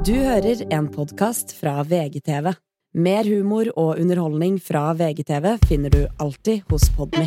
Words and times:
Du 0.00 0.14
hører 0.16 0.62
en 0.72 0.86
podkast 0.88 1.50
fra 1.58 1.82
VGTV. 1.84 2.54
Mer 2.96 3.26
humor 3.28 3.68
og 3.76 3.98
underholdning 4.00 4.54
fra 4.56 4.94
VGTV 4.96 5.58
finner 5.68 5.92
du 5.92 6.06
alltid 6.16 6.62
hos 6.72 6.86
Podmy. 6.96 7.26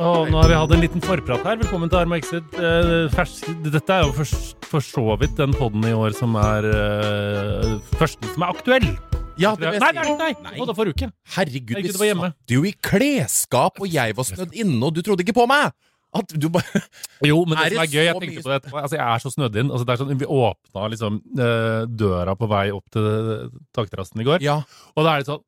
Oh, 0.00 0.24
nå 0.24 0.40
har 0.40 0.48
vi 0.48 0.56
hatt 0.56 0.72
en 0.72 0.80
liten 0.80 1.04
forprat 1.04 1.44
her. 1.44 1.60
Velkommen 1.60 1.92
til 1.92 2.00
Arma 2.00 2.16
Exit. 2.22 2.56
Eh, 2.56 3.52
Dette 3.68 4.00
er 4.00 4.08
jo 4.08 4.16
for, 4.16 4.40
for 4.64 4.80
så 4.80 5.20
vidt 5.20 5.36
den 5.36 5.52
podden 5.52 5.84
i 5.84 5.92
år 5.92 6.16
som 6.16 6.40
er 6.40 6.72
uh, 6.72 7.76
første 8.00 8.32
som 8.32 8.48
er 8.48 8.56
aktuell. 8.56 8.92
Ja, 9.40 9.54
det 9.56 9.74
Nei, 9.80 9.92
nei, 9.96 10.08
nei! 10.20 10.32
Nei. 10.44 10.56
Å, 10.60 10.66
da 10.68 10.74
forrige 10.76 10.96
uke. 10.98 11.10
Herregud, 11.36 11.76
vi 11.80 11.86
det 11.88 11.94
satt 11.96 12.52
jo 12.54 12.64
i 12.68 12.74
klesskap, 12.84 13.80
og 13.80 13.88
jeg 13.90 14.16
var 14.18 14.28
snødd 14.28 14.52
inne, 14.60 14.80
og 14.86 14.94
du 14.96 15.00
trodde 15.06 15.24
ikke 15.24 15.36
på 15.40 15.46
meg! 15.50 15.72
At 16.10 16.32
du 16.34 16.48
bare 16.50 16.80
Jo, 17.22 17.44
men 17.46 17.54
det, 17.54 17.68
Er 17.68 17.74
som 17.76 17.82
er 17.84 17.90
gøy, 17.92 18.04
jeg 18.08 18.14
tenkte 18.18 18.42
på 18.42 18.50
det. 18.50 18.72
Altså, 18.74 18.96
jeg 18.96 19.04
er 19.06 19.20
så 19.22 19.30
snødd 19.30 19.58
inn. 19.62 19.68
Altså, 19.70 19.86
det 19.86 19.96
sånn, 20.00 20.10
vi 20.18 20.26
åpna 20.26 20.88
liksom 20.90 21.20
eh, 21.38 21.84
døra 22.02 22.34
på 22.38 22.48
vei 22.50 22.64
opp 22.74 22.88
til 22.90 23.06
takterrassen 23.76 24.22
i 24.22 24.26
går, 24.26 24.42
Ja. 24.42 24.56
og 24.96 25.06
da 25.06 25.14
er 25.14 25.22
det 25.22 25.30
sånn 25.30 25.44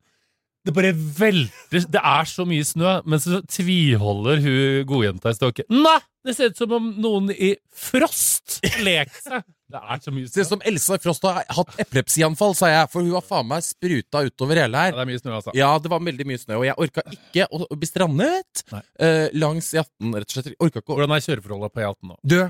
det 0.63 0.71
bare 0.75 0.93
velter 0.95 1.85
Det 1.91 1.99
er 1.99 2.27
så 2.29 2.45
mye 2.47 2.63
snø, 2.63 2.93
men 3.09 3.19
så 3.19 3.41
tviholder 3.51 4.39
hun 4.43 4.85
godjenta 4.87 5.33
i 5.33 5.37
ståket. 5.37 5.69
Nei! 5.73 5.99
Det 6.23 6.31
ser 6.37 6.53
ut 6.53 6.59
som 6.61 6.71
om 6.77 6.85
noen 7.03 7.25
i 7.35 7.49
Frost 7.75 8.61
lekte 8.79 9.19
seg. 9.25 9.43
Det 9.73 9.81
er 9.81 9.99
så 9.99 10.11
mye 10.13 10.23
Det 10.23 10.31
ser 10.31 10.45
ut 10.45 10.51
som 10.53 10.61
Elsa 10.69 10.97
Frost 11.03 11.25
har 11.27 11.41
hatt 11.57 11.73
epilepsianfall, 11.83 12.53
sa 12.55 12.69
jeg, 12.71 12.87
for 12.93 13.03
hun 13.03 13.11
har 13.17 13.25
faen 13.27 13.49
meg 13.49 13.65
spruta 13.65 14.21
utover 14.23 14.61
hele 14.61 14.79
her. 14.85 14.93
Ja, 14.93 14.95
det 15.01 15.03
er 15.03 15.09
mye 15.11 15.19
snø, 15.19 15.33
altså. 15.41 15.55
Ja, 15.57 15.71
det 15.83 15.91
var 15.91 15.99
veldig 16.07 16.27
mye 16.29 16.39
snø, 16.39 16.61
og 16.61 16.65
jeg 16.69 16.79
orka 16.85 17.03
ikke 17.11 17.49
å 17.51 17.67
bli 17.75 17.89
strandet 17.89 18.63
eh, 18.71 19.27
langs 19.35 19.73
E18, 19.75 20.15
rett 20.15 20.29
og 20.29 20.37
slett. 20.37 20.53
Orka 20.63 20.79
ikke 20.79 20.95
å 20.95 20.99
Hvordan 21.01 21.17
er 21.17 21.25
kjøreforholdet 21.27 21.75
på 21.75 21.83
E18 21.83 22.13
nå? 22.13 22.19
dø. 22.35 22.43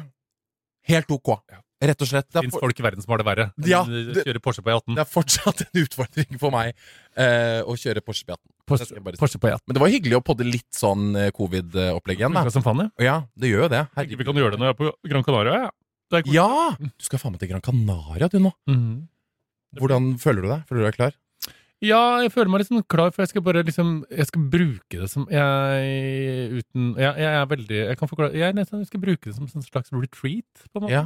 Helt 0.93 1.13
ok. 1.15 1.33
Ja. 1.49 1.63
Rett 1.83 2.01
og 2.05 2.07
slett. 2.09 2.27
Det 2.31 2.43
Fins 2.45 2.55
folk 2.61 2.79
i 2.79 2.83
verden 2.85 3.03
som 3.03 3.11
har 3.13 3.19
det 3.21 3.25
verre? 3.27 3.45
enn 3.59 3.67
Ja, 3.69 3.81
å 3.83 4.13
det- 4.15 4.23
Kjøre 4.25 4.41
Porsche 4.45 4.63
på 4.63 4.71
E18? 4.71 4.95
det 4.95 5.03
er 5.03 5.09
fortsatt 5.11 5.63
en 5.65 5.81
utfordring 5.83 6.39
for 6.39 6.51
meg 6.55 6.73
uh, 7.17 7.61
å 7.67 7.75
kjøre 7.75 8.01
Porsche 8.05 8.25
på 8.27 8.33
E18. 8.35 8.43
Porsche. 8.65 9.17
Porsche 9.19 9.39
på 9.43 9.49
E18. 9.51 9.65
Men 9.67 9.73
det 9.77 9.83
var 9.83 9.91
hyggelig 9.91 10.19
å 10.19 10.23
podde 10.23 10.45
litt 10.47 10.69
sånn 10.71 11.09
eh, 11.19 11.31
covid-opplegg 11.35 12.21
igjen, 12.23 12.33
Det 12.47 12.53
som 12.55 12.63
fan, 12.63 12.85
ja. 12.85 12.89
Ja, 13.03 13.15
det 13.35 13.51
gjør 13.51 13.65
jo 13.65 13.71
det. 13.75 13.81
Herregud. 13.97 14.17
vi 14.21 14.27
kan 14.29 14.39
gjøre 14.39 14.51
det 14.55 14.59
når 14.61 14.69
jeg 14.71 14.75
er 14.77 14.79
på 14.79 14.91
Gran 15.11 15.23
Canaria. 15.27 15.57
Ja. 15.65 15.71
Ja! 16.29 16.47
Du 16.79 17.03
skal 17.03 17.19
faen 17.19 17.33
meg 17.33 17.41
til 17.41 17.49
Gran 17.49 17.61
Canaria, 17.65 18.29
du 18.29 18.39
nå. 18.39 18.53
Mhm. 18.69 19.07
Hvordan 19.81 20.13
føler 20.21 20.41
du 20.45 20.47
deg? 20.53 20.63
Føler 20.69 20.83
du 20.83 20.87
deg 20.87 20.95
klar? 20.95 21.13
Ja, 21.83 22.21
jeg 22.23 22.31
føler 22.31 22.47
meg 22.53 22.61
liksom 22.63 22.83
klar, 22.87 23.11
for 23.11 23.23
jeg 23.25 23.33
skal 23.33 23.43
bare 23.43 23.63
liksom 23.67 24.05
Jeg 24.07 24.27
skal 24.29 24.43
bruke 24.53 25.01
det 25.01 25.09
som 25.11 25.25
Jeg 25.27 26.61
uten 26.61 26.93
Jeg, 26.95 27.09
jeg 27.19 27.33
er 27.41 27.49
veldig 27.51 27.79
Jeg 27.89 27.97
kan 27.99 28.07
forklare 28.07 28.31
Jeg, 28.39 28.55
jeg 28.55 28.87
skal 28.87 29.01
bruke 29.03 29.25
det 29.27 29.35
som 29.35 29.49
en 29.49 29.65
slags 29.65 29.91
retreat, 29.91 30.63
på 30.71 30.79
en 30.79 30.85
måte. 30.85 30.93
Ja. 30.93 31.03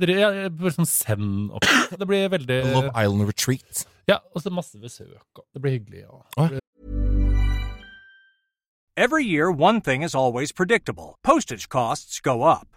Det 0.00 0.14
jeg, 0.18 0.50
bare 0.58 0.74
sånn 0.74 0.88
send 0.90 1.52
opp. 1.54 1.66
Det 1.94 2.06
blir 2.08 2.26
veldig 2.32 2.58
Love 2.72 2.90
Island 2.98 3.28
Retreat. 3.28 3.84
Ja, 4.10 4.18
og 4.34 4.42
så 4.42 4.50
masse 4.50 4.78
besøk. 4.82 5.42
Det 5.54 5.62
blir 5.62 5.78
hyggelig. 5.78 6.04
Ja. 6.34 6.48
Every 8.96 9.24
year, 9.24 9.50
one 9.50 9.80
thing 9.80 10.02
is 10.02 10.14
always 10.14 10.52
predictable 10.52 11.16
postage 11.22 11.68
costs 11.68 12.20
go 12.20 12.42
up. 12.42 12.76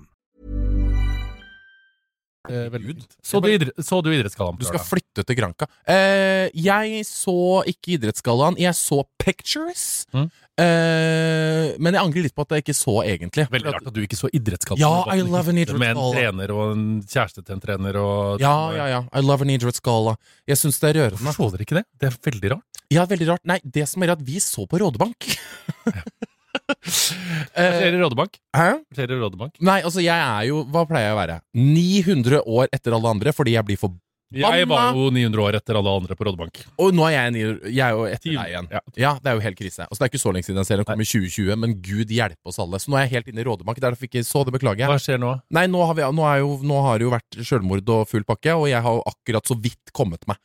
Eh. 2.49 2.73
Så 3.21 3.39
du, 3.39 3.47
idre, 3.53 3.69
så 3.77 3.99
du 4.01 4.09
Idrettsgallaen 4.09 4.57
Du 4.57 4.65
skal 4.65 4.81
flytte 4.81 5.21
til 5.27 5.37
Granca. 5.37 5.67
Eh, 5.85 6.49
jeg 6.57 7.03
så 7.05 7.61
ikke 7.69 7.99
Idrettsgallaen. 7.99 8.57
Jeg 8.57 8.73
så 8.77 9.03
Pictures. 9.21 10.07
Mm. 10.15 10.25
Eh, 10.61 11.67
men 11.77 11.93
jeg 11.93 12.01
angrer 12.01 12.25
litt 12.25 12.35
på 12.37 12.45
at 12.47 12.55
jeg 12.57 12.65
ikke 12.65 12.77
så, 12.77 12.95
egentlig. 13.05 13.45
Veldig 13.53 13.75
rart 13.77 13.91
at 13.91 13.95
du 13.95 14.01
ikke 14.01 14.17
så 14.17 14.31
Idrettsgallaen. 14.33 14.81
Ja, 14.81 15.13
I 15.13 15.21
love 15.21 15.53
an 15.53 15.61
idrettsgala 15.61 15.85
Med 15.85 16.01
en 16.01 16.17
trener 16.17 16.55
og 16.55 16.73
en 16.73 16.89
kjæreste 17.05 17.45
til 17.45 17.57
en 17.57 17.63
trener 17.63 18.01
og 18.01 18.43
Ja, 18.43 18.55
ja, 18.77 18.89
ja. 18.95 19.05
I 19.05 19.23
love 19.25 19.45
an 19.45 19.53
idrettsgalla. 19.53 20.17
Jeg 20.49 20.61
syns 20.63 20.81
det 20.81 20.91
er 20.91 21.01
rørende. 21.03 21.21
Hvorfor 21.21 21.51
så 21.51 21.57
dere 21.57 21.69
ikke 21.69 21.79
det? 21.81 21.87
Det 22.01 22.09
er 22.09 22.19
veldig 22.31 22.55
rart. 22.57 22.83
Ja, 22.91 23.05
veldig 23.07 23.29
rart. 23.35 23.45
Nei, 23.47 23.61
det 23.63 23.85
som 23.87 24.03
er 24.03 24.17
at 24.17 24.25
vi 24.25 24.41
så 24.43 24.65
på 24.67 24.81
Rådebank. 24.81 25.29
Skjer 26.83 27.93
eh, 27.93 27.97
Rådebank? 28.01 28.37
hæ? 28.57 28.69
Flere 28.95 29.17
Rådebank? 29.21 29.57
Nei, 29.63 29.81
altså, 29.85 30.01
jeg 30.03 30.15
er 30.15 30.47
jo 30.49 30.63
Hva 30.71 30.85
pleier 30.89 31.11
jeg 31.11 31.15
å 31.15 31.19
være? 31.19 31.41
900 31.57 32.41
år 32.45 32.71
etter 32.75 32.95
alle 32.97 33.11
andre 33.15 33.33
fordi 33.35 33.55
jeg 33.55 33.67
blir 33.67 33.79
for 33.79 33.93
Jeg 34.31 34.67
var 34.71 34.93
jo 34.95 35.09
900 35.11 35.43
år 35.43 35.57
etter 35.59 35.75
alle 35.75 35.91
andre 35.91 36.15
på 36.15 36.23
Rådebank. 36.27 36.61
Og 36.79 36.93
nå 36.95 37.03
er 37.09 37.17
jeg, 37.17 37.33
900, 37.35 37.71
jeg 37.75 37.83
er 37.83 37.97
jo 37.97 38.05
etter 38.07 38.29
deg 38.37 38.53
igjen. 38.53 38.69
ja. 38.71 38.81
Ja, 39.03 39.11
det 39.19 39.31
er 39.31 39.35
jo 39.35 39.43
helt 39.43 39.59
krise. 39.59 39.83
Altså, 39.89 39.99
det 39.99 40.05
er 40.07 40.11
ikke 40.13 40.21
så 40.23 40.31
lenge 40.31 40.47
siden 40.47 40.61
den 40.61 40.69
serien 40.69 40.87
kom 40.87 41.03
i 41.03 41.07
2020, 41.09 41.57
men 41.59 41.75
gud 41.83 42.13
hjelpe 42.15 42.47
oss 42.47 42.61
alle. 42.63 42.79
Så 42.79 42.93
nå 42.93 42.95
er 42.95 43.09
jeg 43.09 43.17
helt 43.17 43.33
inne 43.33 43.43
i 43.43 43.47
Rådebank. 43.49 43.81
Derfor 43.83 44.07
ikke 44.07 44.23
så 44.23 44.45
det, 44.47 44.53
beklager 44.55 44.85
jeg. 44.85 44.91
Hva 44.93 45.01
skjer 45.03 45.19
nå? 45.19 45.33
Nei, 45.51 45.65
nå 45.71 45.83
har, 45.83 45.97
vi, 45.99 46.07
nå, 46.15 46.23
er 46.31 46.39
jo, 46.45 46.53
nå 46.63 46.79
har 46.87 47.01
det 47.01 47.09
jo 47.09 47.11
vært 47.11 47.41
selvmord 47.43 47.91
og 47.97 48.07
full 48.07 48.23
pakke, 48.31 48.55
og 48.55 48.69
jeg 48.71 48.79
har 48.87 48.99
jo 49.01 49.03
akkurat 49.11 49.51
så 49.51 49.59
vidt 49.67 49.91
kommet 49.99 50.23
meg. 50.31 50.39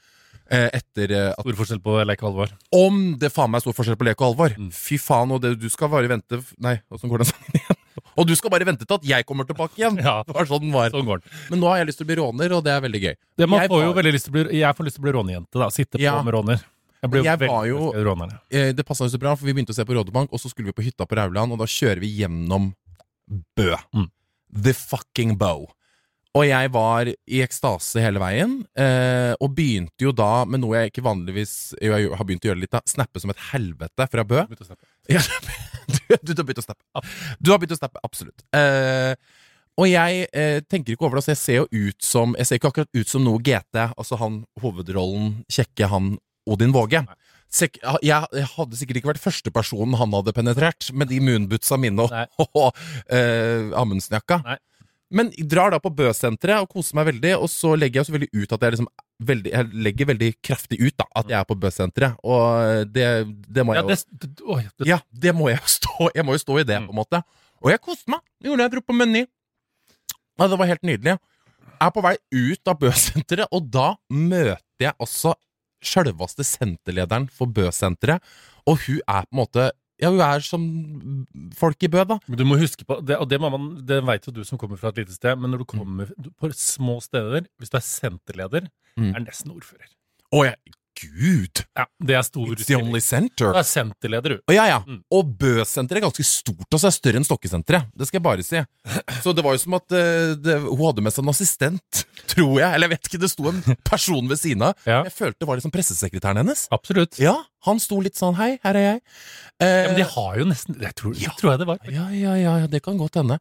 Eh, 0.48 0.68
etter 0.78 1.10
eh, 1.10 1.30
at 1.34 1.40
Stor 1.42 1.56
forskjell 1.58 1.80
på 1.82 1.96
lek 2.06 2.20
og 2.22 2.28
alvor. 2.30 2.52
Om 2.76 3.16
det 3.18 3.32
faen 3.34 3.50
meg 3.50 3.58
er 3.58 3.64
stor 3.66 3.74
forskjell 3.74 3.96
på 3.98 4.06
lek 4.06 4.20
og 4.22 4.28
alvor! 4.28 4.52
Mm. 4.54 4.68
Fy 4.70 4.98
faen, 5.02 5.32
og 5.34 5.40
det, 5.42 5.56
du 5.58 5.66
skal 5.72 5.90
bare 5.90 6.06
vente 6.12 6.38
Nei, 6.62 6.76
åssen 6.94 7.10
går 7.10 7.24
den 7.24 7.30
sangen 7.32 7.58
igjen? 7.58 7.80
Og 8.16 8.24
du 8.28 8.32
skal 8.38 8.48
bare 8.52 8.64
vente 8.64 8.86
til 8.88 8.94
at 8.96 9.04
jeg 9.04 9.26
kommer 9.28 9.44
tilbake 9.48 9.76
igjen! 9.76 9.98
Ja, 10.06 10.22
Det 10.24 10.32
var 10.36 10.46
sånn 10.48 10.62
den 10.62 10.72
var. 10.72 10.94
sånn. 10.94 11.10
Men 11.50 11.60
nå 11.60 11.66
har 11.68 11.82
jeg 11.82 11.90
lyst 11.90 11.98
til 12.00 12.06
å 12.06 12.10
bli 12.12 12.16
råner, 12.20 12.54
og 12.56 12.62
det 12.64 12.72
er 12.72 12.80
veldig 12.86 13.02
gøy. 13.02 13.14
Det, 13.36 13.48
man 13.50 13.60
Jeg 13.64 13.72
får 13.74 13.82
jo 13.84 13.92
veldig 13.98 14.12
lyst 14.14 14.30
bli, 14.32 14.44
jeg 14.60 14.78
får 14.78 14.86
lyst 14.88 14.96
til 14.96 15.02
å 15.02 15.06
bli 15.08 15.14
rånejente, 15.18 15.60
da. 15.60 15.68
Sitte 15.74 15.98
på 15.98 16.04
Ja. 16.06 16.14
med 16.22 16.32
råner. 16.38 16.62
Jeg 17.02 17.10
ble 17.12 17.20
jo 17.20 17.26
Jeg 17.26 17.38
var 17.50 17.66
jo- 17.68 17.92
råner. 18.06 18.38
Eh, 18.50 18.70
det 18.72 18.86
passa 18.86 19.04
så 19.10 19.18
bra, 19.20 19.34
for 19.36 19.44
vi 19.44 19.52
begynte 19.52 19.74
å 19.74 19.76
se 19.76 19.84
på 19.84 19.92
Rådebank, 19.98 20.30
og 20.32 20.40
så 20.40 20.48
skulle 20.48 20.70
vi 20.72 20.76
på 20.78 20.86
hytta 20.86 21.04
på 21.06 21.18
Rauland, 21.18 21.52
og 21.52 21.58
da 21.60 21.66
kjører 21.68 22.00
vi 22.00 22.14
gjennom 22.22 22.70
Bø. 23.58 23.74
Mm. 23.94 24.08
The 24.62 24.72
fucking 24.72 25.36
bow. 25.36 25.66
Og 26.36 26.44
jeg 26.44 26.70
var 26.74 27.08
i 27.08 27.38
ekstase 27.44 28.02
hele 28.04 28.20
veien, 28.20 28.58
eh, 28.76 29.32
og 29.40 29.54
begynte 29.56 30.04
jo 30.04 30.12
da 30.12 30.44
med 30.44 30.60
noe 30.60 30.82
jeg 30.82 30.92
ikke 30.92 31.06
vanligvis 31.06 31.54
jo, 31.80 31.94
jeg 31.94 32.12
har 32.12 32.28
begynt 32.28 32.44
å 32.44 32.50
gjøre 32.50 32.60
litt, 32.60 32.74
da, 32.74 32.82
snappe 32.88 33.22
som 33.22 33.32
et 33.32 33.40
helvete 33.54 34.08
fra 34.12 34.24
Bø. 34.26 34.42
Begynt 34.44 34.66
å 34.66 34.68
snappe. 34.68 34.84
Ja, 35.06 36.18
du, 36.18 36.32
du, 36.32 36.32
har 36.34 36.46
begynt 36.48 36.58
å 36.58 36.64
snappe. 36.66 37.02
Du 37.38 37.52
har 37.52 37.60
begynt 37.62 37.76
å 37.76 37.78
snappe, 37.78 38.00
absolutt. 38.04 38.42
Eh, 38.58 39.14
og 39.76 39.86
jeg 39.86 40.26
eh, 40.34 40.58
tenker 40.66 40.94
ikke 40.96 41.06
over 41.06 41.20
det, 41.20 41.26
så 41.26 41.32
jeg 41.34 41.40
ser 41.40 41.58
jo 41.60 41.86
ut 41.86 42.04
som 42.04 42.32
Jeg 42.38 42.48
ser 42.48 42.58
ikke 42.58 42.70
akkurat 42.72 42.96
ut 42.96 43.10
som 43.12 43.22
noe 43.22 43.42
GT, 43.44 43.78
altså 43.92 44.18
han 44.20 44.40
hovedrollen, 44.62 45.36
kjekke 45.52 45.88
han 45.92 46.16
Odin 46.50 46.74
Våge. 46.74 47.04
Sek 47.52 47.78
jeg, 48.02 48.46
hadde 48.56 48.78
sikkert 48.78 48.98
ikke 49.00 49.12
vært 49.12 49.22
førstepersonen 49.22 49.94
han 50.00 50.14
hadde 50.16 50.34
penetrert, 50.34 50.90
med 50.92 51.12
de 51.12 51.20
moonbootsa 51.22 51.78
mine 51.80 52.02
og, 52.02 52.14
og, 52.42 52.50
og 52.64 52.80
eh, 53.14 53.70
Amundsen-jakka. 53.78 54.42
Men 55.14 55.30
jeg 55.36 55.46
drar 55.50 55.70
da 55.70 55.78
på 55.78 55.92
Bø-senteret 55.94 56.64
og 56.64 56.70
koser 56.72 56.96
meg 56.98 57.06
veldig, 57.12 57.36
og 57.38 57.50
så 57.50 57.76
legger 57.78 58.00
jeg 58.00 58.08
selvfølgelig 58.08 58.42
ut 58.42 58.54
at 58.56 58.64
jeg 58.64 58.74
liksom 58.74 58.88
veldig, 59.28 59.52
Jeg 59.52 59.82
legger 59.86 60.08
veldig 60.10 60.30
kraftig 60.44 60.78
ut 60.82 60.96
da 60.98 61.06
at 61.20 61.30
jeg 61.30 61.38
er 61.38 61.46
på 61.46 61.56
Bø-senteret, 61.62 62.18
og 62.26 62.90
det, 62.90 63.06
det 63.46 63.64
må 63.64 63.76
jeg 63.76 63.86
jo 63.86 63.92
det, 63.92 63.98
det, 64.10 64.30
å, 64.42 64.58
det, 64.58 64.88
ja, 64.90 64.98
det 65.10 65.34
må 65.36 65.48
jeg 65.52 65.60
jo 65.60 65.72
stå 65.78 66.10
Jeg 66.16 66.26
må 66.26 66.34
jo 66.34 66.42
stå 66.42 66.58
i 66.58 66.66
det, 66.66 66.80
på 66.88 66.94
en 66.96 67.00
måte. 67.00 67.22
Og 67.62 67.72
jeg 67.72 67.82
koste 67.82 68.12
meg. 68.12 68.20
Det 68.40 68.50
gjorde 68.50 68.64
jeg. 68.64 68.68
Jeg 68.68 68.74
dro 68.74 68.84
på 68.84 68.98
Meny. 68.98 69.24
Ja, 70.36 70.50
det 70.50 70.58
var 70.60 70.68
helt 70.68 70.84
nydelig. 70.84 71.16
Jeg 71.76 71.86
er 71.86 71.92
på 71.94 72.02
vei 72.04 72.14
ut 72.34 72.70
av 72.72 72.78
Bø-senteret, 72.82 73.52
og 73.54 73.70
da 73.72 73.88
møter 74.12 74.88
jeg 74.88 74.96
også 75.02 75.36
sjølveste 75.86 76.44
senterlederen 76.46 77.28
for 77.32 77.52
Bø-senteret, 77.52 78.24
og 78.66 78.80
hun 78.86 79.00
er 79.06 79.26
på 79.28 79.36
en 79.36 79.40
måte 79.44 79.70
Ja, 80.02 80.10
hun 80.12 80.20
er 80.20 80.42
som 80.44 80.64
folk 81.56 81.82
i 81.82 81.88
Bø, 81.88 82.02
da. 82.04 82.18
Men 82.28 82.36
du 82.38 82.44
må 82.44 82.58
huske 82.60 82.84
på, 82.84 82.98
det, 83.06 83.16
og 83.16 83.28
det, 83.30 83.38
man, 83.40 83.68
det 83.88 84.02
vet 84.04 84.26
jo 84.28 84.32
du 84.36 84.42
som 84.44 84.58
kommer 84.60 84.76
fra 84.80 84.90
et 84.92 84.98
lite 85.00 85.14
sted, 85.16 85.38
men 85.40 85.50
når 85.54 85.62
du 85.62 85.68
kommer 85.72 86.10
på 86.40 86.50
små 86.52 86.98
steder, 87.00 87.46
hvis 87.58 87.72
du 87.72 87.78
er 87.80 87.86
senterleder, 87.86 88.68
Mm. 88.96 89.10
er 89.12 89.20
nesten 89.26 89.50
ordfører. 89.52 89.90
Å, 90.32 90.38
jeg 90.46 90.56
Gud! 90.96 91.60
Ja, 91.76 91.84
det 92.08 92.14
er 92.16 92.22
stor 92.24 92.52
It's 92.54 92.66
the 92.68 92.76
only 92.78 93.00
center. 93.04 93.50
Det 93.52 93.60
er 93.60 93.68
senterleder, 93.68 94.34
du. 94.36 94.38
Og 94.48 94.54
ja, 94.56 94.64
ja. 94.70 94.78
Mm. 94.86 95.02
Og 95.12 95.32
Bø-senteret 95.40 96.00
er 96.00 96.06
ganske 96.06 96.24
stort, 96.24 96.64
altså 96.72 96.88
er 96.88 96.94
større 96.96 97.20
enn 97.20 97.26
Stokke-senteret. 97.28 97.90
Det 97.96 98.08
skal 98.08 98.18
jeg 98.20 98.24
bare 98.26 98.46
si. 98.46 98.62
Så 99.24 99.34
det 99.36 99.44
var 99.44 99.56
jo 99.56 99.62
som 99.62 99.76
at 99.78 99.92
uh, 99.92 100.32
det, 100.40 100.56
hun 100.64 100.82
hadde 100.86 101.04
med 101.04 101.12
seg 101.14 101.24
en 101.26 101.32
assistent, 101.34 102.02
tror 102.32 102.54
jeg. 102.62 102.70
Eller 102.70 102.88
jeg 102.88 102.94
vet 102.96 103.10
ikke, 103.10 103.22
det 103.26 103.32
sto 103.34 103.48
en 103.52 103.60
person 103.92 104.30
ved 104.32 104.40
siden 104.40 104.64
av. 104.70 104.76
Ja. 104.88 105.02
Jeg 105.08 105.14
følte 105.18 105.42
det 105.44 105.50
var 105.52 105.60
liksom 105.60 105.74
pressesekretæren 105.76 106.40
hennes. 106.42 106.66
Absolutt. 106.74 107.20
Ja, 107.22 107.36
han 107.68 107.80
sto 107.82 108.00
litt 108.04 108.16
sånn 108.18 108.36
Hei, 108.38 108.52
her 108.64 108.78
er 108.80 108.86
jeg. 108.90 109.00
Eh, 109.60 109.66
Ja, 109.66 109.88
men 109.90 109.98
de 110.00 110.04
har 110.16 110.36
jo 110.40 110.44
nesten 110.48 110.76
Det 110.80 110.92
tror, 110.98 111.16
ja. 111.18 111.32
tror 111.40 111.52
jeg 111.54 111.62
det 111.64 111.68
var. 111.74 111.78
ja, 111.90 112.08
ja, 112.14 112.34
ja, 112.38 112.56
ja, 112.62 112.66
det 112.70 112.82
kan 112.84 112.96
godt 113.00 113.18
hende. 113.20 113.38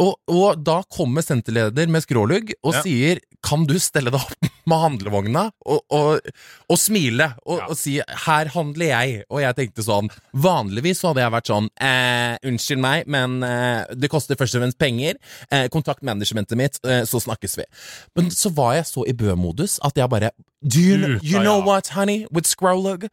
Og, 0.00 0.14
og 0.32 0.62
da 0.64 0.78
kommer 0.88 1.20
senterleder 1.24 1.90
med 1.92 2.00
skrålugg 2.06 2.54
og 2.62 2.72
Ja. 2.78 2.80
sier 2.86 3.18
Kan 3.42 3.64
du 3.66 3.78
stelle 3.80 4.10
deg 4.12 4.20
opp 4.20 4.48
med 4.70 4.78
handlevogna 4.82 5.46
og, 5.66 5.80
og, 5.90 6.20
og 6.68 6.78
smile 6.78 7.30
og, 7.46 7.58
Ja. 7.58 7.66
og 7.70 7.76
si 7.80 7.94
'her 8.00 8.50
handler 8.52 8.86
jeg'? 8.86 9.22
Og 9.30 9.40
jeg 9.40 9.56
tenkte 9.56 9.82
sånn 9.82 10.10
Vanligvis 10.34 11.00
så 11.00 11.08
hadde 11.10 11.22
jeg 11.24 11.32
vært 11.32 11.50
sånn 11.50 11.68
eh, 11.80 12.36
'Unnskyld 12.44 12.80
meg, 12.84 13.06
men 13.06 13.42
eh, 13.42 13.84
det 13.96 14.10
koster 14.10 14.36
først 14.36 14.54
og 14.56 14.62
fremst 14.62 14.78
penger. 14.78 15.14
Eh, 15.50 15.68
kontakt 15.68 16.02
managementet 16.02 16.56
mitt, 16.56 16.78
eh, 16.84 17.02
så 17.08 17.18
snakkes 17.20 17.56
vi'. 17.56 17.66
Men 18.16 18.30
så 18.30 18.52
var 18.54 18.74
jeg 18.74 18.84
så 18.86 19.04
i 19.08 19.12
Bø-modus 19.16 19.78
at 19.82 19.96
jeg 19.96 20.08
bare 20.10 20.30
Do 20.62 20.78
you, 20.78 21.18
you 21.22 21.40
know 21.40 21.60
what, 21.64 21.88
honey? 21.96 22.26
With 22.30 22.44
scrollug? 22.46 23.08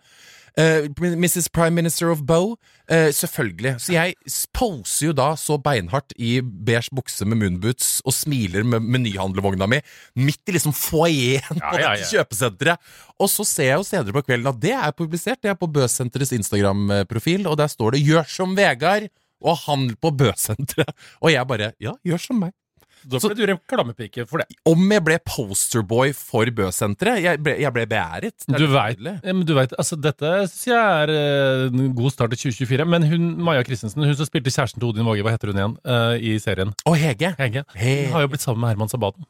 Eh, 0.57 0.87
Mrs. 0.97 1.51
Prime 1.53 1.75
Minister 1.75 2.09
of 2.09 2.23
Bow. 2.25 2.55
Uh, 2.89 3.11
selvfølgelig. 3.13 3.75
Så 3.83 3.91
jeg 3.93 4.15
poser 4.55 5.09
jo 5.09 5.13
da 5.13 5.33
så 5.37 5.57
beinhardt 5.61 6.13
i 6.15 6.37
beige 6.41 6.93
bukse 6.95 7.27
med 7.27 7.37
moonboots 7.41 7.99
og 8.07 8.15
smiler 8.15 8.63
med 8.63 8.85
menyhandlevogna 8.87 9.67
mi 9.69 9.81
midt 10.15 10.47
i 10.47 10.55
liksom 10.55 10.73
foajeen 10.73 11.59
Ja, 11.59 11.69
på 11.69 11.81
ja, 11.81 11.91
ja. 11.99 12.07
kjøpesenteret. 12.09 12.79
Og 13.19 13.29
så 13.29 13.45
ser 13.45 13.73
jeg 13.73 13.81
jo 13.81 13.87
senere 13.89 14.15
på 14.15 14.23
kvelden 14.25 14.49
at 14.53 14.61
det 14.63 14.73
er 14.77 14.95
publisert. 14.97 15.41
Det 15.43 15.51
er 15.51 15.59
på 15.59 15.69
Bøsenterets 15.69 16.33
Instagram-profil, 16.39 17.45
og 17.47 17.57
der 17.59 17.67
står 17.67 17.91
det 17.97 18.05
'Gjør 18.07 18.25
som 18.31 18.55
Vegard' 18.57 19.09
og 19.41 19.57
'Handel 19.57 19.95
på 20.01 20.09
Bøsenteret'. 20.15 20.95
Og 21.21 21.31
jeg 21.31 21.47
bare 21.47 21.73
'Ja, 21.79 21.93
gjør 22.07 22.17
som 22.17 22.43
meg'. 22.43 22.55
Da 23.05 23.19
ble 23.21 23.35
du 23.37 23.43
reklamepike 23.47 24.25
for 24.29 24.41
det. 24.41 24.57
Om 24.67 24.81
jeg 24.95 25.03
ble 25.05 25.17
posterboy 25.27 26.13
for 26.17 26.49
Bøsenteret? 26.57 27.21
Jeg 27.23 27.61
jeg 27.61 27.73
ble 27.75 27.85
beæret. 27.89 28.47
Du 28.49 28.65
veit, 28.71 29.01
du 29.47 29.53
vet, 29.57 29.75
altså 29.77 29.97
Dette 29.99 30.31
syns 30.49 30.67
jeg 30.69 31.03
er 31.03 31.13
eh, 31.13 31.67
en 31.69 31.93
god 31.97 32.15
start 32.15 32.33
til 32.33 32.51
2024. 32.51 32.87
Men 32.89 33.07
hun, 33.07 33.29
Maja 33.47 33.65
Christensen, 33.67 34.03
hun 34.03 34.17
som 34.17 34.29
spilte 34.29 34.53
kjæresten 34.53 34.81
til 34.81 34.89
Odin 34.89 35.07
Våge, 35.07 35.25
hva 35.25 35.35
heter 35.35 35.53
hun 35.53 35.61
igjen 35.61 35.77
uh, 35.87 36.15
i 36.17 36.35
serien? 36.43 36.73
Og 36.89 36.97
Hege. 36.99 37.33
Hege. 37.39 37.63
Hege. 37.77 38.07
Hun 38.07 38.17
har 38.17 38.25
jo 38.25 38.31
blitt 38.33 38.45
sammen 38.45 38.63
med 38.63 38.73
Herman 38.73 38.91
Sabaten. 38.91 39.27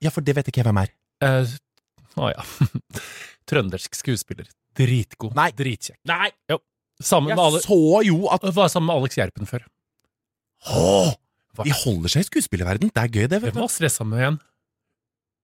Ja, 0.00 0.12
for 0.14 0.24
det 0.24 0.36
vet 0.36 0.50
ikke 0.50 0.62
jeg 0.62 0.68
hvem 0.70 0.82
er. 0.82 0.92
Uh, 1.24 1.56
Å 2.20 2.32
ja. 2.32 2.46
Trøndersk 3.50 3.96
skuespiller. 3.98 4.48
Dritgod. 4.78 5.34
Nei. 5.38 5.50
Dritkjekk. 5.56 6.00
Nei! 6.10 6.30
Jo. 6.50 6.60
Sammen 7.00 7.32
Jeg 7.32 7.38
med 7.38 7.46
alle 7.46 7.60
så 7.64 8.02
jo 8.04 8.26
at 8.28 8.42
Var 8.44 8.68
sammen 8.68 8.90
med 8.90 9.00
Alex 9.00 9.16
Gjerpen 9.16 9.48
før. 9.48 9.64
Åh? 10.68 11.14
De 11.64 11.72
holder 11.74 12.08
seg 12.12 12.22
i 12.24 12.28
skuespillerverden. 12.28 12.92
Det 12.94 13.02
er 13.02 13.08
gøy, 13.10 13.26
det. 13.28 13.40
vet 13.42 13.50
Hvem 13.50 13.58
du 13.58 13.64
var 13.66 13.72
stressa 13.72 14.06
med 14.06 14.20
igjen? 14.22 14.38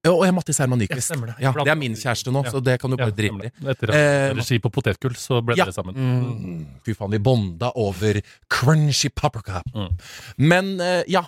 Og 0.06 0.20
jeg 0.23 0.31
er 0.31 0.35
Mattis 0.37 0.58
Herman 0.62 0.79
Ja, 0.79 0.87
Nyquist. 0.87 1.11
det. 1.11 1.35
Ja, 1.43 1.50
det 1.53 1.70
er 1.73 1.79
min 1.81 1.94
kjæreste 1.99 2.31
nå, 2.31 2.44
Ja. 2.44 2.50
så 2.53 2.61
det 2.62 2.76
kan 2.81 2.91
du 2.91 2.97
Ja, 2.97 3.06
bare 3.08 3.17
drite 3.17 3.49
i. 3.49 3.50
Etter 3.73 3.91
Eh, 3.91 4.35
regi 4.35 4.58
på 4.62 4.70
Potetgull, 4.70 5.17
så 5.19 5.41
ble 5.44 5.56
ja. 5.56 5.64
dere 5.64 5.75
sammen. 5.75 5.94
Mm, 5.97 6.67
fy 6.85 6.94
faen, 6.94 7.11
vi 7.11 7.19
bonda 7.19 7.73
over 7.75 8.20
crunchy 8.49 9.08
paprika. 9.11 9.62
Mm. 9.75 9.99
Men 10.38 10.81
eh, 10.81 11.03
ja. 11.08 11.25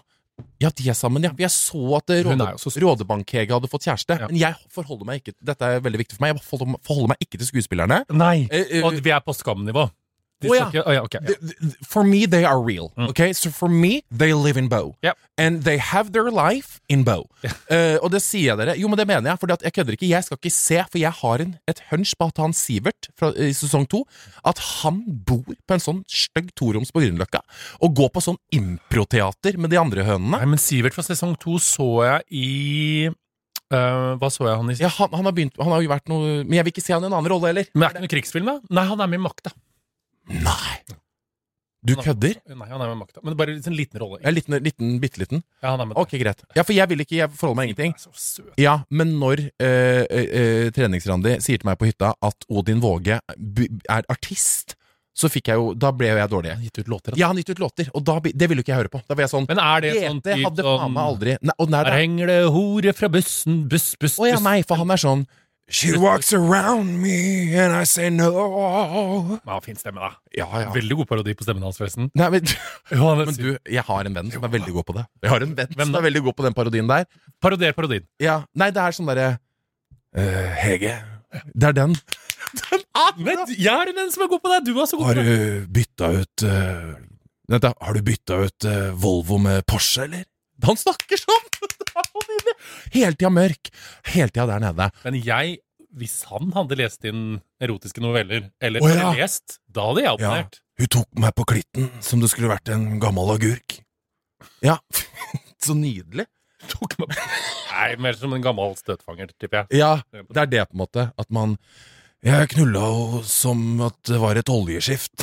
Ja, 0.60 0.70
de 0.70 0.88
er 0.88 0.94
sammen, 0.94 1.22
ja. 1.24 1.32
Jeg 1.36 1.50
så 1.50 1.96
at 1.96 2.10
eh, 2.10 2.22
Råde. 2.22 2.54
Rådebank-Hege 2.54 3.50
hadde 3.50 3.68
fått 3.68 3.82
kjæreste. 3.88 4.14
Ja. 4.20 4.28
Men 4.28 4.38
jeg 4.38 4.54
forholder 4.70 5.04
meg 5.06 5.22
ikke 5.24 5.34
Dette 5.42 5.62
er 5.66 5.80
veldig 5.80 5.98
viktig 5.98 6.14
for 6.16 6.22
meg. 6.28 6.36
Jeg 6.36 6.44
forholder, 6.46 6.78
forholder 6.86 7.08
meg 7.08 7.18
ikke 7.26 7.38
til 7.42 7.46
skuespillerne. 7.50 8.04
Nei! 8.14 8.46
Eh, 8.50 8.78
eh, 8.78 8.84
Og 8.86 8.94
vi 9.02 9.10
er 9.10 9.18
på 9.26 9.34
skam-nivå. 9.34 9.90
De 10.40 10.48
yeah. 10.48 10.68
skal 10.70 10.84
oh, 10.86 10.92
yeah, 10.92 11.02
okay, 11.02 11.18
yeah. 11.22 11.34
Th- 11.34 11.58
th- 11.58 11.86
For 11.86 12.04
me, 12.04 12.26
they 12.26 12.44
are 12.44 12.60
real. 12.62 12.92
Mm. 12.96 13.08
Okay, 13.10 13.32
so 13.32 13.50
for 13.50 13.68
me, 13.68 14.04
they 14.10 14.32
live 14.32 14.56
in 14.56 14.68
Bo. 14.68 14.94
Yep. 15.02 15.18
And 15.36 15.64
they 15.64 15.78
have 15.78 16.12
their 16.12 16.30
life 16.30 16.80
in 16.88 17.02
Bo. 17.04 17.26
uh, 17.44 17.98
og 18.02 18.10
det 18.14 18.22
sier 18.22 18.52
jeg 18.52 18.60
dere. 18.60 18.76
Jo, 18.78 18.90
men 18.90 18.98
det 19.00 19.06
mener 19.10 19.32
jeg. 19.32 19.40
For 19.42 19.50
jeg 19.50 19.74
kødder 19.74 19.98
ikke. 19.98 20.10
Jeg 20.10 20.26
skal 20.26 20.38
ikke 20.38 20.54
se, 20.54 20.78
for 20.92 21.02
jeg 21.02 21.14
har 21.20 21.44
en, 21.44 21.56
et 21.70 21.82
hunch 21.90 22.14
på 22.18 22.30
at 22.30 22.38
han 22.42 22.54
Sivert 22.54 23.10
fra, 23.18 23.32
i 23.34 23.50
sesong 23.54 23.86
to 23.90 24.04
At 24.46 24.62
han 24.82 25.02
bor 25.26 25.42
på 25.46 25.76
en 25.76 25.82
sånn 25.82 26.02
stygg 26.06 26.52
toroms 26.58 26.94
på 26.94 27.02
Grünerløkka 27.02 27.42
og 27.82 27.94
går 27.98 28.10
på 28.14 28.22
sånn 28.22 28.38
improteater 28.54 29.58
med 29.58 29.74
de 29.74 29.78
andre 29.80 30.06
hønene. 30.06 30.38
Nei, 30.38 30.52
men 30.54 30.62
Sivert 30.62 30.94
fra 30.94 31.06
sesong 31.06 31.34
to 31.42 31.58
så 31.62 31.88
jeg 32.06 32.28
i 32.30 32.48
Uh, 33.68 34.16
Hva 34.16 34.30
så 34.32 34.46
jeg 34.46 34.56
han 34.56 34.70
i? 34.72 34.74
Ja, 34.80 34.88
han, 34.96 35.10
han, 35.12 35.26
har 35.28 35.34
begynt, 35.36 35.58
han 35.60 35.74
har 35.74 35.82
jo 35.84 35.90
vært 35.90 36.06
noe 36.08 36.38
Men 36.40 36.54
jeg 36.56 36.64
vil 36.64 36.72
ikke 36.72 36.84
se 36.86 36.94
han 36.94 37.04
i 37.04 37.08
en 37.10 37.12
annen 37.12 37.28
rolle 37.28 37.50
heller. 37.50 37.66
Men 37.74 37.84
er 37.84 37.90
det 37.90 37.98
ikke 37.98 38.04
noen 38.06 38.12
krigsfilm, 38.14 38.48
da? 38.48 38.54
Nei, 38.78 38.84
han 38.88 39.02
er 39.04 39.10
med 39.12 39.20
i 39.20 39.24
Makta. 39.26 39.52
Nei! 40.28 40.78
Du 41.80 41.94
Han 41.94 42.00
er- 42.02 42.06
kødder? 42.08 42.34
Nei, 42.58 42.66
han 42.68 42.80
er 42.82 42.88
med 42.90 42.98
Makta. 42.98 43.20
Men 43.22 43.36
bare 43.38 43.52
en 43.54 43.62
sånn 43.62 43.76
liten 43.78 44.00
rolle. 44.02 44.18
Ja, 44.24 44.30
liten, 44.34 44.56
liten, 44.62 44.96
bitte 45.00 45.20
liten. 45.22 45.42
Ja, 45.62 45.70
han 45.76 45.80
er 45.80 45.86
med 45.86 45.96
Ok, 45.96 46.10
greit. 46.18 46.42
Ja, 46.56 46.64
for 46.66 46.74
jeg 46.74 46.88
vil 46.90 46.98
ikke 47.04 47.16
Jeg 47.20 47.30
forholder 47.30 47.56
meg 47.56 47.68
ingenting. 47.70 47.94
Er 47.94 48.02
så 48.02 48.10
søt. 48.12 48.50
Ja, 48.58 48.82
men 48.90 49.14
når 49.20 49.44
øh, 49.62 50.06
eh, 50.10 50.70
Trenings-Randi 50.74 51.36
sier 51.40 51.58
til 51.62 51.68
meg 51.70 51.78
på 51.78 51.86
hytta 51.86 52.14
at 52.20 52.44
Odin 52.50 52.80
Våge 52.82 53.20
er 53.22 54.02
artist, 54.10 54.74
så 55.18 55.30
fikk 55.30 55.48
jeg 55.50 55.58
jo 55.58 55.72
Da 55.74 55.90
ble 55.92 56.10
jeg 56.10 56.30
dårlig. 56.30 56.52
Han 56.54 56.62
gitt 56.66 56.78
ut 56.82 56.88
låter. 56.88 57.12
da. 57.14 57.16
Ja, 57.18 57.28
han 57.28 57.36
gitt 57.36 57.50
ut 57.50 57.58
låter, 57.62 57.88
og 57.94 58.04
da, 58.04 58.18
det 58.20 58.48
ville 58.48 58.60
jo 58.60 58.66
ikke 58.66 58.74
jeg 58.74 58.82
høre 58.82 58.92
på. 58.92 59.00
Da 59.06 59.14
var 59.14 59.22
jeg 59.26 59.30
sånn 59.30 59.46
Men 59.48 59.58
er 59.62 59.80
det 59.80 59.94
sånn 60.02 60.20
type 60.22 60.34
typ 60.34 60.44
hadde 60.50 60.62
faen 60.66 60.92
meg 60.92 61.02
sånn 61.02 61.52
aldri 61.58 61.78
Her 61.78 61.98
henger 61.98 62.26
det 62.26 62.40
hore 62.54 62.92
fra 62.92 63.08
bussen, 63.08 63.68
buss, 63.68 63.94
buss, 63.96 64.18
buss. 64.18 64.18
Å 64.26 64.32
ja, 64.34 64.38
nei, 64.42 64.62
for 64.66 64.76
han 64.82 64.90
er 64.90 65.00
sånn 65.00 65.26
She 65.70 65.92
walks 66.00 66.32
around 66.32 66.96
me 67.02 67.52
and 67.52 67.74
I 67.76 67.84
say 67.84 68.08
no 68.08 68.30
Ja, 69.44 69.58
fin 69.60 69.76
stemme, 69.76 70.00
da. 70.00 70.14
Ja, 70.32 70.46
ja. 70.62 70.70
Veldig 70.72 70.96
god 71.02 71.08
parodi 71.10 71.34
på 71.36 71.44
stemmen 71.44 71.66
hans, 71.66 71.76
forresten. 71.76 72.08
Nei, 72.16 72.28
men, 72.32 72.48
Jo, 72.94 73.10
men 73.18 73.34
du, 73.36 73.50
jeg 73.68 73.84
har 73.84 74.08
en 74.08 74.16
venn 74.16 74.32
som 74.32 74.46
er 74.48 74.54
veldig 74.54 74.72
god 74.78 74.86
på 74.88 74.96
det. 74.96 75.04
Jeg 75.26 75.32
har 75.34 75.44
en 75.44 75.52
venn 75.58 75.74
som 75.76 75.98
er 76.00 76.06
veldig 76.08 76.22
god 76.24 76.36
på 76.38 76.46
den 76.46 76.56
parodien 76.56 76.88
der. 76.88 77.04
Parodier 77.44 77.76
parodien. 77.76 78.06
Ja, 78.22 78.38
Nei, 78.56 78.70
det 78.72 78.80
er 78.80 78.96
sånn 78.96 79.10
derre 79.12 79.28
uh, 79.36 80.48
Hege. 80.62 80.96
Det 81.52 81.68
er 81.68 81.76
den. 81.76 81.98
Den 82.62 82.86
er 83.04 83.20
Men 83.20 83.44
jeg 83.52 83.68
har 83.68 83.92
en 83.92 84.00
venn 84.00 84.14
som 84.14 84.24
er 84.24 84.32
god 84.32 84.40
på 84.40 84.54
det! 84.54 84.62
Du 84.64 84.72
er 84.72 84.82
også 84.86 84.96
god 84.96 85.10
Har 85.10 85.20
på 85.20 85.26
det! 85.28 85.36
du 85.36 85.68
bytta 85.76 86.10
ut 86.16 86.46
uh, 86.48 86.96
Vent, 87.48 87.64
da. 87.64 87.74
Har 87.84 87.96
du 87.96 88.04
bytta 88.08 88.40
ut 88.48 88.68
uh, 88.68 88.88
Volvo 88.96 89.36
med 89.44 89.68
Porsche, 89.68 90.08
eller? 90.08 90.24
Han 90.64 90.80
snakker 90.80 91.20
sånn! 91.20 91.44
Det 92.68 93.02
er 93.02 93.16
så 93.16 93.18
nydelig. 93.18 93.18
Hele 93.18 93.18
tida 93.18 93.30
mørk. 93.34 93.70
Hele 94.14 94.32
tida 94.32 94.46
der 94.52 94.64
nede. 94.68 94.88
Men 95.04 95.18
jeg, 95.24 95.58
hvis 95.98 96.16
han 96.30 96.52
hadde 96.56 96.78
lest 96.78 97.04
inn 97.08 97.26
erotiske 97.64 98.02
noveller, 98.04 98.48
eller 98.60 98.84
Å, 98.84 98.88
ja. 98.94 99.12
lest, 99.18 99.58
da 99.66 99.88
hadde 99.90 100.04
jeg 100.04 100.14
abonnert. 100.16 100.60
Hun 100.78 100.90
tok 100.94 101.08
meg 101.18 101.34
på 101.34 101.46
klitten 101.54 101.88
som 102.04 102.20
det 102.22 102.30
skulle 102.30 102.52
vært 102.52 102.70
en 102.74 103.00
gammel 103.02 103.34
agurk. 103.34 103.80
Ja. 104.62 104.78
så 105.64 105.74
nydelig. 105.74 106.28
Tok 106.68 106.96
meg 106.98 107.14
Nei, 107.14 107.92
mer 108.02 108.16
som 108.18 108.32
en 108.34 108.42
gammel 108.42 108.72
støtfanger, 108.78 109.30
tipper 109.38 109.62
jeg. 109.62 109.78
Ja, 109.78 109.92
det 110.10 110.40
er 110.42 110.50
det, 110.50 110.62
på 110.70 110.74
en 110.74 110.82
måte. 110.82 111.04
At 111.18 111.28
man 111.30 111.56
Jeg 112.26 112.48
knulla 112.50 112.82
henne 112.82 113.20
som 113.30 113.60
at 113.86 113.98
det 114.10 114.18
var 114.18 114.38
et 114.40 114.50
oljeskift. 114.50 115.14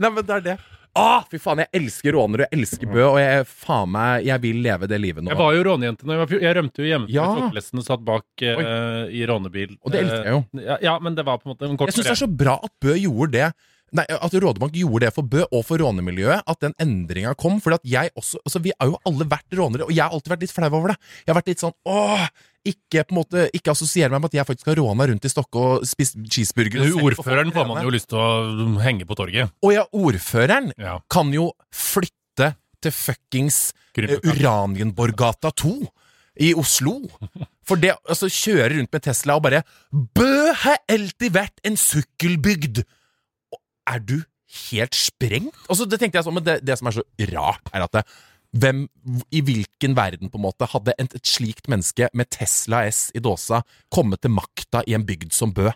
Nei, 0.00 0.08
men 0.08 0.22
det 0.22 0.36
er 0.36 0.44
det. 0.44 0.56
Ah, 0.98 1.22
fy 1.30 1.38
faen, 1.38 1.60
jeg 1.62 1.70
elsker 1.78 2.16
rånere, 2.16 2.48
jeg 2.50 2.58
elsker 2.58 2.88
Bø, 2.90 3.02
og 3.12 3.18
jeg 3.20 3.44
faen 3.46 3.92
meg 3.94 4.24
Jeg 4.26 4.42
vil 4.42 4.58
leve 4.64 4.88
det 4.90 4.98
livet 4.98 5.22
nå. 5.22 5.30
Jeg 5.30 5.38
var 5.38 5.54
jo 5.54 5.62
rånejente 5.68 6.02
da 6.06 6.16
jeg 6.16 6.22
var 6.22 6.30
fjor. 6.32 6.42
Jeg 6.42 6.56
rømte 6.58 6.82
jo 6.82 6.88
hjemme 6.88 7.12
Ja. 7.14 7.26
fra 7.30 7.78
og 7.80 7.84
satt 7.86 8.04
bak 8.04 8.42
eh, 8.42 9.04
i 9.14 9.22
rånebil. 9.30 9.76
Og 9.84 9.92
det 9.94 10.00
elsker 10.02 10.24
jeg 10.26 10.34
jo. 10.34 10.42
Eh, 10.58 10.64
Ja, 10.66 10.78
ja, 10.82 10.98
men 10.98 11.14
det 11.14 11.24
var 11.24 11.38
på 11.38 11.46
en 11.46 11.54
måte 11.54 11.70
en 11.70 11.76
kort 11.78 11.88
Jeg 11.92 12.00
syns 12.00 12.10
det 12.10 12.16
er 12.16 12.26
så 12.26 12.30
bra 12.42 12.58
at 12.64 12.72
Bø 12.82 12.96
gjorde 12.98 13.30
det. 13.36 13.52
Nei, 13.92 14.04
At 14.08 14.34
Rådebank 14.34 14.76
gjorde 14.78 15.06
det 15.06 15.14
for 15.16 15.26
Bø 15.26 15.40
og 15.50 15.64
for 15.66 15.82
rånemiljøet. 15.82 16.44
At 16.46 16.60
den 16.62 16.74
endringa 16.78 17.32
kom. 17.38 17.58
For 17.62 17.74
at 17.74 17.82
jeg 17.84 18.12
også 18.16 18.38
Altså, 18.44 18.60
vi 18.62 18.72
har 18.78 18.86
jo 18.92 18.98
alle 19.08 19.26
vært 19.26 19.56
rånere, 19.58 19.88
og 19.88 19.92
jeg 19.94 20.04
har 20.04 20.14
alltid 20.14 20.30
vært 20.34 20.44
litt 20.46 20.54
flau 20.54 20.70
over 20.70 20.92
det. 20.92 20.96
Jeg 21.26 21.32
har 21.34 21.38
vært 21.40 21.50
litt 21.50 21.64
sånn 21.64 21.74
åh, 21.90 22.26
ikke 22.70 23.04
på 23.08 23.14
en 23.14 23.18
måte 23.18 23.46
Ikke 23.56 23.72
assosiere 23.72 24.10
meg 24.12 24.20
med 24.20 24.30
at 24.30 24.38
jeg 24.38 24.46
faktisk 24.50 24.70
har 24.70 24.78
råna 24.78 25.06
rundt 25.10 25.24
i 25.24 25.32
Stokke 25.32 25.58
og 25.64 25.86
spist 25.88 26.18
cheeseburger. 26.30 26.86
Ordføreren 27.02 27.50
får 27.54 27.66
man 27.70 27.82
jo 27.86 27.90
lyst 27.94 28.10
til 28.12 28.20
å 28.20 28.78
henge 28.84 29.06
på 29.08 29.16
torget. 29.18 29.50
Og 29.64 29.74
ja, 29.74 29.86
ordføreren 29.96 30.72
Ja. 30.78 30.98
kan 31.10 31.32
jo 31.34 31.50
flytte 31.74 32.54
til 32.80 32.92
fuckings 32.94 33.72
Grünerløkka. 33.96 34.36
Uranienborgata 34.38 35.50
2 35.50 35.74
i 36.40 36.54
Oslo. 36.54 36.94
For 37.66 37.76
det 37.76 37.90
altså 38.08 38.30
kjøre 38.30 38.70
rundt 38.78 38.92
med 38.94 39.02
Tesla 39.04 39.34
og 39.36 39.42
bare 39.44 39.64
Bø 39.92 40.52
har 40.62 40.78
alltid 40.88 41.34
vært 41.34 41.58
en 41.66 41.76
sykkelbygd! 41.76 42.84
Er 43.90 44.02
du 44.02 44.18
helt 44.70 44.96
sprengt? 44.98 45.56
Altså, 45.70 45.86
det 45.86 46.00
tenkte 46.00 46.20
jeg 46.20 46.26
sånn, 46.26 46.38
men 46.38 46.46
det, 46.46 46.58
det 46.66 46.78
som 46.78 46.90
er 46.90 46.98
så 47.00 47.04
rart, 47.34 47.70
er 47.74 47.84
at 47.86 47.98
det, 47.98 48.04
hvem, 48.60 48.80
i 49.30 49.42
hvilken 49.46 49.94
verden 49.98 50.30
på 50.30 50.40
en 50.40 50.46
måte 50.48 50.66
hadde 50.72 50.94
et, 50.98 51.14
et 51.20 51.26
slikt 51.30 51.68
menneske 51.70 52.08
med 52.18 52.30
Tesla 52.34 52.82
S 52.88 53.08
i 53.14 53.22
dåsa 53.22 53.62
kommet 53.94 54.22
til 54.24 54.34
makta 54.34 54.82
i 54.90 54.96
en 54.98 55.06
bygd 55.06 55.30
som 55.36 55.54
Bø? 55.54 55.68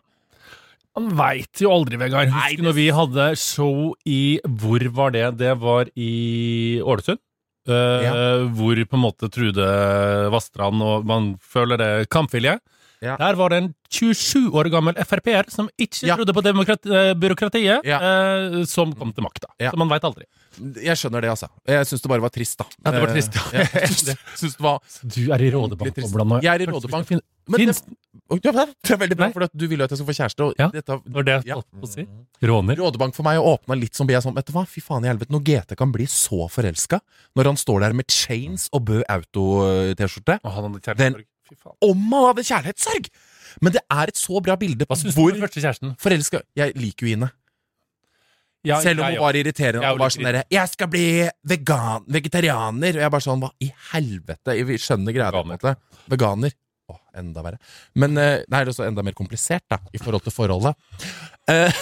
Man 0.95 1.11
veit 1.19 1.63
jo 1.63 1.73
aldri, 1.75 1.99
Vegard. 1.99 2.31
Nei, 2.31 2.51
Husk 2.55 2.65
når 2.67 2.75
vi 2.77 2.89
hadde 2.95 3.29
show 3.39 3.79
i 4.07 4.39
Hvor 4.47 4.85
var 4.95 5.15
det? 5.15 5.25
Det 5.41 5.55
var 5.59 5.91
i 5.99 6.79
Ålesund. 6.83 7.19
Eh, 7.67 8.45
Hvor 8.55 8.77
på 8.85 8.99
en 8.99 9.03
måte 9.03 9.31
Trude 9.33 9.67
Vassdrand 10.35 10.83
og 10.85 11.07
man 11.09 11.33
føler 11.43 11.81
det 11.81 11.91
kampvilje. 12.15 12.59
Ja. 13.05 13.17
Der 13.21 13.37
var 13.39 13.53
det 13.53 13.59
en 13.63 13.75
27 13.95 14.51
år 14.57 14.71
gammel 14.73 14.97
Frp-er 15.05 15.51
som 15.53 15.69
ikke 15.79 16.07
Ja. 16.09 16.17
trodde 16.17 16.33
på 16.35 16.43
eh, 16.45 17.15
byråkratiet, 17.15 17.85
Ja. 17.85 17.99
eh, 18.01 18.65
som 18.65 18.93
kom 18.95 19.13
til 19.13 19.23
makta. 19.25 19.49
Så 19.61 19.77
man 19.77 19.89
veit 19.89 20.03
aldri. 20.05 20.25
Jeg 20.81 20.97
skjønner 20.97 21.21
det, 21.21 21.31
altså. 21.31 21.49
Jeg 21.67 21.87
syns 21.87 22.03
det 22.03 22.09
bare 22.09 22.21
var 22.23 22.31
trist, 22.31 22.59
da. 22.59 22.65
Ja, 22.85 22.91
det 22.93 23.01
var 23.03 23.13
trist, 23.15 23.35
ja. 23.35 23.61
Eh, 23.61 23.89
syns 24.41 24.57
det 24.57 24.63
var 24.63 24.81
Du 25.03 25.33
er 25.33 25.43
i 25.43 25.51
Rådebank-bobla 25.51 26.25
nå. 26.25 26.41
Jeg 26.43 26.55
er 26.55 26.63
i 26.63 26.67
Rådebank. 26.71 27.11
Men 27.47 27.61
det, 27.69 27.75
det 28.41 28.91
er 28.95 28.97
veldig 28.97 29.17
bra, 29.19 29.29
for 29.35 29.49
du 29.53 29.67
vil 29.69 29.83
jo 29.83 29.85
at 29.85 29.91
jeg 29.93 29.99
skal 30.01 30.09
få 30.09 30.15
kjæreste. 30.17 30.45
Og 30.47 30.55
Ja. 30.59 30.69
dette, 30.73 30.97
var 31.13 31.23
det 31.27 31.35
jeg 31.45 31.47
Ja. 31.53 31.57
på 31.61 31.85
å 31.85 31.89
si. 31.91 32.07
Råner. 32.43 32.77
Rådebank 32.81 33.15
for 33.15 33.23
meg 33.27 33.39
åpna 33.39 33.77
litt 33.79 33.95
som 33.95 34.07
sånn, 34.09 34.35
vet 34.35 34.47
du 34.47 34.53
hva, 34.53 34.65
fy 34.67 34.81
faen 34.81 35.05
i 35.05 35.09
helvete, 35.09 35.31
når 35.31 35.45
GT 35.45 35.77
kan 35.77 35.93
bli 35.93 36.07
så 36.07 36.49
forelska, 36.49 37.01
når 37.37 37.45
han 37.45 37.57
står 37.57 37.81
der 37.81 37.93
med 37.93 38.07
chains 38.09 38.69
og 38.73 38.85
Bø 38.87 39.03
Auto-T-skjorte 39.09 40.41
Og 40.45 40.53
han 40.53 40.73
hadde 40.73 40.97
Den-. 40.97 41.15
Fy 41.15 41.19
faen. 41.19 41.25
Om 41.85 42.05
han 42.13 42.27
hadde 42.31 42.45
kjærlighetssorg! 42.49 43.09
Men 43.63 43.73
det 43.77 43.83
er 43.93 44.11
et 44.11 44.19
så 44.19 44.41
bra 44.43 44.57
bilde 44.59 44.87
Hva 44.89 44.97
syns 44.99 45.15
du 45.15 45.21
hvor 45.21 45.35
om 45.37 45.43
første 45.45 45.61
kjæresten? 45.63 45.93
forelska 46.03 46.41
Jeg 46.59 46.73
liker 46.75 47.07
jo 47.07 47.13
Ine. 47.19 47.29
Ja, 48.65 48.79
Selv 48.81 49.03
om 49.03 49.11
jeg 49.13 49.19
hun 49.19 49.27
var 49.27 49.37
irriterende 49.37 49.85
Jeg 49.85 49.93
og 49.93 49.99
var 50.01 50.13
sånn 50.15 50.25
derre 50.25 50.43
'Jeg 50.51 50.69
skal 50.73 50.89
bli 50.89 51.07
vegan, 51.45 52.05
vegetarianer', 52.09 52.97
og 52.97 53.03
jeg 53.05 53.11
bare 53.13 53.21
sånn 53.27 53.41
Hva 53.45 53.51
i 53.61 53.69
helvete? 53.93 54.55
Vi 54.65 54.79
skjønner 54.81 55.13
greia 55.13 55.31
på 55.31 55.43
en 55.45 55.51
Veganer. 55.53 55.77
måte. 55.77 55.77
Veganer. 56.09 56.53
Å, 56.89 56.97
enda 57.17 57.43
verre. 57.45 57.59
Men 57.95 58.17
eh, 58.19 58.43
det 58.49 58.53
er 58.59 58.67
også 58.69 58.85
enda 58.89 59.03
mer 59.03 59.13
komplisert, 59.17 59.63
da, 59.71 59.79
i 59.93 59.99
forhold 59.99 60.23
til 60.25 60.33
forholdet. 60.33 60.75
Eh, 61.49 61.73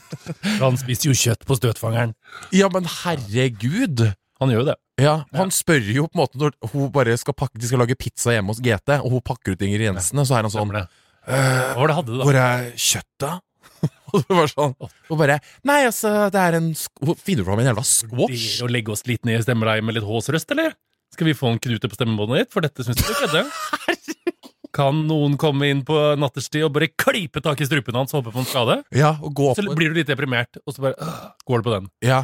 Han 0.60 0.76
spiser 0.76 1.08
jo 1.08 1.14
kjøtt 1.16 1.44
på 1.48 1.56
støtfangeren. 1.56 2.14
ja, 2.52 2.68
men 2.68 2.84
herregud! 2.84 4.12
Han 4.42 4.50
gjør 4.52 4.60
jo 4.64 4.66
det. 4.72 4.74
Ja, 5.02 5.14
Han 5.38 5.50
spør 5.54 5.86
jo 5.94 6.04
på 6.10 6.18
en 6.18 6.22
måte 6.24 6.40
når 6.42 6.56
hun 6.74 6.90
bare 6.94 7.14
skal 7.18 7.34
pakke 7.38 7.58
De 7.62 7.68
skal 7.70 7.80
lage 7.82 7.96
pizza 7.98 8.34
hjemme 8.34 8.52
hos 8.52 8.60
GT, 8.62 8.98
og 9.00 9.08
hun 9.14 9.22
pakker 9.24 9.54
ut 9.56 9.64
ingrediensene, 9.64 10.26
så 10.28 10.36
er 10.38 10.44
han 10.46 10.52
sånn 10.52 10.66
Stemmer 10.66 10.82
det. 10.82 10.84
«Øh, 11.22 11.72
Hva 11.72 11.80
var 11.80 11.90
det 11.92 11.96
hadde 12.00 12.10
du, 12.12 12.18
da? 12.18 12.24
Hvor 12.26 12.38
er 12.42 12.68
kjøttet? 12.74 13.48
og 14.12 14.16
det 14.26 14.34
var 14.36 14.48
sånn 14.50 14.72
Og 14.82 15.18
bare 15.20 15.36
Nei, 15.66 15.80
altså, 15.86 16.10
det 16.34 16.40
er 16.42 16.56
en 16.58 16.66
sk- 16.78 17.02
Hun 17.06 17.14
finner 17.18 17.46
fram 17.46 17.62
en 17.62 17.68
jævla 17.70 17.84
squash. 17.86 18.10
Vurderer 18.34 18.66
å 18.66 18.72
legge 18.74 18.92
oss 18.96 19.06
litt 19.06 19.22
ned 19.28 19.38
i 19.38 19.44
stemmeleiet 19.46 19.86
med 19.86 19.96
litt 19.96 20.06
håsrøst, 20.08 20.50
eller? 20.56 20.74
Skal 21.14 21.28
vi 21.28 21.34
få 21.38 21.50
en 21.52 21.60
knute 21.62 21.88
på 21.92 21.94
stemmebåndet 21.98 22.42
ditt? 22.42 22.52
For 22.54 22.64
dette 22.64 22.82
syns 22.86 22.98
jeg 23.02 23.06
du 23.12 23.18
kødder. 23.22 23.48
Kan 24.76 25.02
noen 25.04 25.34
komme 25.40 25.66
inn 25.68 25.82
på 25.84 25.94
natterstid 26.16 26.64
og 26.64 26.70
bare 26.72 26.88
klype 26.96 27.42
tak 27.44 27.60
i 27.60 27.66
strupen 27.68 27.98
hans 27.98 28.14
og 28.14 28.22
håpe 28.22 28.32
på 28.32 28.40
en 28.40 28.48
skade? 28.48 28.76
Ja, 28.96 29.10
og 29.20 29.34
gå 29.36 29.50
opp 29.50 29.58
Så 29.60 29.66
blir 29.76 29.92
du 29.92 29.98
litt 29.98 30.08
deprimert, 30.08 30.56
og 30.64 30.72
så 30.72 30.86
bare 30.86 30.96
øh, 30.96 31.18
går 31.50 31.60
du 31.60 31.66
på 31.68 31.74
den. 31.74 31.90
Ja, 32.08 32.22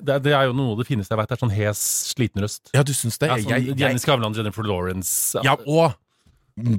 Det, 0.00 0.18
det 0.24 0.34
er 0.34 0.48
jo 0.48 0.56
noe 0.56 0.74
av 0.74 0.82
det 0.82 0.88
fineste 0.88 1.14
jeg 1.14 1.20
veit. 1.20 1.32
Er 1.34 1.40
sånn 1.40 1.54
hes, 1.54 1.84
sliten 2.12 2.44
røst. 2.44 2.72
ja 2.76 2.84
du 2.86 2.92
syns 2.96 3.18
det? 3.20 3.30
Ja, 3.30 3.38
sånn 3.40 3.54
jeg, 3.56 3.70
jeg, 3.72 3.78
Jenny 3.82 4.02
Skavlan, 4.02 4.36
Jennifer 4.36 4.66
Lawrence 4.66 5.42
ja, 5.46 5.56
og 5.66 5.96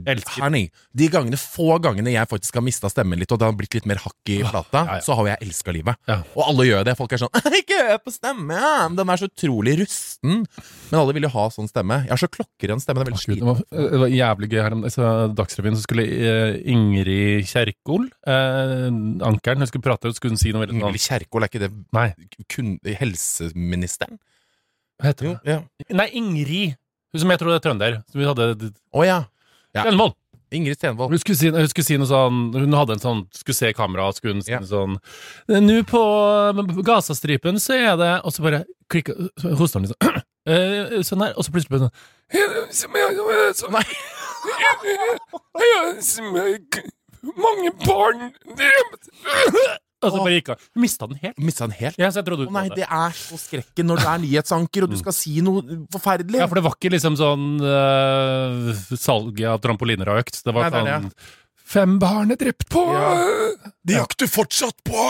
Elsker. 0.10 0.44
Honey, 0.44 0.70
de 0.98 1.08
gangene, 1.12 1.40
få 1.40 1.78
gangene 1.84 2.14
jeg 2.14 2.30
faktisk 2.32 2.60
har 2.60 2.66
mista 2.66 2.90
stemmen 2.92 3.20
litt, 3.22 3.32
og 3.34 3.42
det 3.42 3.48
har 3.50 3.58
blitt 3.58 3.78
litt 3.78 3.88
mer 3.90 4.02
hakk 4.04 4.32
i 4.34 4.40
plata, 4.44 4.84
ja, 4.86 4.98
ja. 5.00 5.06
så 5.06 5.18
har 5.20 5.32
jeg 5.32 5.48
elska 5.48 5.76
livet. 5.76 6.00
Ja. 6.10 6.20
Og 6.36 6.44
alle 6.46 6.68
gjør 6.70 6.88
det. 6.88 6.96
Folk 7.00 7.16
er 7.16 7.24
sånn 7.24 7.42
'Ikke 7.60 7.80
hør 7.90 8.00
på 8.04 8.14
stemmen! 8.14 8.98
Den 9.00 9.14
er 9.14 9.22
så 9.22 9.30
utrolig 9.30 9.76
rusten. 9.82 10.46
Men 10.90 11.00
alle 11.02 11.16
vil 11.18 11.28
jo 11.28 11.34
ha 11.36 11.46
sånn 11.54 11.70
stemme. 11.72 12.02
Jeg 12.06 12.14
har 12.16 12.22
så 12.22 12.32
klokkeren 12.32 12.84
stemme. 12.84 13.04
Det 13.04 13.08
er 13.08 13.14
veldig 13.14 13.28
Gud, 13.30 13.40
det, 13.40 13.50
var, 13.50 13.92
det 13.94 14.02
var 14.04 14.16
jævlig 14.16 14.52
gøy 14.52 14.62
her 14.64 14.76
om 14.78 14.86
Dagsrevyen 15.38 15.78
så 15.78 15.86
skulle 15.86 16.06
eh, 16.08 16.58
Ingrid 16.72 17.48
Kjerkol, 17.50 18.10
eh, 18.28 18.88
ankeren, 19.28 19.64
hun 19.64 19.70
skulle 19.70 19.86
prate, 19.86 20.10
og 20.10 20.18
skulle 20.18 20.36
hun 20.36 20.42
si 20.42 20.54
noe 20.54 20.66
veldig 20.66 20.76
sånn 20.78 20.88
Ingrid 20.90 21.06
Kjerkol, 21.06 21.46
er 21.46 21.52
ikke 21.52 21.64
det 21.66 21.72
Nei, 21.96 22.10
kun, 22.52 22.76
helseministeren? 23.00 24.20
hva 25.00 25.14
heter 25.14 25.30
hun? 25.32 25.68
Nei, 25.96 26.08
Ingrid. 26.20 26.78
Hun 27.14 27.24
som 27.24 27.32
jeg 27.34 27.42
tror 27.42 27.56
er 27.56 27.62
trønder. 27.64 28.00
Som 28.12 28.22
vi 28.22 28.28
hadde 28.28 28.72
Å 28.94 29.06
ja. 29.08 29.20
Ja. 29.76 29.84
Stenvold. 29.86 30.14
Ingrid 30.52 30.78
Stenvold. 30.80 31.12
Hun 31.14 31.20
skulle, 31.22 31.38
si, 31.38 31.50
hun 31.54 31.68
skulle 31.70 31.86
si 31.86 31.98
noe 32.02 32.08
sånn 32.10 32.38
Hun 32.56 32.74
hadde 32.74 32.96
en 32.98 33.02
sånn 33.04 33.20
Skulle 33.38 33.54
se 33.54 33.70
kameraet, 33.78 34.18
skulle 34.18 34.34
hun 34.34 34.42
si 34.42 34.50
Ja. 34.56 34.60
noe 34.64 34.70
sånn 34.70 34.96
Nå 35.68 35.76
på 35.86 36.02
Gazastripen 36.88 37.60
så 37.62 37.74
er 37.78 37.94
det 38.02 38.10
Og 38.26 38.34
så 38.34 38.42
bare 38.48 38.64
klikka 38.90 39.14
Hosta 39.60 39.78
hun 39.78 39.86
liksom 39.86 40.02
eh, 40.50 41.06
Sånn 41.06 41.22
her, 41.22 41.38
og 41.38 41.46
så 41.46 41.54
plutselig 41.54 41.78
bare 41.78 41.94
sånn 43.54 43.78
Nei. 43.78 43.86
Mange 47.44 47.72
barn 47.86 48.20
Og 50.00 50.14
så 50.14 50.22
bare 50.22 50.36
gikk. 50.38 50.54
Hun 50.76 50.84
mista 50.86 51.08
den 51.12 51.20
helt. 51.20 51.40
Mista 51.44 51.68
den 51.68 51.76
helt? 51.76 52.00
Ja, 52.00 52.08
så 52.14 52.22
jeg 52.22 52.30
trodde 52.30 52.48
Å 52.48 52.54
nei, 52.56 52.68
det 52.72 52.86
er 52.88 53.18
så 53.18 53.40
skrekken 53.40 53.90
når 53.90 54.00
du 54.00 54.08
er 54.08 54.22
nyhetsanker 54.24 54.86
og 54.86 54.94
du 54.94 54.98
skal 55.02 55.16
si 55.16 55.34
noe 55.44 55.82
forferdelig. 55.92 56.40
Ja, 56.40 56.48
for 56.48 56.60
det 56.60 56.64
var 56.68 56.78
ikke 56.78 56.94
liksom 56.96 57.18
sånn 57.20 57.46
uh, 57.60 58.72
salget 58.96 59.50
av 59.52 59.60
trampoliner 59.64 60.14
har 60.14 60.24
økt. 60.24 60.40
Det 60.46 60.56
var 60.56 60.70
Nei, 60.70 60.84
det 60.88 60.98
sånn 61.10 61.14
Fem 61.70 62.00
barn 62.02 62.34
er 62.34 62.40
drept 62.42 62.66
på 62.74 62.82
De 63.86 63.94
jakter 63.94 64.30
fortsatt 64.32 64.80
på 64.88 65.04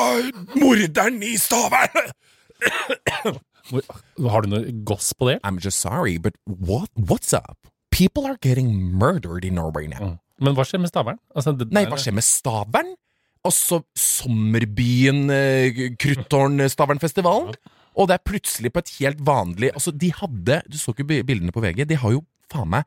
morderen 0.60 1.22
i 1.24 1.38
Stavern! 1.40 2.10
Har 3.70 4.44
du 4.44 4.50
noe 4.52 4.74
goss 4.88 5.14
på 5.16 5.30
det? 5.30 5.38
I'm 5.48 5.62
just 5.64 5.80
sorry, 5.80 6.18
but 6.18 6.36
what, 6.46 6.90
what's 6.96 7.32
up? 7.38 7.70
People 7.92 8.28
are 8.28 8.38
getting 8.42 8.74
murdered 8.76 9.46
in 9.46 9.56
Norway 9.56 9.88
now. 9.88 10.18
Men 10.40 10.56
hva 10.58 10.66
skjer 10.68 10.82
med 10.84 10.92
Stavern? 10.92 11.20
Altså, 11.36 11.54
Nei, 11.72 11.86
hva 11.88 12.00
skjer 12.00 12.16
med 12.16 12.26
Stavern? 12.28 12.94
Altså 13.48 13.82
sommerbyen 13.96 15.30
eh, 15.32 15.78
Kruttårn-Stavernfestivalen. 16.02 17.54
Og 18.00 18.08
det 18.10 18.18
er 18.20 18.26
plutselig 18.28 18.72
på 18.74 18.82
et 18.84 18.92
helt 19.00 19.22
vanlig 19.26 19.72
Altså, 19.74 19.92
de 19.92 20.12
hadde 20.14 20.60
Du 20.70 20.76
så 20.78 20.92
ikke 20.94 21.08
bildene 21.26 21.52
på 21.52 21.64
VG? 21.64 21.82
De 21.90 21.98
har 22.00 22.14
jo 22.14 22.22
faen 22.52 22.70
meg 22.70 22.84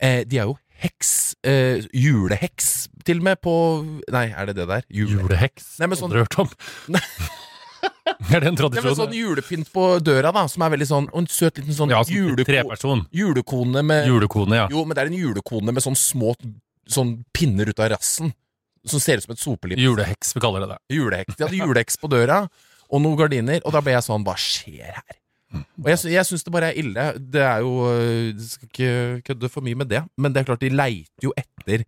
eh, 0.00 0.22
De 0.26 0.38
er 0.40 0.48
jo 0.48 0.54
heks 0.80 1.10
eh, 1.46 1.82
Juleheks, 1.92 2.86
til 3.04 3.18
og 3.20 3.26
med, 3.28 3.40
på 3.44 3.52
Nei, 4.14 4.28
er 4.30 4.46
det 4.48 4.54
det 4.60 4.66
der? 4.70 4.86
Jule- 4.88 5.18
Juleheks? 5.20 5.72
Nei, 5.82 5.88
men 5.90 5.98
sånn- 6.00 6.08
Aldri 6.14 6.22
hørt 6.24 6.38
om. 6.44 6.50
er 8.32 8.40
det 8.40 8.48
en 8.48 8.54
Det 8.56 8.60
tradisjon? 8.62 8.86
vel 8.88 8.96
sånn 9.02 9.16
julepynt 9.18 9.72
på 9.74 9.84
døra, 10.06 10.30
da, 10.34 10.46
som 10.50 10.62
er 10.64 10.72
veldig 10.76 10.88
sånn 10.88 11.08
Og 11.12 11.20
en 11.24 11.28
søt 11.30 11.58
liten 11.60 11.74
sånn 11.76 11.90
ja, 11.92 12.00
sånn 12.06 12.14
juleko 12.16 12.46
treperson. 12.48 13.04
julekone 13.14 13.82
med 13.90 14.06
Julekone, 14.08 14.62
ja. 14.62 14.66
Jo, 14.72 14.84
men 14.86 14.94
det 14.96 15.02
er 15.04 15.10
en 15.12 15.18
julekone 15.18 15.74
med 15.74 15.84
sånn 15.84 15.98
små 15.98 16.34
Sånn 16.88 17.18
pinner 17.36 17.68
ut 17.68 17.82
av 17.84 17.90
rassen. 17.92 18.30
Som 18.90 19.02
ser 19.02 19.20
ut 19.20 19.26
som 19.26 19.34
et 19.34 19.42
sopelipp. 19.42 19.80
Juleheks, 19.82 20.34
vi 20.36 20.42
kaller 20.42 20.64
det 20.64 20.72
det. 20.74 20.80
Juleheks. 20.96 21.36
De 21.36 21.46
hadde 21.46 21.60
juleheks 21.60 21.98
på 22.00 22.10
døra, 22.12 22.42
og 22.88 23.02
noen 23.04 23.18
gardiner, 23.20 23.60
og 23.64 23.74
da 23.74 23.82
ble 23.84 23.94
jeg 23.96 24.06
sånn 24.06 24.24
Hva 24.26 24.34
skjer 24.40 24.96
her? 24.96 25.18
Og 25.80 25.86
jeg, 25.88 26.12
jeg 26.12 26.28
syns 26.28 26.44
det 26.44 26.52
bare 26.52 26.72
er 26.72 26.80
ille. 26.80 27.04
Det 27.32 27.40
er 27.44 27.62
jo 27.64 27.72
Du 28.36 28.44
skal 28.44 28.68
ikke 28.68 28.90
kødde 29.30 29.50
for 29.52 29.64
mye 29.64 29.78
med 29.80 29.88
det, 29.92 30.02
men 30.20 30.34
det 30.34 30.42
er 30.42 30.50
klart, 30.50 30.64
de 30.64 30.72
leiter 30.74 31.28
jo 31.28 31.32
etter 31.40 31.86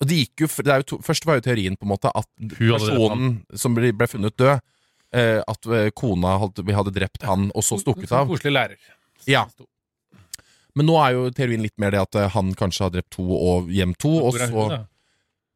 Og 0.00 0.08
de 0.08 0.22
gikk 0.22 0.44
jo 0.44 0.48
det 0.64 0.72
er 0.72 0.84
jo 0.84 0.88
to, 0.94 1.00
Først 1.04 1.28
var 1.28 1.40
jo 1.40 1.44
teorien 1.44 1.76
på 1.76 1.88
en 1.88 1.92
måte 1.92 2.12
at 2.12 2.28
personen 2.56 3.34
som 3.54 3.76
ble, 3.76 3.92
ble 3.96 4.08
funnet 4.08 4.36
død, 4.40 4.64
eh, 5.12 5.40
at 5.44 5.68
eh, 5.68 5.90
kona 5.96 6.38
hadde, 6.42 6.64
vi 6.64 6.76
hadde 6.76 6.94
drept 6.96 7.28
han 7.28 7.50
og 7.52 7.66
så 7.66 7.78
stukket 7.80 8.12
av. 8.16 8.30
Koselig 8.32 8.54
lærer. 8.56 8.80
Ja. 9.28 9.44
Men 10.74 10.88
nå 10.88 10.96
er 11.04 11.12
jo 11.18 11.26
teorien 11.36 11.62
litt 11.62 11.76
mer 11.80 11.92
det 11.92 12.00
at 12.00 12.18
han 12.32 12.54
kanskje 12.56 12.86
har 12.86 12.94
drept 12.94 13.12
to 13.12 13.26
og 13.36 13.68
hjem 13.72 13.92
to, 14.00 14.14
og 14.24 14.40
så? 14.40 14.82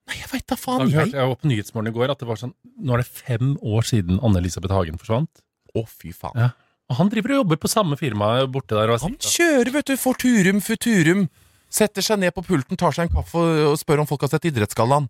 Nei, 0.07 0.19
jeg 0.21 0.29
veit 0.31 0.45
da 0.47 0.55
Da 0.55 0.61
faen, 0.61 0.91
hørte 0.93 1.17
jeg! 1.19 1.31
var 1.33 1.41
på 1.41 1.49
Nyhetsmorgen 1.51 1.91
i 1.91 1.97
går 1.97 2.13
at 2.15 2.21
det 2.23 2.29
var 2.29 2.39
sånn 2.39 2.53
Nå 2.79 2.95
er 2.95 3.03
det 3.03 3.09
fem 3.11 3.57
år 3.59 3.87
siden 3.89 4.21
Anne-Elisabeth 4.23 4.75
Hagen 4.77 5.01
forsvant. 5.01 5.43
Å, 5.77 5.83
fy 5.91 6.13
faen. 6.15 6.39
Ja. 6.39 6.51
Og 6.87 7.01
han 7.01 7.11
driver 7.11 7.35
og 7.35 7.41
jobber 7.43 7.59
på 7.59 7.71
samme 7.73 7.99
firma 7.99 8.31
borte 8.47 8.79
der. 8.79 8.93
Han 9.03 9.17
kjører, 9.19 9.73
vet 9.75 9.91
du, 9.91 9.97
Forturum 9.99 10.61
Futurum. 10.63 11.27
Setter 11.73 12.05
seg 12.05 12.21
ned 12.23 12.31
på 12.37 12.45
pulten, 12.47 12.79
tar 12.79 12.95
seg 12.95 13.09
en 13.09 13.17
kaffe 13.17 13.43
og 13.73 13.75
spør 13.81 14.05
om 14.05 14.09
folk 14.09 14.23
har 14.23 14.31
sett 14.31 14.47
Idrettsgallaen. 14.53 15.09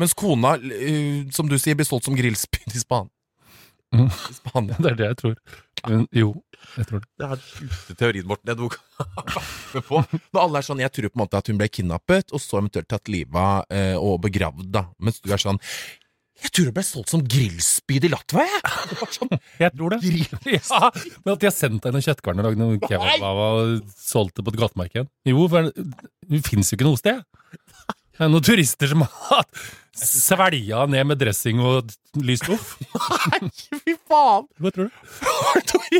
Mens 0.00 0.14
kona, 0.16 0.54
eh, 0.56 1.28
som 1.36 1.50
du 1.50 1.58
sier, 1.60 1.76
blir 1.76 1.84
solgt 1.84 2.08
som 2.08 2.16
grillspyd 2.16 2.72
i 2.72 2.80
Span. 2.80 3.10
I 3.92 4.08
Spania. 4.40 4.76
Det 4.78 4.90
er 4.92 4.98
det 4.98 5.08
jeg 5.12 5.18
tror. 5.22 5.36
Men, 5.82 6.04
jo, 6.14 6.28
jeg 6.78 6.86
tror 6.88 7.00
det. 7.02 7.08
Det 7.18 7.26
er 7.26 7.32
den 7.32 7.46
sjuke 7.48 7.96
teorien, 7.98 8.26
Morten. 8.30 8.52
Jeg 8.52 8.58
tok 8.60 8.76
på. 9.88 10.02
Når 10.32 10.42
alle 10.44 10.60
er 10.60 10.66
sånn, 10.68 10.82
Jeg 10.84 10.92
tror 10.94 11.10
på 11.10 11.18
en 11.18 11.22
måte 11.24 11.40
at 11.40 11.50
hun 11.50 11.58
ble 11.58 11.68
kidnappet, 11.72 12.30
og 12.32 12.40
så 12.42 12.60
eventuelt 12.60 12.88
tatt 12.92 13.10
livet 13.10 13.34
av 13.40 13.64
eh, 13.74 13.96
og 13.98 14.20
begravd. 14.28 14.68
da 14.74 14.84
Mens 15.02 15.18
du 15.24 15.32
er 15.34 15.42
sånn 15.42 15.58
Jeg 16.42 16.52
tror 16.54 16.70
hun 16.70 16.76
ble 16.78 16.84
solgt 16.86 17.10
som 17.12 17.24
grillspyd 17.34 18.06
i 18.06 18.12
Latva, 18.12 18.46
jeg! 18.46 18.62
Sånn, 19.18 19.34
Jeg 19.64 19.74
tror 19.74 19.96
det. 19.96 20.00
Ja, 20.54 20.88
men 21.24 21.34
at 21.34 21.42
de 21.42 21.50
har 21.50 21.54
sendt 21.56 21.82
deg 21.84 21.94
noen 21.96 22.06
kjøttkvarn 22.06 22.40
og 22.42 22.48
lagd 22.48 22.62
noen 22.62 22.80
kebab 22.82 23.42
og 23.48 23.92
solgt 23.98 24.38
det 24.38 24.46
på 24.46 24.54
et 24.54 24.60
gatemarked. 24.62 25.10
Jo, 25.28 25.44
for 25.50 25.68
det 25.74 26.42
fins 26.46 26.70
jo 26.72 26.78
ikke 26.78 26.88
noe 26.88 27.02
sted. 27.02 27.22
Det 28.22 28.28
er 28.28 28.34
noen 28.36 28.44
turister 28.46 28.86
som 28.92 29.02
har 29.02 29.46
svelga 29.98 30.84
ned 30.88 31.04
med 31.10 31.18
dressing 31.20 31.58
og 31.60 31.90
lyst 32.24 32.46
loff. 32.48 32.76
Nei, 33.34 33.50
fy 33.82 33.96
faen! 34.08 34.46
Hva 34.62 34.70
tror 34.72 34.88
du? 34.88 35.98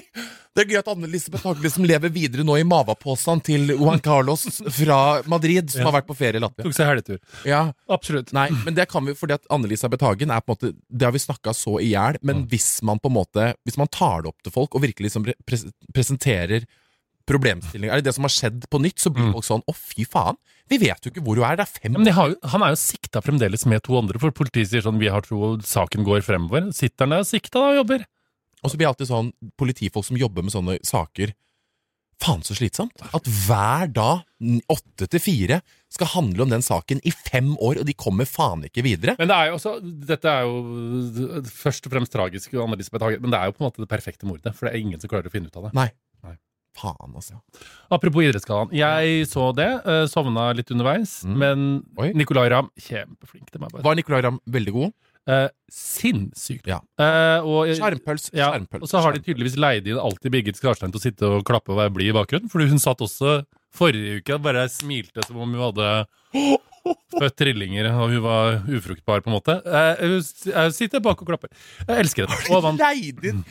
Det 0.52 0.62
er 0.62 0.68
gøy 0.68 0.78
at 0.82 0.88
Anne-Elisabeth 0.92 1.44
Hagli 1.48 1.70
som 1.72 1.84
lever 1.88 2.12
videre 2.12 2.44
nå 2.46 2.54
i 2.60 2.64
mavaposen 2.68 3.40
til 3.44 3.72
Juan 3.74 4.00
Carlos 4.04 4.44
fra 4.76 4.98
Madrid, 5.32 5.70
som 5.72 5.82
Ja. 5.82 5.86
har 5.88 5.96
vært 5.98 6.08
på 6.10 6.16
ferie 6.16 6.38
i 6.38 6.44
Latvia. 6.44 6.66
Tok 6.68 6.76
seg 6.76 6.88
helgetur. 6.92 7.18
Ja, 7.48 7.62
Absolutt. 7.92 8.32
Nei, 8.36 8.46
men 8.62 8.76
det 8.76 8.86
kan 8.92 9.04
vi 9.08 9.16
fordi 9.18 9.36
at 9.38 9.48
Anne-Elisabeth 9.52 10.04
Hagen 10.06 10.30
er 10.32 10.44
på 10.44 10.52
en 10.54 10.58
måte 10.60 10.72
Det 10.88 11.08
har 11.08 11.14
vi 11.16 11.24
snakka 11.26 11.54
så 11.56 11.78
i 11.82 11.90
hjel, 11.92 12.20
men 12.22 12.46
hvis 12.52 12.70
man 12.86 13.00
på 13.02 13.10
en 13.10 13.16
måte 13.18 13.48
Hvis 13.66 13.80
man 13.80 13.90
tar 13.92 14.22
det 14.24 14.32
opp 14.32 14.44
til 14.46 14.54
folk 14.54 14.76
og 14.78 14.84
virkelig 14.86 15.10
liksom 15.10 15.26
pre- 15.26 15.64
presenterer 15.92 16.68
problemstillinger? 17.28 17.92
Er 17.92 18.00
det 18.02 18.10
det 18.10 18.14
som 18.16 18.26
har 18.26 18.32
skjedd 18.34 18.64
på 18.70 18.80
nytt? 18.82 18.98
Så 19.02 19.12
blir 19.12 19.28
Mm. 19.28 19.32
folk 19.36 19.44
sånn 19.44 19.62
å, 19.68 19.74
fy 19.74 20.04
faen, 20.04 20.36
vi 20.68 20.78
vet 20.78 21.04
jo 21.04 21.10
ikke 21.10 21.22
hvor 21.22 21.36
hun 21.36 21.44
er. 21.44 21.56
Det 21.56 21.66
er 21.66 21.80
fem 21.80 22.06
Ja, 22.06 22.12
har 22.12 22.34
han 22.48 22.62
er 22.62 22.70
jo 22.72 22.80
sikta 22.80 23.20
fremdeles 23.22 23.66
med 23.66 23.82
to 23.82 23.98
andre, 23.98 24.18
for 24.18 24.30
politiet 24.30 24.68
sier 24.70 24.82
sånn 24.82 24.98
vi 24.98 25.08
har 25.08 25.20
tro 25.22 25.56
saken 25.58 26.04
går 26.04 26.22
fremover. 26.22 26.72
Sitter 26.72 27.04
han 27.04 27.10
der 27.10 27.18
og 27.20 27.26
sikta 27.26 27.58
da 27.60 27.68
og 27.72 27.86
jobber? 27.86 28.04
Og 28.62 28.70
så 28.70 28.76
blir 28.76 28.86
det 28.86 28.92
alltid 28.94 29.08
sånn 29.10 29.32
politifolk 29.58 30.04
som 30.06 30.16
jobber 30.16 30.42
med 30.42 30.52
sånne 30.52 30.78
saker 30.84 31.34
Faen 32.22 32.42
så 32.46 32.54
slitsomt. 32.54 32.92
At 33.16 33.24
hver 33.26 33.88
dag, 33.90 34.20
åtte 34.70 35.08
til 35.10 35.18
fire, 35.18 35.56
skal 35.90 36.06
handle 36.06 36.44
om 36.44 36.52
den 36.52 36.62
saken 36.62 37.00
i 37.02 37.10
fem 37.10 37.56
år, 37.58 37.80
og 37.82 37.88
de 37.88 37.94
kommer 37.98 38.28
faen 38.30 38.62
ikke 38.68 38.84
videre. 38.86 39.16
Men 39.18 39.26
det 39.26 39.34
er 39.34 39.48
jo 39.50 39.56
også, 39.58 39.72
dette 40.06 40.30
er 40.30 40.46
jo 40.46 41.42
først 41.50 41.88
og 41.88 41.96
fremst 41.96 42.14
tragisk, 42.14 42.52
men 42.54 42.78
det 42.78 42.86
er 43.40 43.50
jo 43.50 43.56
på 43.56 43.64
en 43.64 43.66
måte 43.66 43.82
det 43.82 43.90
perfekte 43.90 44.28
mordet, 44.28 44.54
for 44.54 44.68
det 44.68 44.74
er 44.76 44.84
ingen 44.84 45.02
som 45.02 45.10
klarer 45.10 45.26
å 45.26 45.34
finne 45.34 45.50
ut 45.50 45.58
av 45.58 45.66
det. 45.66 45.72
Nei. 45.74 45.88
Faen, 46.78 47.12
altså. 47.14 47.36
Apropos 47.92 48.24
idrettsgallaen. 48.24 48.70
Jeg 48.72 49.26
så 49.28 49.50
det, 49.54 49.68
eh, 49.84 50.06
sovna 50.08 50.50
litt 50.56 50.70
underveis, 50.72 51.22
Mm. 51.24 51.36
men 51.36 51.66
Oi. 51.98 52.12
Nicolay 52.16 52.48
Ramm, 52.48 52.70
kjempeflink. 52.80 53.50
Det 53.52 53.60
må 53.60 53.68
jeg 53.68 53.72
bare 53.76 53.82
Var 53.84 53.94
Nicolay 54.00 54.22
Ramm 54.22 54.40
veldig 54.48 54.72
god? 54.72 54.92
Eh, 55.28 55.48
Sinnssykt. 55.70 56.66
Ja. 56.66 56.80
Eh, 56.98 57.44
og, 57.44 57.68
Skjermpøls. 57.76 58.30
ja, 58.34 58.50
skjermpøls. 58.52 58.82
og 58.82 58.88
så 58.88 59.02
har 59.04 59.12
de 59.12 59.20
tydeligvis 59.20 59.56
leid 59.60 59.86
inn 59.86 60.00
alltid 60.00 60.32
Birgit 60.32 60.56
Skarstein 60.58 60.90
til 60.90 60.98
å 60.98 61.04
sitte 61.04 61.22
og 61.28 61.44
klappe 61.44 61.70
og 61.70 61.78
være 61.78 61.92
blid 61.94 62.10
i 62.10 62.16
bakgrunnen, 62.18 62.50
fordi 62.50 62.68
hun 62.72 62.78
satt 62.82 62.98
også 63.04 63.44
forrige 63.72 64.18
uke 64.22 64.34
og 64.34 64.42
bare 64.42 64.64
smilte 64.68 65.22
som 65.26 65.36
om 65.38 65.52
hun 65.54 65.62
hadde 65.72 66.06
født 67.12 67.36
trillinger 67.38 67.86
og 67.92 68.10
hun 68.10 68.22
var 68.24 68.56
ufruktbar, 68.66 69.20
på 69.22 69.30
en 69.30 69.36
måte. 69.36 69.54
Eh, 69.62 70.02
hun 70.02 70.72
sitter 70.74 70.98
bak 71.04 71.20
og 71.22 71.28
klapper. 71.28 71.48
Jeg 71.86 72.02
elsker 72.02 72.26
det. 72.26 72.50
Og 72.50 72.62
vant 72.64 72.80
Leid 72.82 73.22
inn 73.30 73.44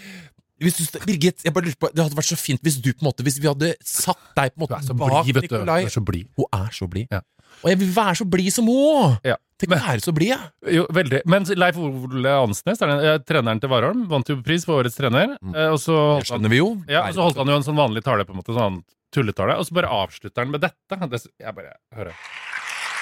hvis 0.61 0.77
du, 0.77 0.99
Birgit, 1.07 1.41
jeg 1.45 1.53
bare 1.55 1.65
lurer 1.65 1.77
på, 1.81 1.89
det 1.89 2.03
hadde 2.03 2.17
vært 2.17 2.29
så 2.29 2.37
fint 2.39 2.61
hvis 2.61 2.77
du 2.77 2.91
på 2.93 3.01
en 3.01 3.07
måte 3.09 3.25
Hvis 3.25 3.39
vi 3.41 3.49
hadde 3.49 3.71
satt 3.81 4.21
deg 4.37 4.53
på 4.53 4.59
en 4.59 4.63
måte 4.67 4.81
så 4.85 4.95
bak 4.97 5.23
blid, 5.25 5.39
vet 5.39 5.49
du. 5.49 5.55
Du 5.57 5.71
er 5.73 5.93
så 5.93 6.03
blid. 6.05 6.27
Hun 6.37 6.45
er 6.57 6.75
så 6.75 6.87
blid. 6.91 7.07
Ja. 7.11 7.21
Og 7.61 7.69
jeg 7.69 7.79
vil 7.81 7.89
være 7.95 8.15
så 8.21 8.27
blid 8.29 8.53
som 8.53 8.69
hun! 8.69 9.17
Ja. 9.27 9.37
Tenk 9.61 9.75
å 9.75 9.77
være 9.77 10.01
så 10.01 10.13
blid, 10.15 10.31
jeg. 10.33 10.75
Jo, 10.79 10.85
veldig. 10.93 11.19
Men 11.29 11.45
Leif 11.59 11.77
Ole 11.77 12.31
Ansnes, 12.33 12.79
er 12.81 12.89
den, 12.89 13.03
eh, 13.05 13.17
treneren 13.27 13.61
til 13.61 13.69
Warholm, 13.69 14.07
vant 14.09 14.31
jo 14.31 14.39
pris 14.41 14.65
for 14.65 14.81
årets 14.81 14.97
trener. 14.97 15.35
Mm. 15.41 15.53
og 15.67 15.77
så 15.81 15.93
Det 15.93 16.01
holdt 16.01 16.15
han 16.15 16.29
skjønner 16.31 16.53
vi 16.53 16.61
jo. 16.61 16.69
Ja, 16.89 17.03
og 17.05 17.17
så 17.17 17.27
holdt 17.27 17.41
han 17.41 17.51
jo 17.51 17.57
en 17.59 17.67
sånn 17.67 17.77
vanlig 17.77 18.01
tale, 18.07 18.25
på 18.25 18.33
en 18.33 18.41
måte, 18.41 18.55
sånn 18.57 18.79
tulletale, 19.13 19.57
og 19.59 19.67
så 19.67 19.77
bare 19.77 19.91
avslutter 19.93 20.45
han 20.45 20.53
med 20.55 20.65
dette. 20.65 20.97
Jeg 20.97 21.53
bare 21.59 21.75
hører. 21.93 22.15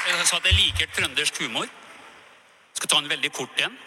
Jeg 0.09 0.27
sa 0.27 0.41
at 0.41 0.49
jeg 0.49 0.57
liker 0.57 0.91
trøndersk 0.97 1.39
humor. 1.45 1.69
Skal 2.75 2.91
ta 2.91 2.99
en 2.99 3.09
veldig 3.11 3.31
kort 3.35 3.63
en. 3.63 3.79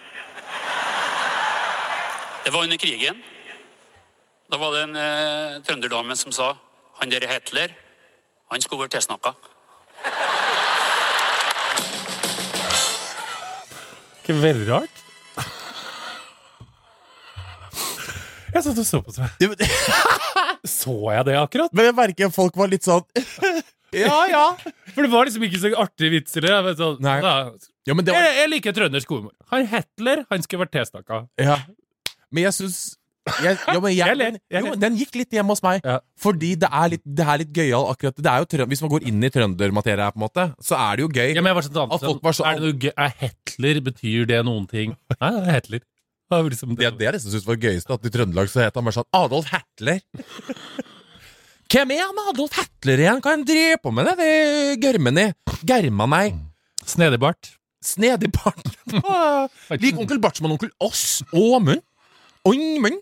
Det 2.47 2.53
var 2.55 2.65
under 2.65 2.81
krigen. 2.81 3.21
Da 4.53 4.59
var 4.61 4.75
det 4.77 4.83
en 4.85 4.97
eh, 5.01 5.61
trønderdame 5.65 6.13
som 6.21 6.33
sa 6.37 6.51
han 6.99 7.09
der 7.09 7.25
Hitler, 7.25 7.73
han 8.53 8.61
skulle 8.61 8.85
vært 8.85 8.93
tilsnakka. 8.99 9.33
Ikke 14.21 14.37
veldig 14.43 14.69
rart? 14.69 15.01
Jeg 18.53 18.67
satt 18.69 18.77
og 18.77 18.85
så 18.85 19.01
på 19.01 19.17
seg. 19.17 19.57
Så 20.69 20.93
jeg 21.11 21.25
det 21.27 21.41
akkurat? 21.41 21.73
Men 21.75 21.89
jeg 21.89 21.95
merker 21.97 22.31
folk 22.31 22.55
var 22.61 22.69
litt 22.71 22.85
sånn 22.87 23.03
Ja, 24.05 24.21
ja. 24.31 24.45
For 24.93 25.01
det 25.03 25.09
var 25.11 25.27
liksom 25.27 25.43
ikke 25.49 25.59
så 25.65 25.73
artig 25.81 26.13
vits 26.13 26.37
i 26.37 26.45
det. 26.45 26.53
Jeg, 26.53 26.65
vet 26.69 26.79
sånn, 26.79 27.01
Nei. 27.03 27.19
da, 27.25 27.33
ja 27.89 27.97
men, 27.97 28.05
det 28.07 28.13
var, 28.15 28.29
jeg, 28.29 28.37
jeg 28.45 28.53
liker 28.53 28.77
trøndersk 28.77 29.17
humor. 29.17 29.33
Han 29.51 29.65
Hetler, 29.73 30.23
han 30.29 30.45
skulle 30.45 30.67
vært 30.67 30.77
tilsnakka. 30.77 31.25
ja. 31.41 31.63
men 32.29 32.47
jeg 32.47 32.61
syns 32.61 32.83
jeg, 33.43 33.57
jo, 33.75 33.81
men 33.85 33.93
jeg, 33.95 34.07
Jeg 34.09 34.17
ler, 34.19 34.37
jeg 34.51 34.65
jo, 34.67 34.73
den 34.83 34.97
gikk 34.99 35.15
litt 35.21 35.37
hjem 35.37 35.53
hos 35.53 35.63
meg. 35.63 35.85
Ja. 35.87 36.01
Fordi 36.19 36.55
det 36.59 36.69
er 36.69 36.89
litt, 36.95 37.03
det 37.07 37.27
er 37.27 37.39
litt 37.45 37.53
gøyal 37.55 37.87
akkurat 37.93 38.17
det 38.19 38.31
er 38.33 38.43
jo 38.43 38.49
trønd, 38.51 38.73
Hvis 38.73 38.83
man 38.83 38.91
går 38.95 39.07
inn 39.13 39.23
i 39.23 39.31
trøndermateria, 39.31 40.09
på 40.11 40.19
en 40.19 40.25
måte, 40.27 40.47
så 40.63 40.79
er 40.79 40.99
det 40.99 41.05
jo 41.07 41.11
gøy. 41.13 41.31
Ja, 41.37 41.41
men 41.45 41.53
jeg 41.53 41.59
var 41.61 41.67
sånn, 41.69 41.95
At 41.95 42.07
folk 42.09 42.23
var 42.27 42.33
så- 42.39 42.47
er, 42.51 42.59
det 42.59 42.73
noe 42.73 42.93
er 42.99 43.15
Hetler, 43.23 43.81
betyr 43.89 44.27
det 44.27 44.45
noen 44.45 44.67
ting? 44.71 44.97
Nei, 45.21 45.31
det 45.31 45.43
er 45.47 45.53
Hetler. 45.59 45.85
Det 46.33 46.39
er 46.39 46.49
liksom 46.51 46.77
Det 46.77 46.87
er 46.87 46.97
det 46.97 47.05
jeg 47.07 47.15
nesten 47.15 47.33
syns 47.37 47.47
var 47.47 47.57
gøyeste, 47.61 47.93
at 47.93 48.07
i 48.07 48.11
Trøndelag 48.11 48.49
så 48.49 48.63
het 48.65 48.75
han 48.75 48.85
bare 48.85 48.97
sånn 48.97 49.11
Adolf 49.13 49.51
Hatler. 49.53 50.01
Hvem 51.73 51.91
er 51.95 52.03
han 52.05 52.19
Adolf 52.29 52.53
Hatler 52.59 53.01
igjen? 53.01 53.21
Hva 53.25 53.33
han 53.37 53.45
driver 53.49 53.79
på 53.81 53.93
med 53.97 54.09
det? 54.11 54.17
Det 54.19 54.29
er 54.29 54.81
Gørmen 54.83 55.21
i. 55.23 55.27
Germa 55.69 56.07
meg. 56.11 56.35
Snedig 56.85 57.21
bart. 57.23 57.55
Snedig 57.83 58.29
bart. 58.35 58.67
Lik 59.83 59.99
onkel 59.99 60.21
Bart 60.23 60.37
som 60.39 60.47
Oss 60.47 60.57
onkel 60.57 60.71
Oss. 60.85 61.23
Åmund. 61.33 61.81
Ångmund. 62.49 63.01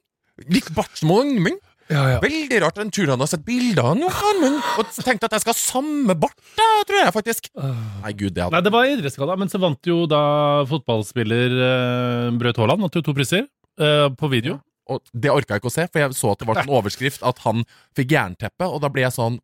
Lik 0.49 0.71
Bart 0.77 0.97
som 0.99 1.13
Ångmund. 1.15 1.61
Ja, 1.91 2.05
ja. 2.07 2.19
Veldig 2.23 2.61
rart 2.63 2.79
den 2.79 2.93
turen 2.95 3.17
han 3.17 3.23
har 3.25 3.29
sett 3.33 3.43
bilder 3.43 3.83
av 3.83 3.97
han. 3.97 4.45
Og 4.79 4.91
tenkte 5.03 5.27
at 5.27 5.35
jeg 5.35 5.43
skal 5.43 5.55
ha 5.57 5.59
samme 5.59 6.15
bart, 6.15 6.39
da, 6.55 6.69
tror 6.87 7.01
jeg 7.03 7.15
faktisk. 7.17 7.51
Nei, 7.59 8.13
gud, 8.15 8.37
det 8.37 8.45
hadde 8.45 8.55
Nei, 8.55 8.63
det 8.67 8.73
var 8.75 8.91
idrettsgalla, 8.93 9.37
men 9.41 9.51
så 9.51 9.59
vant 9.63 9.91
jo 9.91 10.05
da 10.11 10.23
fotballspiller 10.71 11.57
uh, 11.59 12.29
Braut 12.39 12.63
Haaland 12.63 12.87
vant 12.87 13.01
jo 13.01 13.03
to 13.05 13.15
priser 13.17 13.43
eh, 13.43 14.07
på 14.15 14.31
video. 14.31 14.61
Og 14.91 15.03
det 15.11 15.35
orka 15.35 15.57
jeg 15.57 15.65
ikke 15.65 15.71
å 15.71 15.75
se, 15.75 15.87
for 15.91 16.03
jeg 16.03 16.19
så 16.19 16.33
at 16.33 16.43
det 16.43 16.51
var 16.51 16.63
en 16.63 16.75
overskrift 16.79 17.27
at 17.27 17.43
han 17.47 17.67
fikk 17.99 18.15
jernteppe, 18.15 18.71
og 18.71 18.83
da 18.85 18.91
ble 18.93 19.09
jeg 19.09 19.17
sånn 19.19 19.43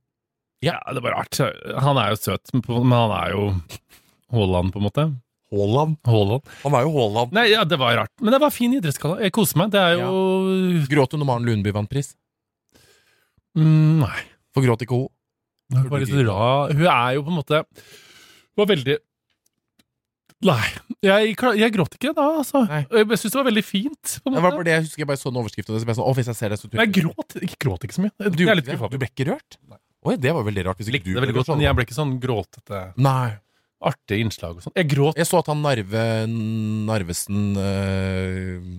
Ja, 0.64 0.78
det 0.94 1.02
var 1.02 1.18
rart. 1.18 1.42
Han 1.82 1.98
er 1.98 2.14
jo 2.14 2.22
søt, 2.22 2.54
men 2.54 2.94
han 2.94 3.14
er 3.18 3.34
jo 3.34 3.46
Haaland, 4.34 4.74
på 4.74 4.82
en 4.82 4.86
måte. 4.86 5.10
Haaland. 5.52 5.96
Han 6.64 6.74
er 6.74 6.86
jo 6.86 6.92
Haaland. 6.96 7.32
Nei, 7.36 7.44
ja, 7.52 7.64
det 7.64 7.78
var 7.78 7.94
rart. 8.00 8.10
Men 8.20 8.34
det 8.34 8.40
var 8.42 8.50
fin 8.54 8.72
idrettsgalla. 8.74 9.20
Jeg 9.22 9.32
koser 9.36 9.60
meg. 9.62 9.70
Det 9.74 9.78
er 9.80 10.00
jo 10.00 10.86
Gråt 10.90 11.12
du 11.14 11.20
når 11.20 11.28
Maren 11.30 11.46
Lundby 11.46 11.70
vant 11.76 11.90
pris? 11.90 12.14
mm, 13.56 14.00
Nei. 14.02 14.22
For 14.56 14.64
gråt 14.64 14.82
ikke 14.86 14.96
hun? 14.98 15.08
Hun 15.74 15.88
var 15.90 16.02
litt 16.02 16.14
rar. 16.28 16.72
Hun 16.74 16.86
er 16.86 17.14
jo 17.16 17.22
på 17.26 17.32
en 17.32 17.38
måte 17.40 17.58
Hun 17.66 18.60
var 18.62 18.68
veldig 18.70 18.98
Nei. 20.46 20.66
Jeg, 21.02 21.32
jeg 21.56 21.72
gråt 21.72 21.94
ikke 21.96 22.12
da, 22.14 22.26
altså. 22.42 22.60
Nei. 22.68 22.82
Jeg 22.92 23.06
syns 23.22 23.32
det 23.32 23.38
var 23.40 23.46
veldig 23.48 23.62
fint. 23.64 24.16
På 24.20 24.28
en 24.28 24.36
Det 24.36 24.42
var 24.44 24.50
måte. 24.52 24.58
bare 24.60 24.66
det 24.68 24.74
jeg 24.74 24.84
husker 24.84 25.02
jeg 25.02 25.08
bare 25.08 25.20
så 25.22 25.30
en 25.32 25.38
overskrift, 25.40 25.70
og 25.72 25.78
så 25.80 25.86
ble 25.88 25.94
jeg 25.94 25.98
sånn, 25.98 26.08
å, 26.10 26.12
hvis 26.18 26.28
jeg 26.28 26.36
ser 26.36 26.52
det, 26.52 26.58
så 26.60 26.68
tror 26.68 26.82
jeg 26.82 26.92
gråt, 26.98 27.36
jeg 27.40 27.56
gråt 27.64 27.86
ikke 27.88 27.96
så 27.96 28.04
mye. 28.04 28.12
Du, 28.20 28.42
jeg 28.44 28.50
er 28.52 28.58
litt 28.60 28.68
det? 28.68 28.76
skuffa. 28.76 28.90
du 28.92 28.98
ble 29.00 29.08
ikke 29.08 29.26
rørt? 29.30 29.56
Oi, 30.06 30.14
det 30.20 30.34
var 30.36 30.44
veldig 30.46 30.64
rart. 30.68 30.78
Hvis 30.82 30.90
ikke 30.90 30.96
likte 30.98 31.08
du 31.08 31.14
det 31.16 31.22
veldig 31.24 31.36
godt, 31.40 31.50
men 31.56 31.64
jeg 31.64 31.78
ble 31.78 31.86
ikke 31.88 31.96
sånn 31.96 32.12
gråtete. 32.22 32.82
Nei. 33.00 33.30
Artige 33.84 34.22
innslag 34.24 34.56
og 34.56 34.62
sånt. 34.64 34.76
Jeg 34.78 34.88
gråt. 34.88 35.16
Jeg 35.20 35.26
så 35.28 35.38
at 35.42 35.48
han 35.52 35.60
Narve 35.60 36.04
Narvesen 36.88 37.56
øh, 37.60 38.70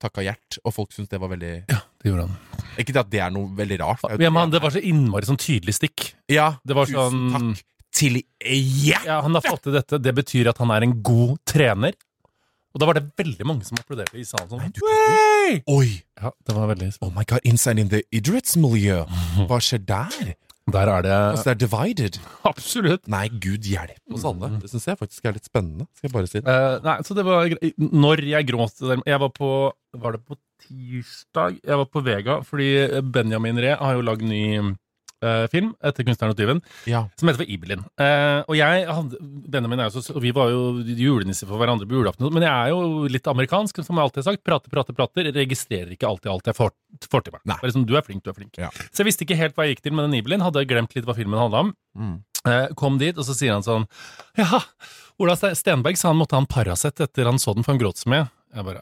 takka 0.00 0.22
Gjert, 0.24 0.60
og 0.64 0.74
folk 0.76 0.92
syntes 0.94 1.10
det 1.12 1.18
var 1.20 1.32
veldig 1.32 1.52
Det 1.68 2.06
gjorde 2.08 2.28
han. 2.28 2.36
Ikke 2.80 2.94
at 3.02 3.10
det 3.12 3.20
er 3.20 3.32
noe 3.34 3.50
veldig 3.58 3.80
rart. 3.82 4.00
for 4.04 4.22
Ja, 4.22 4.30
men 4.32 4.52
det 4.54 4.62
var 4.62 4.72
så 4.72 4.80
innmari 4.80 5.26
sånn 5.28 5.40
tydelig 5.40 5.74
stikk. 5.80 6.12
Ja, 6.30 6.52
det 6.64 6.76
var 6.78 6.86
tusen 6.88 7.10
sånn- 7.10 7.34
takk 7.56 7.66
til 8.00 8.20
Gjert! 8.40 9.04
Ja, 9.04 9.20
Han 9.26 9.34
har 9.34 9.42
fått 9.42 9.64
til 9.66 9.74
dette. 9.74 9.98
Det 10.00 10.14
betyr 10.14 10.48
at 10.52 10.58
han 10.62 10.70
er 10.70 10.86
en 10.86 11.02
god 11.02 11.40
trener. 11.44 11.92
Og 12.70 12.78
da 12.78 12.86
var 12.86 12.94
det 12.94 13.10
veldig 13.18 13.44
mange 13.44 13.64
som 13.66 13.76
applauderte 13.82 14.14
i 14.14 14.22
salen. 14.22 14.46
sånn. 14.48 14.70
du. 14.70 15.62
Oi! 15.74 16.04
Ja, 16.22 16.30
det 16.46 16.54
var 16.54 16.68
veldig 16.70 16.92
Oh 17.02 17.10
my 17.10 17.24
god, 17.26 17.40
inside 17.42 17.80
in 17.82 17.88
the 17.90 18.04
idrettsmiljø. 18.14 19.00
Hva 19.50 19.58
skjer 19.58 19.82
der? 19.84 20.36
Der 20.74 20.90
er 20.92 21.02
det 21.06 21.14
Altså, 21.14 21.44
det 21.48 21.52
er 21.54 21.60
divided. 21.66 22.18
Absolutt. 22.48 23.08
Nei, 23.10 23.24
gud 23.42 23.66
hjelp 23.68 24.14
oss 24.16 24.26
alle. 24.28 24.52
Det 24.62 24.70
syns 24.72 24.86
jeg 24.90 25.00
faktisk 25.00 25.26
er 25.28 25.36
litt 25.38 25.48
spennende. 25.48 25.88
Skal 25.96 26.08
jeg 26.10 26.14
bare 26.16 26.30
si 26.30 26.40
det. 26.40 26.46
Eh, 26.54 26.76
nei, 26.86 26.96
så 27.06 27.16
det 27.18 27.24
var 27.26 27.50
Når 27.78 28.24
jeg 28.30 28.48
gråt 28.50 28.84
Jeg 29.06 29.20
var 29.24 29.32
på 29.36 29.50
Var 30.00 30.16
det 30.16 30.22
på 30.28 30.38
tirsdag? 30.66 31.58
Jeg 31.64 31.80
var 31.80 31.88
på 31.90 32.02
Vega, 32.04 32.40
fordi 32.46 32.70
Benjamin 33.12 33.58
Ree 33.58 33.76
har 33.80 33.96
jo 33.96 34.04
lagd 34.06 34.22
ny 34.26 34.42
film 35.52 35.74
etter 35.84 36.04
'Kunstneren 36.04 36.30
og 36.32 36.36
tyven', 36.38 36.62
Ja. 36.86 37.08
som 37.16 37.28
heter 37.28 37.44
for 37.44 37.50
Ibelin. 37.52 37.84
Eh, 37.98 38.42
og 38.48 38.56
jeg 38.56 38.86
hadde 38.88 39.16
Benjamin 39.50 39.80
er 39.80 39.90
jo 39.90 40.00
så 40.00 40.14
og 40.16 40.22
Vi 40.22 40.30
var 40.32 40.48
jo 40.50 40.82
julenisser 40.82 41.46
for 41.46 41.58
hverandre 41.58 41.86
på 41.86 41.96
julaften, 41.98 42.32
men 42.32 42.42
jeg 42.42 42.50
er 42.50 42.68
jo 42.70 43.06
litt 43.08 43.26
amerikansk, 43.26 43.82
som 43.84 43.96
jeg 43.96 44.02
alltid 44.04 44.24
har 44.24 44.32
sagt. 44.32 44.44
Prater, 44.44 44.70
prater, 44.70 44.94
prater. 44.94 45.32
Registrerer 45.32 45.90
ikke 45.92 46.08
alltid 46.08 46.30
alt 46.32 46.44
jeg 46.46 46.54
får, 46.56 46.70
får 47.10 47.24
til 47.24 47.32
meg. 47.32 47.40
Nei. 47.44 47.56
Bare 47.60 47.70
Liksom, 47.70 47.86
du 47.86 47.96
er 47.96 48.02
flink, 48.02 48.22
du 48.22 48.30
er 48.30 48.34
flink. 48.34 48.56
Ja. 48.58 48.70
Så 48.90 49.02
jeg 49.04 49.06
visste 49.06 49.24
ikke 49.26 49.36
helt 49.36 49.54
hva 49.56 49.66
jeg 49.66 49.76
gikk 49.76 49.82
til 49.82 49.92
med 49.92 50.10
den 50.10 50.18
Ibelin. 50.22 50.40
Hadde 50.42 50.64
glemt 50.66 50.94
litt 50.94 51.04
hva 51.04 51.14
filmen 51.14 51.38
handla 51.38 51.60
om. 51.60 51.74
Mm. 51.96 52.22
Eh, 52.46 52.68
kom 52.74 52.96
dit, 52.98 53.16
og 53.18 53.24
så 53.24 53.34
sier 53.36 53.52
han 53.52 53.62
sånn 53.62 53.86
Ja, 54.38 54.60
Ola 55.20 55.34
Stenberg 55.36 55.96
sa 55.98 56.08
han 56.08 56.16
måtte 56.16 56.32
ha 56.32 56.40
en 56.40 56.46
Paracet 56.46 56.98
etter 57.00 57.24
han 57.28 57.36
så 57.38 57.52
den, 57.54 57.62
for 57.62 57.72
han 57.74 57.80
gråt 57.80 57.98
så 58.00 58.08
mye. 58.08 58.30
Jeg 58.54 58.64
bare 58.64 58.80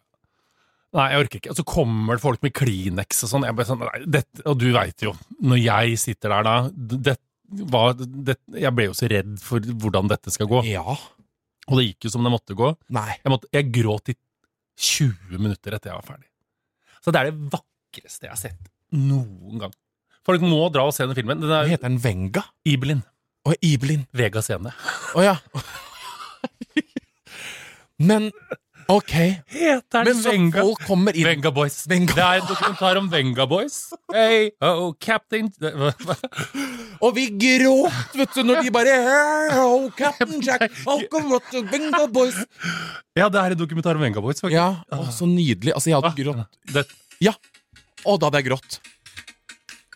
Nei, 0.97 1.07
jeg 1.13 1.21
orker 1.21 1.41
ikke. 1.41 1.53
Og 1.53 1.59
så 1.59 1.65
kommer 1.69 2.17
det 2.17 2.25
folk 2.25 2.45
med 2.45 2.55
Kleenex 2.57 3.25
og 3.27 3.33
sånn. 3.33 3.47
Sånn, 3.69 3.83
nei, 3.85 4.03
dette, 4.09 4.45
Og 4.49 4.57
du 4.61 4.71
veit 4.73 5.05
jo, 5.05 5.13
når 5.45 5.61
jeg 5.61 5.99
sitter 6.01 6.33
der 6.33 6.47
da 6.47 6.55
det, 6.73 7.19
var, 7.73 7.93
det, 7.99 8.39
Jeg 8.57 8.73
ble 8.77 8.89
jo 8.89 8.97
så 8.97 9.09
redd 9.11 9.37
for 9.43 9.61
hvordan 9.61 10.09
dette 10.09 10.33
skal 10.33 10.49
gå. 10.51 10.63
Ja. 10.69 10.97
Og 11.69 11.77
det 11.77 11.91
gikk 11.91 12.09
jo 12.09 12.15
som 12.15 12.25
det 12.25 12.33
måtte 12.33 12.57
gå. 12.57 12.73
Nei. 12.97 13.11
Jeg, 13.19 13.35
måtte, 13.35 13.51
jeg 13.53 13.69
gråt 13.75 14.15
i 14.15 14.17
20 14.79 15.37
minutter 15.37 15.77
etter 15.77 15.93
jeg 15.93 16.01
var 16.01 16.09
ferdig. 16.09 16.29
Så 17.05 17.13
det 17.13 17.21
er 17.21 17.31
det 17.31 17.53
vakreste 17.53 18.29
jeg 18.29 18.33
har 18.33 18.41
sett 18.41 18.73
noen 18.97 19.67
gang. 19.67 19.77
Folk 20.29 20.45
må 20.45 20.61
dra 20.73 20.85
og 20.89 20.95
se 20.97 21.07
den 21.09 21.17
filmen. 21.17 21.41
Den 21.41 21.53
er 21.53 21.69
heter 21.69 21.89
den? 21.89 22.01
Venga? 22.05 22.45
Ibelin. 22.69 23.01
Å, 23.49 23.55
Ibelin. 23.65 24.05
Vega 24.17 24.43
Scene. 24.45 24.73
Å 25.17 25.25
ja. 25.25 25.37
Men 28.09 28.29
Ok. 28.89 29.11
Heter 29.53 30.05
Men 30.05 30.07
den 30.07 30.23
så 30.23 30.31
Venga? 30.33 30.63
folk 30.65 30.85
kommer 30.89 31.17
inn 31.17 31.27
Venga 31.29 31.51
Boys. 31.53 31.83
Venga. 31.91 32.15
Det 32.17 32.25
er 32.25 32.39
en 32.41 32.47
dokumentar 32.49 32.97
om 32.97 33.11
Venga 33.13 33.45
Boys. 33.47 33.75
Hey, 34.15 34.47
oh, 34.65 34.95
captain 34.97 35.51
Og 37.05 37.13
vi 37.19 37.27
gråt, 37.37 38.17
vet 38.17 38.33
du, 38.33 38.41
når 38.49 38.63
de 38.65 38.73
bare 38.73 38.95
Oh, 39.61 39.91
Captain 39.93 40.41
Jack, 40.41 40.73
welcome 40.87 41.37
to 41.51 41.63
Bingo 41.69 42.07
Boys. 42.09 42.39
Ja, 43.13 43.29
det 43.29 43.43
er 43.43 43.53
en 43.53 43.61
dokumentar 43.61 44.01
om 44.01 44.07
Venga 44.07 44.25
Boys, 44.25 44.41
faktisk. 44.41 44.57
Ja, 44.57 44.81
å, 44.97 45.05
så 45.13 45.29
nydelig. 45.29 45.75
Altså, 45.77 45.93
jeg 45.93 46.01
hadde 46.01 46.25
grått. 46.25 46.59
Det, 46.73 46.87
Ja. 47.29 47.37
Og 48.07 48.17
da 48.23 48.31
hadde 48.31 48.41
jeg 48.41 48.49
grått. 48.49 48.81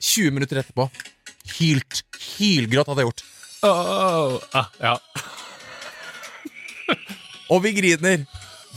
20 0.02 0.36
minutter 0.36 0.60
etterpå. 0.60 0.90
Hylt. 1.56 2.02
Hylgråt 2.36 2.92
hadde 2.92 3.06
jeg 3.06 3.08
gjort. 3.08 3.24
oh, 3.64 4.36
ah, 4.58 4.68
ja. 4.82 4.96
Og 7.48 7.62
vi 7.64 7.72
griner. 7.80 8.26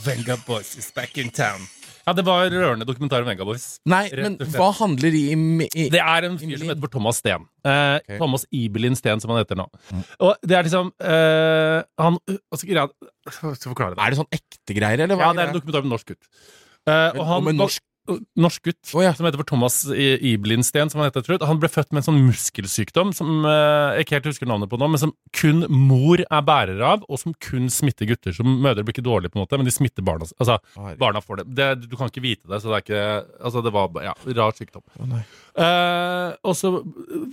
Venga 0.04 0.36
Boys 0.46 0.76
is 0.76 0.90
back 0.94 1.16
in 1.18 1.30
town. 1.30 1.64
Ja, 2.06 2.12
det 2.14 2.22
var 2.22 2.46
rørende 2.52 2.86
dokumentar 2.86 3.24
om 3.24 3.26
Venga 3.26 3.44
Boys. 3.48 3.80
Nei, 3.88 4.04
men 4.14 4.36
hva 4.54 4.68
handler 4.78 5.14
i, 5.16 5.24
i 5.66 5.86
Det 5.90 5.98
er 6.02 6.26
en 6.28 6.36
fyr 6.38 6.52
som 6.60 6.70
heter 6.70 6.92
Thomas 6.92 7.18
Steen. 7.22 7.48
Eh, 7.66 7.96
okay. 7.98 8.18
Thomas 8.20 8.46
Ibelin 8.54 8.94
Steen, 8.98 9.22
som 9.22 9.32
han 9.34 9.40
heter 9.42 9.58
nå. 9.58 9.66
Og 10.22 10.36
det 10.46 10.58
er 10.58 10.68
liksom 10.68 10.92
eh, 11.02 11.80
Han 11.98 12.20
skal 12.54 12.76
jeg 12.76 13.10
Skal 13.34 13.56
forklare 13.72 13.96
det? 13.96 14.04
Er 14.04 14.14
det 14.14 14.20
sånn 14.20 14.38
ekte 14.38 14.78
greier, 14.78 15.02
eller 15.08 15.18
hva? 15.18 15.32
Ja, 15.32 15.34
det 15.34 15.44
er 15.46 15.50
en 15.50 15.58
dokumentar 15.58 15.82
om 15.82 15.90
en 15.90 15.94
norsk 15.96 16.14
gutt. 16.14 16.30
Eh, 16.86 17.18
og 17.18 17.24
han, 17.26 17.42
Om 17.42 17.50
en 17.50 17.60
norsk 17.64 17.82
norsk 18.38 18.66
gutt 18.68 18.94
oh, 18.94 19.02
ja. 19.04 19.12
som 19.16 19.26
heter 19.26 19.40
for 19.40 19.48
Thomas 19.48 19.82
Iblindsten 19.86 20.46
Iblinsten, 20.56 20.90
som 20.90 21.00
han 21.00 21.10
heter, 21.10 21.24
tror 21.24 21.36
jeg. 21.36 21.48
Han 21.48 21.60
ble 21.62 21.70
født 21.70 21.92
med 21.92 22.02
en 22.02 22.06
sånn 22.08 22.20
muskelsykdom 22.26 23.12
som 23.16 23.46
eh, 23.48 23.96
jeg 23.98 24.06
ikke 24.06 24.18
helt 24.18 24.28
husker 24.30 24.50
navnet 24.50 24.70
på 24.72 24.78
nå, 24.80 24.88
men 24.92 25.02
som 25.02 25.14
kun 25.36 25.64
mor 25.72 26.22
er 26.22 26.46
bærer 26.46 26.82
av, 26.86 27.06
og 27.08 27.20
som 27.20 27.34
kun 27.42 27.70
smitter 27.72 28.08
gutter. 28.10 28.34
Så 28.36 28.46
mødre 28.46 28.84
blir 28.84 28.96
ikke 28.96 29.06
dårlige, 29.06 29.34
på 29.34 29.40
en 29.40 29.44
måte, 29.44 29.60
men 29.60 29.68
de 29.68 29.74
smitter 29.74 30.06
barna. 30.06 30.28
Altså, 30.36 30.58
barna 31.00 31.22
får 31.24 31.42
det. 31.42 31.48
det. 31.58 31.70
Du 31.86 31.98
kan 31.98 32.12
ikke 32.12 32.24
vite 32.24 32.50
det, 32.50 32.62
så 32.62 32.72
det 32.72 32.78
er 32.78 32.86
ikke 32.86 33.04
Altså, 33.46 33.62
det 33.64 33.72
var 33.74 34.02
ja, 34.04 34.14
rar 34.38 34.56
sykdom. 34.56 34.84
Å, 34.96 35.08
nei. 35.10 35.22
Eh, 35.56 36.36
og 36.44 36.52
så 36.52 36.84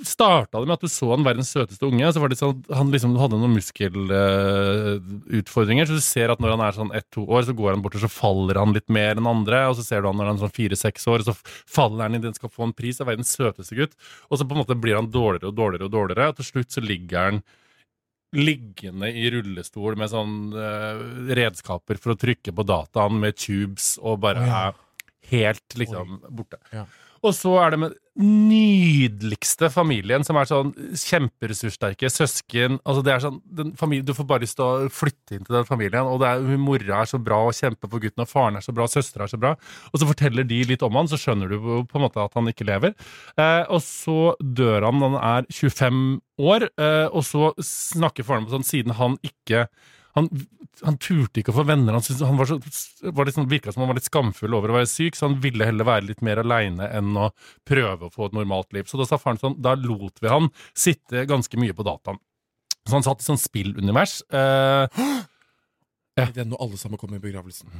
starta 0.08 0.56
det 0.56 0.64
med 0.70 0.78
at 0.78 0.86
du 0.86 0.88
så 0.88 1.10
han 1.12 1.26
verdens 1.28 1.52
søteste 1.52 1.84
unge. 1.84 2.08
Så 2.16 2.24
var 2.24 2.32
det 2.32 2.40
sånn 2.40 2.64
Han 2.72 2.88
liksom 2.94 3.18
hadde 3.20 3.36
noen 3.40 3.58
muskelutfordringer. 3.58 5.86
så 5.90 5.94
du 6.00 6.04
ser 6.04 6.32
at 6.32 6.40
når 6.40 6.52
han 6.56 6.64
er 6.64 6.72
sånn 6.78 6.96
ett-to 6.96 7.28
år, 7.28 7.44
så 7.44 7.54
går 7.58 7.76
han 7.76 7.84
bort 7.84 7.96
og 8.00 8.06
så 8.06 8.12
faller 8.12 8.56
han 8.62 8.76
litt 8.76 8.88
mer 8.88 9.16
enn 9.20 9.28
andre. 9.28 9.68
Og 9.68 9.76
så 9.80 9.84
ser 9.88 10.00
du 10.02 10.08
han 10.08 10.18
når 10.20 10.28
han 10.32 10.38
er 10.40 10.46
sånn 10.46 10.60
fire-seks 10.60 11.04
år, 11.12 11.20
så 11.28 11.34
faller 11.44 12.04
han 12.08 12.16
i 12.16 12.24
den 12.24 12.36
skal 12.38 12.54
få 12.54 12.62
en 12.70 12.78
pris 12.78 12.98
av 13.04 13.08
verdens 13.12 13.36
søteste 13.36 13.76
gutt. 13.76 13.94
Og 14.30 14.36
så 14.40 14.44
på 14.48 14.54
en 14.56 14.62
måte 14.64 14.80
blir 14.80 14.96
han 15.00 15.12
dårligere 15.12 15.50
og 15.52 15.58
dårligere, 15.60 15.86
og 15.90 15.96
dårligere, 15.98 16.30
og 16.32 16.36
til 16.40 16.50
slutt 16.52 16.72
så 16.72 16.82
ligger 16.84 17.18
han 17.20 17.38
liggende 18.34 19.12
i 19.14 19.30
rullestol 19.30 19.94
med 20.00 20.10
sånn 20.10 20.54
uh, 20.58 20.98
redskaper 21.38 21.98
for 22.02 22.10
å 22.16 22.18
trykke 22.18 22.50
på 22.56 22.64
dataen 22.66 23.20
med 23.22 23.38
tubes 23.38 24.02
og 24.02 24.24
bare 24.24 24.42
er 24.42 24.74
helt 25.30 25.70
liksom 25.78 26.18
borte. 26.34 26.58
Ja. 26.74 26.88
Og 27.24 27.36
så 27.36 27.54
er 27.64 27.74
det 27.74 27.80
med 27.80 28.00
nydeligste 28.14 29.72
familien, 29.74 30.22
som 30.26 30.38
er 30.38 30.46
sånn 30.46 30.74
kjemperessurssterke 31.00 32.12
søsken. 32.14 32.78
Altså 32.86 33.02
det 33.06 33.14
er 33.14 33.24
sånn, 33.24 33.40
familien, 33.80 34.06
Du 34.06 34.14
får 34.14 34.28
bare 34.30 34.44
lyst 34.44 34.60
til 34.60 34.66
å 34.68 34.90
flytte 34.94 35.38
inn 35.38 35.48
til 35.48 35.56
den 35.58 35.66
familien. 35.66 36.06
Og 36.06 36.20
det 36.22 36.30
er, 36.30 36.60
mora 36.62 37.00
er 37.02 37.10
så 37.10 37.18
bra 37.18 37.40
og 37.48 37.58
kjemper 37.58 37.90
for 37.90 38.04
gutten, 38.04 38.22
og 38.22 38.30
faren 38.30 38.60
er 38.60 38.66
så 38.66 38.76
bra, 38.76 38.86
søstera 38.92 39.26
er 39.26 39.34
så 39.34 39.42
bra. 39.42 39.56
Og 39.92 40.02
så 40.02 40.10
forteller 40.10 40.46
de 40.46 40.62
litt 40.70 40.86
om 40.86 41.00
han, 41.00 41.10
så 41.10 41.18
skjønner 41.18 41.50
du 41.50 41.58
på 41.90 41.98
en 41.98 42.06
måte 42.06 42.22
at 42.22 42.38
han 42.38 42.52
ikke 42.52 42.70
lever. 42.70 42.94
Eh, 43.34 43.64
og 43.66 43.82
så 43.82 44.36
dør 44.40 44.90
han 44.90 45.02
når 45.02 45.16
han 45.16 45.26
er 45.32 45.50
25 45.50 46.06
år, 46.54 46.70
eh, 46.78 47.08
og 47.10 47.26
så 47.26 47.50
snakker 47.66 48.28
faren 48.28 48.46
på 48.46 48.58
sånn 48.58 48.68
siden 48.68 48.98
han 49.00 49.18
ikke 49.26 49.66
han, 50.18 50.28
han 50.84 50.98
turte 51.02 51.42
ikke 51.42 51.54
å 51.54 51.58
få 51.58 51.66
venner. 51.68 51.96
Han, 51.98 52.04
syntes, 52.06 52.24
han 52.28 52.38
var 52.38 52.50
så, 52.50 52.60
var 53.14 53.26
litt 53.30 53.38
sånn, 53.38 53.50
virka 53.52 53.74
som 53.74 53.84
han 53.84 53.90
var 53.92 53.98
litt 53.98 54.10
skamfull 54.10 54.54
over 54.58 54.74
å 54.74 54.78
være 54.80 54.90
syk, 54.92 55.18
så 55.18 55.30
han 55.30 55.40
ville 55.44 55.66
heller 55.66 55.88
være 55.90 56.10
litt 56.12 56.22
mer 56.26 56.42
aleine 56.44 56.90
enn 56.94 57.12
å 57.18 57.32
prøve 57.68 58.08
å 58.10 58.14
få 58.14 58.30
et 58.30 58.38
normalt 58.38 58.74
liv. 58.78 58.86
Så 58.90 59.00
da 59.02 59.08
sa 59.10 59.18
faren 59.22 59.42
sånn, 59.42 59.58
da 59.64 59.74
lot 59.80 60.22
vi 60.22 60.30
han 60.32 60.52
sitte 60.78 61.26
ganske 61.30 61.58
mye 61.62 61.74
på 61.78 61.86
dataen. 61.88 62.22
Så 62.84 62.98
han 62.98 63.06
satt 63.06 63.22
i 63.24 63.30
sånn 63.30 63.42
spillunivers. 63.42 64.22
Eh, 64.34 65.04
Ja. 66.14 66.28
Det 66.30 66.44
er 66.44 66.46
når 66.46 66.60
alle 66.62 66.78
sammen 66.78 67.00
kommer 67.02 67.18
i 67.18 67.24
begravelsen. 67.24 67.72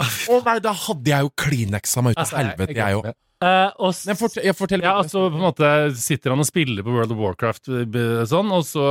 Å 0.00 0.38
nei, 0.44 0.54
da 0.64 0.72
hadde 0.76 1.10
jeg 1.12 1.24
jo 1.26 1.30
Kleenexa 1.40 2.02
meg 2.04 2.14
ut 2.14 2.20
av 2.20 2.24
altså, 2.24 2.38
helvete, 2.40 2.76
jeg 2.76 2.98
òg. 3.00 3.08
Eh, 3.44 3.70
og 3.84 3.92
Nei, 4.08 4.14
fortell, 4.16 4.46
jeg 4.48 4.56
forteller 4.56 4.86
Ja, 4.86 4.94
altså 5.02 5.26
på 5.28 5.36
en 5.36 5.42
måte 5.44 5.68
sitter 6.00 6.32
han 6.32 6.40
og 6.40 6.46
spiller 6.48 6.80
på 6.86 6.92
World 6.94 7.10
of 7.12 7.18
Warcraft 7.20 7.68
eh, 7.68 8.22
sånn, 8.30 8.48
og 8.56 8.62
så 8.64 8.86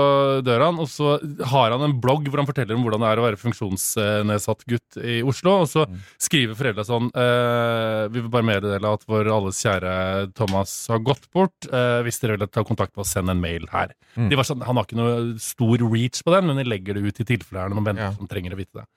dør 0.45 0.67
han, 0.67 0.77
og 0.83 0.89
så 0.91 1.15
har 1.49 1.73
han 1.73 1.81
en 1.87 1.95
blogg 1.97 2.29
hvor 2.29 2.43
han 2.43 2.49
forteller 2.49 2.77
om 2.77 2.83
hvordan 2.85 3.01
det 3.01 3.09
er 3.09 3.21
å 3.21 3.25
være 3.25 3.39
funksjonsnedsatt 3.41 4.61
gutt 4.69 4.99
i 5.01 5.15
Oslo, 5.25 5.55
og 5.63 5.71
så 5.71 5.87
skriver 6.21 6.53
foreldra 6.59 6.85
sånn 6.85 7.09
uh, 7.17 8.05
Vi 8.13 8.21
vil 8.21 8.29
bare 8.29 8.45
meddele 8.45 8.93
at 8.99 9.07
vår 9.09 9.31
alles 9.33 9.63
kjære 9.65 9.95
Thomas 10.37 10.75
har 10.93 11.01
gått 11.05 11.25
bort. 11.33 11.69
Uh, 11.71 12.05
hvis 12.05 12.21
dere 12.21 12.37
vil 12.37 12.45
ta 12.45 12.61
kontakt 12.67 12.93
med 12.93 13.01
oss, 13.01 13.15
send 13.17 13.33
en 13.33 13.41
mail 13.41 13.65
her. 13.73 13.95
Mm. 14.13 14.29
De 14.29 14.37
var 14.37 14.47
sånn, 14.47 14.61
Han 14.67 14.77
har 14.77 14.85
ikke 14.85 14.99
noe 14.99 15.17
stor 15.41 15.87
reach 15.89 16.21
på 16.21 16.37
den, 16.37 16.51
men 16.51 16.61
de 16.61 16.69
legger 16.69 16.99
det 16.99 17.09
ut 17.09 17.25
i 17.25 17.27
tilfelle 17.33 17.63
det 17.63 17.65
er 17.65 17.73
noen 17.73 17.89
venner 17.89 18.09
Ja. 18.09 18.13
som 18.13 18.29
trenger 18.29 18.53
å 18.53 18.61
vite 18.61 18.83
det. 18.83 18.87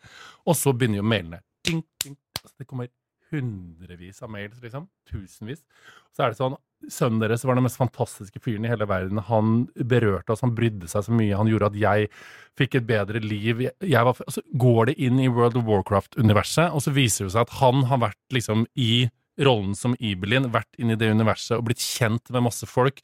Og 0.45 0.57
så 0.59 0.77
begynner 0.77 1.01
jo 1.01 1.09
mailene. 1.09 1.41
Ding, 1.65 1.85
ding. 2.05 2.17
Altså, 2.43 2.55
det 2.61 2.69
kommer 2.69 2.91
hundrevis 3.33 4.23
av 4.25 4.33
mails, 4.33 4.59
liksom. 4.63 4.89
Tusenvis. 5.11 5.65
Så 6.15 6.25
er 6.25 6.33
det 6.33 6.41
sånn 6.41 6.59
Sønnen 6.87 7.19
deres 7.19 7.43
var 7.43 7.57
den 7.59 7.65
mest 7.67 7.81
fantastiske 7.81 8.39
fyren 8.39 8.63
i 8.63 8.71
hele 8.71 8.87
verden. 8.87 9.19
Han 9.27 9.65
berørte 9.91 10.31
oss, 10.31 10.45
han 10.45 10.55
brydde 10.55 10.87
seg 10.87 11.09
så 11.09 11.11
mye. 11.11 11.35
Han 11.35 11.49
gjorde 11.51 11.73
at 11.73 11.79
jeg 11.81 12.11
fikk 12.59 12.77
et 12.79 12.87
bedre 12.87 13.19
liv. 13.19 13.65
Jeg, 13.67 14.03
var, 14.07 14.21
så 14.31 14.45
går 14.63 14.93
det 14.93 14.95
inn 15.03 15.19
i 15.19 15.27
World 15.27 15.59
of 15.59 15.67
Warcraft-universet, 15.67 16.71
og 16.71 16.85
så 16.85 16.95
viser 16.95 17.27
det 17.27 17.35
seg 17.35 17.49
at 17.49 17.57
han 17.59 17.83
har 17.91 18.05
vært 18.05 18.37
liksom 18.37 18.63
i 18.79 19.09
rollen 19.39 19.75
som 19.79 19.95
Ibelin, 19.99 20.51
vært 20.55 20.71
inn 20.81 20.93
i 20.93 20.99
det 20.99 21.11
universet 21.15 21.57
og 21.59 21.67
blitt 21.69 21.83
kjent 21.83 22.33
med 22.35 22.47
masse 22.49 22.67
folk. 22.69 23.03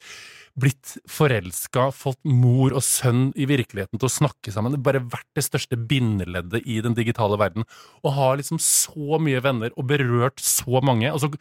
Blitt 0.59 0.95
forelska, 1.11 1.89
fått 1.95 2.21
mor 2.27 2.75
og 2.75 2.83
sønn 2.85 3.29
i 3.35 3.47
virkeligheten 3.49 3.99
til 3.99 4.09
å 4.09 4.13
snakke 4.13 4.53
sammen. 4.55 4.77
Bare 4.83 5.03
vært 5.03 5.27
det 5.37 5.45
største 5.47 5.79
bindeleddet 5.79 6.63
i 6.63 6.79
den 6.83 6.95
digitale 6.97 7.39
verden. 7.41 7.67
Og 8.03 8.15
har 8.17 8.37
liksom 8.39 8.61
så 8.61 9.19
mye 9.21 9.43
venner 9.43 9.75
og 9.75 9.89
berørt 9.91 10.43
så 10.43 10.83
mange. 10.85 11.11
Og 11.11 11.23
så 11.23 11.31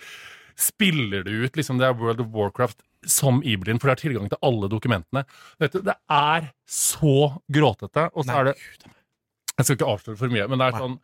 spiller 0.58 1.24
du 1.26 1.32
ut 1.44 1.56
liksom 1.58 1.80
det 1.80 1.88
er 1.88 1.96
World 1.98 2.22
of 2.22 2.30
Warcraft 2.34 2.82
som 3.10 3.42
Ibelin, 3.44 3.80
for 3.80 3.90
det 3.90 3.96
har 3.98 4.02
tilgang 4.04 4.30
til 4.32 4.40
alle 4.46 4.70
dokumentene. 4.72 5.24
Vet 5.60 5.74
du, 5.74 5.82
Det 5.82 5.96
er 6.10 6.52
så 6.66 7.34
gråtete. 7.52 8.08
Og 8.14 8.24
så 8.24 8.40
er 8.40 8.50
det 8.50 8.56
Jeg 9.54 9.66
skal 9.66 9.76
ikke 9.76 9.92
avsløre 9.92 10.18
for 10.18 10.34
mye, 10.34 10.48
men 10.50 10.58
det 10.58 10.66
er 10.66 10.80
sånn 10.82 10.98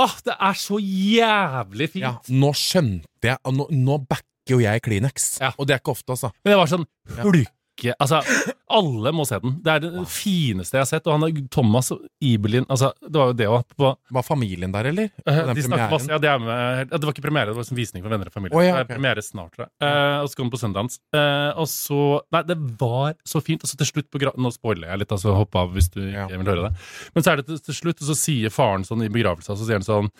Åh, 0.00 0.14
det 0.26 0.34
er 0.42 0.56
så 0.58 0.78
jævlig 0.82 1.86
fint! 1.92 2.02
Ja, 2.02 2.16
nå 2.34 2.50
skjønte 2.58 3.28
jeg 3.28 3.54
Nå, 3.54 3.68
nå 3.70 3.98
backer 4.10 4.56
jo 4.56 4.58
jeg 4.60 4.82
Kleenex. 4.84 5.28
Ja. 5.40 5.52
Og 5.54 5.68
det 5.68 5.76
er 5.76 5.82
ikke 5.82 5.94
ofte, 5.94 6.16
altså. 6.16 6.32
Men 6.42 6.52
det 6.54 6.58
var 6.60 6.72
sånn 6.72 6.86
hulke 7.20 7.94
Altså, 7.98 8.20
alle 8.72 9.10
må 9.12 9.26
se 9.28 9.36
den. 9.42 9.58
Det 9.64 9.72
er 9.74 9.82
det 9.84 10.04
fineste 10.08 10.78
jeg 10.78 10.84
har 10.84 10.88
sett. 10.88 11.06
Og 11.10 11.18
han 11.20 11.48
Thomas 11.52 11.90
Ibelin 12.24 12.64
altså, 12.72 12.92
Det 13.02 13.12
var 13.20 13.32
jo 13.32 13.36
det 13.36 13.48
òg. 13.50 13.74
Var 14.16 14.24
familien 14.24 14.72
der, 14.72 14.88
eller? 14.88 15.10
Den 15.26 15.52
de 15.58 15.64
masse, 15.68 16.08
ja, 16.08 16.18
det, 16.22 16.30
er 16.30 16.38
med, 16.40 16.88
det 16.88 17.00
var 17.04 17.12
ikke 17.12 17.24
premiere, 17.26 17.52
det 17.52 17.58
var 17.58 17.68
en 17.68 17.76
visning 17.78 18.04
for 18.04 18.14
venner 18.14 18.30
og 18.30 18.34
familie. 18.36 18.56
Oh, 18.56 18.64
ja, 18.64 18.76
Det 18.78 18.84
ok. 18.86 18.88
er 18.88 18.94
premiere 18.94 19.24
snart, 19.26 19.52
tror 19.56 19.66
jeg. 19.66 19.72
Uh, 19.84 20.22
og 20.22 20.30
så 20.30 20.38
kom 20.40 20.46
den 20.48 20.54
på 20.54 20.60
Sundance. 20.62 21.00
Uh, 21.14 21.50
og 21.60 21.68
så 21.68 22.00
Nei, 22.34 22.42
det 22.48 22.56
var 22.80 23.18
så 23.28 23.42
fint. 23.44 23.62
Og 23.64 23.68
så 23.70 23.76
til 23.80 23.90
slutt 23.90 24.08
på 24.12 24.22
gra 24.22 24.32
Nå 24.40 24.50
spoiler 24.54 24.88
jeg 24.90 25.04
litt, 25.04 25.12
altså 25.18 25.34
hopp 25.36 25.54
av 25.60 25.74
hvis 25.76 25.90
du 25.92 26.00
Ja. 26.14 26.24
vil 26.32 26.46
høre 26.48 26.70
det. 26.70 26.72
Men 27.14 27.22
så 27.26 27.32
er 27.34 27.42
det 27.42 27.46
til, 27.50 27.60
til 27.68 27.74
slutt, 27.82 28.00
og 28.00 28.08
så 28.10 28.16
sier 28.18 28.50
faren 28.54 28.84
sånn 28.88 29.04
i 29.04 29.12
begravelsen, 29.12 29.56
så 29.56 29.64
sier 29.68 29.80
han 29.80 29.86
sånn 29.86 30.10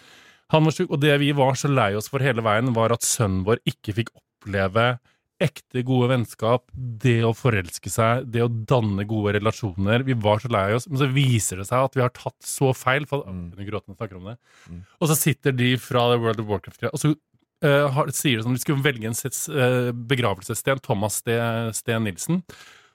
Han 0.52 0.64
var 0.68 0.76
sjuk, 0.76 0.90
og 0.92 1.00
det 1.00 1.16
vi 1.22 1.32
var 1.32 1.56
så 1.56 1.70
lei 1.72 1.94
oss 1.96 2.08
for 2.12 2.20
hele 2.20 2.42
veien, 2.44 2.74
var 2.76 2.92
at 2.92 3.02
sønnen 3.06 3.42
vår 3.46 3.62
ikke 3.64 3.94
fikk 3.96 4.12
oppleve 4.14 4.98
ekte 5.42 5.82
gode 5.86 6.10
vennskap, 6.12 6.68
det 6.74 7.18
å 7.26 7.32
forelske 7.36 7.90
seg, 7.90 8.28
det 8.30 8.44
å 8.44 8.50
danne 8.50 9.06
gode 9.08 9.34
relasjoner. 9.38 10.04
Vi 10.06 10.16
var 10.22 10.42
så 10.42 10.50
lei 10.52 10.68
oss, 10.76 10.86
men 10.90 11.00
så 11.00 11.08
viser 11.10 11.60
det 11.60 11.66
seg 11.68 11.88
at 11.88 11.98
vi 11.98 12.04
har 12.04 12.12
tatt 12.14 12.38
så 12.46 12.70
feil. 12.76 13.08
For, 13.10 13.26
Mm. 13.26 14.78
Mm. 14.78 14.84
Og 15.00 15.10
så 15.10 15.18
sitter 15.18 15.56
de 15.56 15.74
fra 15.80 16.06
The 16.12 16.20
World 16.22 16.44
of 16.44 16.50
Warcraft 16.50 16.86
og 16.90 17.00
så 17.02 17.10
uh, 17.10 17.88
har, 17.96 18.12
sier 18.14 18.38
det 18.38 18.46
sånn, 18.46 18.56
Vi 18.58 18.62
skulle 18.62 18.84
velge 18.84 19.10
en 19.10 19.18
eh, 19.18 19.90
begravelsessten, 20.14 20.82
Thomas 20.84 21.20
Sten 21.20 22.06
Nilsen. 22.06 22.44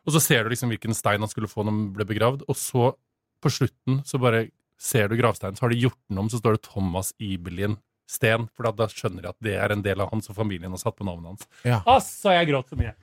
Og 0.08 0.15
så 0.15 0.23
ser 0.23 0.43
du 0.43 0.54
liksom 0.54 0.71
hvilken 0.71 0.95
stein 0.97 1.21
han 1.21 1.32
skulle 1.32 1.52
få 1.52 1.65
når 1.65 1.75
han 1.75 1.91
ble 1.97 2.08
begravd, 2.10 2.47
og 2.47 2.58
så 2.58 2.93
på 3.43 3.52
slutten 3.52 4.02
så 4.08 4.19
bare 4.21 4.47
ser 4.80 5.10
du 5.12 5.17
gravsteinen, 5.19 5.58
så 5.60 5.65
har 5.65 5.73
de 5.73 5.84
gjort 5.84 5.99
den 6.08 6.21
om, 6.21 6.30
så 6.32 6.39
står 6.39 6.56
det 6.56 6.63
Thomas 6.69 7.12
Ibelin 7.19 7.75
Sten, 8.10 8.48
for 8.58 8.65
da, 8.65 8.72
da 8.74 8.88
skjønner 8.89 9.28
jeg 9.28 9.36
at 9.36 9.45
det 9.45 9.54
er 9.62 9.74
en 9.76 9.84
del 9.86 10.02
av 10.02 10.10
hans 10.13 10.30
og 10.32 10.38
familien 10.38 10.74
har 10.74 10.82
satt 10.82 10.95
på 10.98 11.06
navnet 11.06 11.36
hans. 11.36 11.45
Ja. 11.67 11.82
Altså, 11.86 12.32
jeg 12.34 12.50
gråt 12.50 12.72
så 12.72 12.80
mye. 12.80 12.95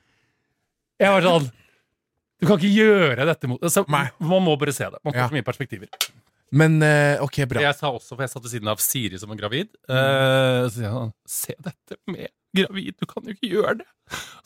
Jeg 0.99 1.13
var 1.13 1.27
sånn 1.27 1.47
Du 2.41 2.47
kan 2.49 2.57
ikke 2.59 2.73
gjøre 2.73 3.25
dette 3.29 3.49
mot 3.49 3.63
altså, 3.65 3.83
Man 3.89 4.43
må 4.45 4.55
bare 4.61 4.73
se 4.75 4.89
det. 4.93 4.99
Man 5.05 5.13
får 5.15 5.21
Ja. 5.23 5.29
så 5.31 5.37
mye 5.37 5.47
perspektiver. 5.47 5.89
Men 6.57 6.77
eh, 6.83 7.21
ok, 7.23 7.41
bra. 7.51 7.63
Jeg 7.65 7.75
sa 7.79 7.91
også, 7.91 8.15
for 8.15 8.23
jeg 8.23 8.31
satt 8.33 8.45
ved 8.45 8.53
siden 8.53 8.69
av 8.71 8.79
Siri 8.83 9.19
som 9.19 9.31
var 9.33 9.39
gravid, 9.41 9.71
Uh, 9.91 10.67
så 10.69 10.75
sier 10.77 10.93
han 10.95 11.13
se 11.27 11.55
dette 11.59 11.97
med 12.07 12.29
gravid, 12.57 12.95
du 13.01 13.07
kan 13.11 13.27
jo 13.27 13.35
ikke 13.35 13.51
gjøre 13.51 13.79
det. 13.81 13.87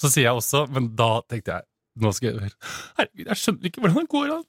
Så 0.01 0.09
sier 0.09 0.27
jeg 0.31 0.39
også, 0.41 0.63
men 0.73 0.89
da 0.97 1.11
tenkte 1.29 1.59
jeg 1.59 1.67
Nå 2.01 2.13
skal 2.17 2.31
jeg 2.33 2.51
Herregud, 2.99 3.27
jeg 3.27 3.41
skjønner 3.43 3.71
ikke 3.71 3.83
hvordan 3.85 4.01
det 4.01 4.13
går 4.15 4.33
an. 4.39 4.45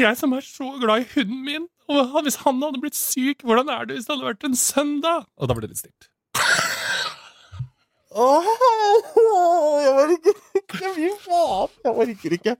Jeg 0.00 0.18
som 0.20 0.32
er 0.36 0.46
så 0.46 0.70
glad 0.80 1.04
i 1.04 1.08
hunden 1.14 1.44
min. 1.44 1.68
Og 1.92 2.22
hvis 2.24 2.40
han 2.46 2.62
hadde 2.64 2.80
blitt 2.80 2.96
syk, 2.96 3.44
hvordan 3.44 3.68
er 3.72 3.88
det 3.88 3.98
hvis 3.98 4.08
det 4.08 4.14
hadde 4.16 4.30
vært 4.30 4.46
en 4.48 4.56
sønn, 4.56 4.94
da? 5.04 5.18
Og 5.36 5.50
da 5.50 5.56
ble 5.56 5.66
det 5.66 5.74
litt 5.74 5.82
stilt. 5.84 6.08
jeg 8.14 9.92
orker 9.92 10.34
ikke, 10.60 10.90
fy 10.94 11.08
faen. 11.26 11.72
Jeg 11.84 11.94
orker 12.04 12.36
ikke. 12.38 12.54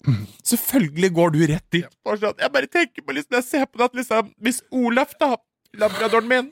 Selvfølgelig 0.51 1.11
går 1.15 1.35
du 1.35 1.41
rett 1.53 1.67
dit. 1.73 1.99
Jeg 2.11 2.53
bare 2.59 2.67
tenker 2.67 3.07
på 3.07 3.17
liksom, 3.17 3.39
jeg 3.39 3.47
ser 3.47 3.65
på 3.71 3.81
det 3.81 3.87
at 3.89 3.99
liksom, 4.01 4.33
hvis 4.43 4.61
Olaf, 4.75 5.15
da, 5.21 5.35
labradoren 5.81 6.29
min, 6.29 6.51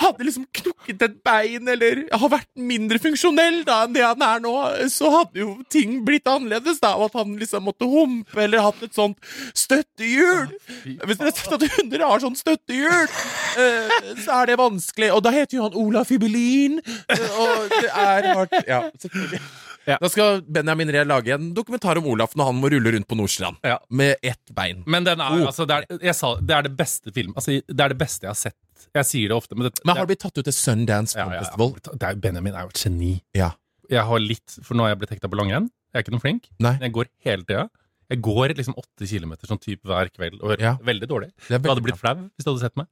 hadde 0.00 0.26
liksom 0.26 0.46
knukket 0.60 1.02
et 1.06 1.16
bein, 1.26 1.68
eller 1.70 2.04
har 2.12 2.32
vært 2.32 2.50
mindre 2.58 3.00
funksjonell 3.02 3.62
da 3.66 3.82
enn 3.84 3.94
det 3.96 4.04
han 4.04 4.24
er 4.26 4.42
nå, 4.44 4.54
så 4.92 5.10
hadde 5.12 5.42
jo 5.42 5.50
ting 5.72 6.00
blitt 6.06 6.28
annerledes, 6.30 6.80
da, 6.82 6.94
og 6.98 7.10
at 7.10 7.20
han 7.22 7.36
liksom 7.40 7.66
måtte 7.68 7.88
humpe, 7.90 8.38
eller 8.44 8.64
hatt 8.64 8.82
et 8.84 8.96
sånt 8.96 9.18
støttehjul. 9.56 10.48
Hvis 10.84 11.20
dere 11.20 11.30
har 11.30 11.36
sett 11.38 11.56
at 11.58 11.68
hunder 11.78 12.06
har 12.08 12.24
sånn 12.24 12.38
støttehjul, 12.38 13.12
eh, 13.60 13.98
så 14.24 14.40
er 14.40 14.52
det 14.52 14.60
vanskelig. 14.60 15.12
Og 15.14 15.22
da 15.24 15.34
heter 15.34 15.58
jo 15.58 15.68
han 15.68 15.78
Olaf 15.84 16.12
Ibelin, 16.14 16.80
og 16.80 17.70
det 17.76 17.90
er 17.90 18.32
hardt. 18.34 18.60
Ja, 18.68 18.84
selvfølgelig. 19.00 19.42
Ja. 19.86 19.98
Da 20.00 20.08
skal 20.08 20.40
Benjamin 20.42 20.88
Ree 20.94 21.04
lage 21.04 21.34
en 21.34 21.50
dokumentar 21.56 21.98
om 22.00 22.06
Olaf 22.12 22.34
når 22.38 22.50
han 22.50 22.60
må 22.62 22.70
rulle 22.72 22.92
rundt 22.94 23.08
på 23.10 23.16
Nordstrand 23.18 23.56
Ja. 23.64 23.78
med 23.90 24.16
ett 24.22 24.52
bein. 24.54 24.82
Men 24.86 25.04
den 25.04 25.20
er, 25.20 25.30
Oh. 25.34 25.46
altså, 25.50 25.66
det, 25.66 25.84
er, 26.02 26.12
sa, 26.12 26.34
det 26.40 26.54
er 26.56 26.62
det 26.68 26.76
beste 26.76 27.12
film 27.12 27.34
Altså, 27.36 27.60
det 27.66 27.80
er 27.80 27.88
det 27.92 27.98
beste 27.98 28.24
jeg 28.26 28.30
har 28.32 28.40
sett. 28.40 28.56
Jeg 28.94 29.04
sier 29.08 29.28
det 29.28 29.36
ofte, 29.36 29.56
men 29.56 29.68
det, 29.68 29.80
Men 29.84 29.96
har 29.96 30.06
det 30.06 30.14
blitt 30.16 30.22
tatt 30.24 30.38
ut 30.38 30.44
til 30.44 30.52
Sundance 30.54 31.14
Film. 31.18 31.32
Festival? 31.38 31.72
Det 31.98 32.02
er, 32.08 32.14
Benjamin 32.16 32.54
er 32.54 32.66
jo 32.68 32.72
et 32.74 32.82
geni. 32.84 33.12
Ja. 33.34 33.50
Jeg 33.90 34.04
har 34.08 34.18
litt, 34.22 34.58
for 34.62 34.74
nå 34.78 34.84
har 34.86 34.94
jeg 34.94 34.98
blitt 35.02 35.10
hekta 35.16 35.28
på 35.28 35.36
langrenn. 35.40 35.68
Jeg 35.92 36.00
er 36.00 36.04
ikke 36.06 36.14
noe 36.14 36.22
flink. 36.24 36.46
Nei. 36.58 36.72
Men 36.78 36.86
jeg 36.88 36.92
går 36.96 37.08
hele 37.26 37.44
tida. 37.44 37.68
Jeg 38.14 38.22
går 38.24 38.54
liksom 38.56 38.76
åtte 38.80 39.08
kilometer 39.10 39.50
sånn 39.50 39.60
type 39.62 39.84
hver 39.90 40.08
kveld. 40.14 40.40
Og 40.42 40.56
Ja. 40.62 40.76
Veldig 40.80 41.08
dårlig. 41.10 41.30
Det 41.48 41.58
veldig 41.58 41.64
Du 41.66 41.70
hadde 41.74 41.84
blitt 41.88 42.00
flau 42.00 42.14
hvis 42.30 42.46
du 42.46 42.50
hadde 42.52 42.64
sett 42.64 42.76
meg. 42.80 42.86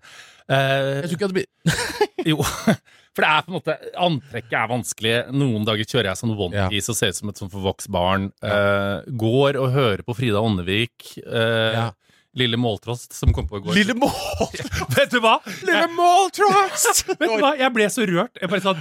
Uh, 0.50 1.00
Jeg 1.02 1.08
tror 1.08 1.14
ikke 1.14 1.22
jeg 1.22 1.28
hadde 1.30 1.38
blitt 1.40 1.52
jo, 2.32 2.37
for 2.42 3.24
det 3.24 3.28
er 3.30 3.42
på 3.46 3.50
en 3.50 3.56
måte 3.56 3.74
Antrekket 4.08 4.54
er 4.58 4.68
vanskelig. 4.70 5.14
Noen 5.35 5.64
dager 5.66 5.88
kjører 5.88 6.11
jeg 6.12 6.20
sånn 6.20 6.35
onepiece 6.37 6.92
og 6.92 6.98
ser 6.98 7.14
ut 7.14 7.18
som 7.18 7.32
et 7.32 7.40
sånn 7.42 7.50
forvokst 7.52 7.90
barn. 7.94 8.28
Uh, 8.44 9.02
går 9.18 9.58
og 9.62 9.72
hører 9.74 10.02
på 10.06 10.14
Frida 10.18 10.42
Åndevik. 10.42 11.14
Uh, 11.26 11.72
Ja. 11.78 11.88
Lille 12.32 12.56
Måltrost, 12.56 13.12
som 13.12 13.28
kom 13.37 13.44
på 13.44 13.58
i 13.58 13.61
går. 13.61 13.74
Lille 13.76 13.92
Måltrost! 13.92 14.78
Vet 14.96 15.11
du 15.12 15.18
hva? 15.20 15.35
Lille 15.68 15.85
Måltrost! 15.92 17.02
Vet 17.20 17.20
du 17.28 17.42
hva? 17.42 17.50
Jeg 17.61 17.74
ble 17.76 17.90
så 17.92 18.06
rørt. 18.08 18.40
Jeg 18.40 18.48
bare 18.48 18.64
sånn, 18.64 18.80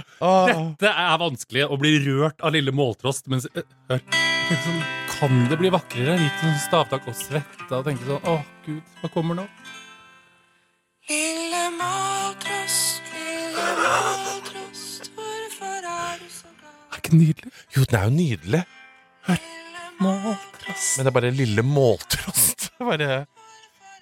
Dette 0.80 0.94
er 1.04 1.20
vanskelig, 1.20 1.66
å 1.68 1.76
bli 1.76 1.92
rørt 2.06 2.40
av 2.40 2.56
Lille 2.56 2.72
Måltrost. 2.72 3.28
Mens, 3.28 3.44
eh, 3.52 3.68
hør. 3.92 5.00
Kan 5.22 5.44
det 5.46 5.56
bli 5.60 5.70
vakrere? 5.70 6.16
Litt 6.18 6.40
sånn 6.42 6.56
stavtak 6.64 7.04
og 7.06 7.14
svette. 7.14 7.68
Og 7.76 7.84
tenke 7.86 8.02
sånn 8.08 8.24
Å, 8.26 8.38
gud, 8.66 8.80
hva 9.02 9.10
kommer 9.14 9.38
nå? 9.38 9.44
Lille 11.10 11.60
Maltrost, 11.78 13.06
lille 13.14 13.66
Maltrost, 13.78 15.10
hvorfor 15.16 15.86
er 15.92 16.18
du 16.22 16.26
så 16.30 16.50
glad? 16.58 16.74
Er 16.94 17.00
ikke 17.02 17.12
det 17.14 17.20
nydelig? 17.20 17.52
Jo, 17.76 17.84
den 17.90 17.98
er 18.00 18.04
jo 18.08 18.14
nydelig. 18.16 18.62
Hør. 19.28 19.44
Måltrost. 20.02 20.88
Men 20.98 21.06
det 21.06 21.12
er 21.12 21.16
bare 21.20 21.32
lille 21.38 21.64
måltrost. 21.66 22.68
Bare... 22.82 23.10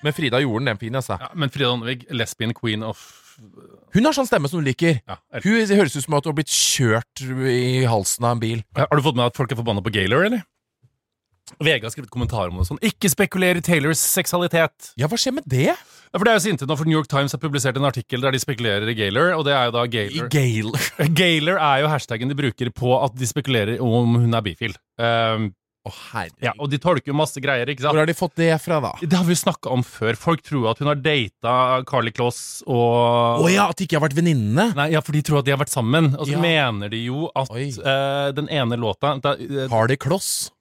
Men 0.01 0.15
Frida 0.17 0.39
gjorde 0.41 0.63
den, 0.65 0.71
den 0.73 0.79
fin, 0.81 0.95
altså. 0.97 1.19
Ja, 1.21 1.27
men 1.37 1.51
Frida 1.53 1.69
Åndevik, 1.75 2.07
lesbian 2.17 2.55
queen 2.57 2.81
of 2.87 3.01
Hun 3.93 4.07
har 4.09 4.15
sånn 4.17 4.25
stemme 4.29 4.49
som 4.49 4.63
du 4.63 4.65
liker. 4.71 5.03
ja, 5.05 5.19
er- 5.37 5.45
Hun 5.45 5.59
høres 5.77 5.93
ut 5.99 6.07
som 6.07 6.17
at 6.17 6.25
hun 6.25 6.33
har 6.33 6.39
blitt 6.39 6.53
kjørt 6.55 7.21
i 7.53 7.83
halsen 7.89 8.25
av 8.25 8.39
en 8.39 8.41
bil. 8.41 8.63
Har 8.79 8.89
du 8.97 9.05
fått 9.05 9.19
med 9.21 9.29
at 9.29 9.37
folk 9.37 9.53
er 9.53 9.61
forbanna 9.61 9.85
på 9.85 9.93
Gaylor, 9.93 10.25
eller? 10.25 10.41
VG 11.59 11.87
har 11.87 11.95
skrevet 11.95 12.13
kommentarer 12.13 12.53
om 12.53 12.61
det 12.61 12.69
sånn. 12.69 12.83
Ikke 12.87 13.11
spekuler 13.13 13.59
i 13.59 13.65
Taylors 13.65 14.03
seksualitet. 14.03 14.93
Ja, 15.01 15.11
hva 15.11 15.19
skjer 15.21 15.37
med 15.41 15.49
det? 15.51 15.73
Ja, 16.11 16.19
for 16.19 16.27
det 16.27 16.33
er 16.33 16.41
jo 16.41 16.45
sinte 16.49 16.67
nå, 16.67 16.75
for 16.79 16.91
New 16.91 16.97
York 16.97 17.11
Times 17.11 17.35
har 17.37 17.43
publisert 17.43 17.79
en 17.79 17.87
artikkel 17.87 18.23
der 18.25 18.35
de 18.35 18.41
spekulerer 18.43 18.89
i 18.91 18.97
Gaylor, 18.99 19.33
og 19.37 19.45
det 19.47 19.55
er 19.55 19.69
jo 19.69 19.75
da 19.77 19.85
Gaylor 19.91 20.31
Gaylor 21.23 21.61
er 21.63 21.85
jo 21.85 21.91
hashtaggen 21.93 22.33
de 22.33 22.39
bruker 22.39 22.73
på 22.75 22.97
at 22.99 23.15
de 23.19 23.29
spekulerer 23.31 23.83
om 23.85 24.19
hun 24.19 24.35
er 24.35 24.47
bifil. 24.47 24.75
Um, 24.99 25.53
Å, 25.81 25.91
herregud. 26.13 26.43
ja, 26.45 26.53
og 26.61 26.69
de 26.69 26.77
tolker 26.77 27.09
jo 27.09 27.15
masse 27.17 27.41
greier, 27.41 27.65
ikke 27.73 27.81
sant? 27.81 27.95
Hvor 27.97 28.03
har 28.03 28.09
de 28.11 28.13
fått 28.19 28.35
det 28.37 28.51
fra, 28.61 28.81
da? 28.85 28.91
Det 29.01 29.17
har 29.17 29.25
vi 29.25 29.37
snakka 29.41 29.71
om 29.73 29.81
før. 29.87 30.13
Folk 30.21 30.43
tror 30.45 30.67
at 30.75 30.83
hun 30.83 30.91
har 30.91 30.99
data 31.01 31.55
Carly 31.89 32.13
Kloss 32.13 32.61
og 32.69 33.47
Å 33.47 33.49
ja, 33.49 33.65
at 33.73 33.81
de 33.81 33.87
ikke 33.89 33.97
har 33.97 34.05
vært 34.05 34.19
venninnene? 34.19 34.75
Nei, 34.77 34.91
ja, 34.93 35.01
for 35.01 35.17
de 35.17 35.23
tror 35.25 35.41
at 35.41 35.49
de 35.49 35.55
har 35.55 35.63
vært 35.63 35.73
sammen. 35.73 36.13
Og 36.21 36.27
så 36.29 36.37
Ja. 36.37 36.43
mener 36.45 36.93
de 36.93 37.01
jo 37.07 37.31
at 37.35 37.49
Oi. 37.51 37.71
eh, 37.73 38.33
den 38.37 38.49
ene 38.53 38.77
låta 38.77 39.15
da, 39.25 39.33
eh, 39.41 39.69
Har 39.73 39.89
kloss? 39.97 40.51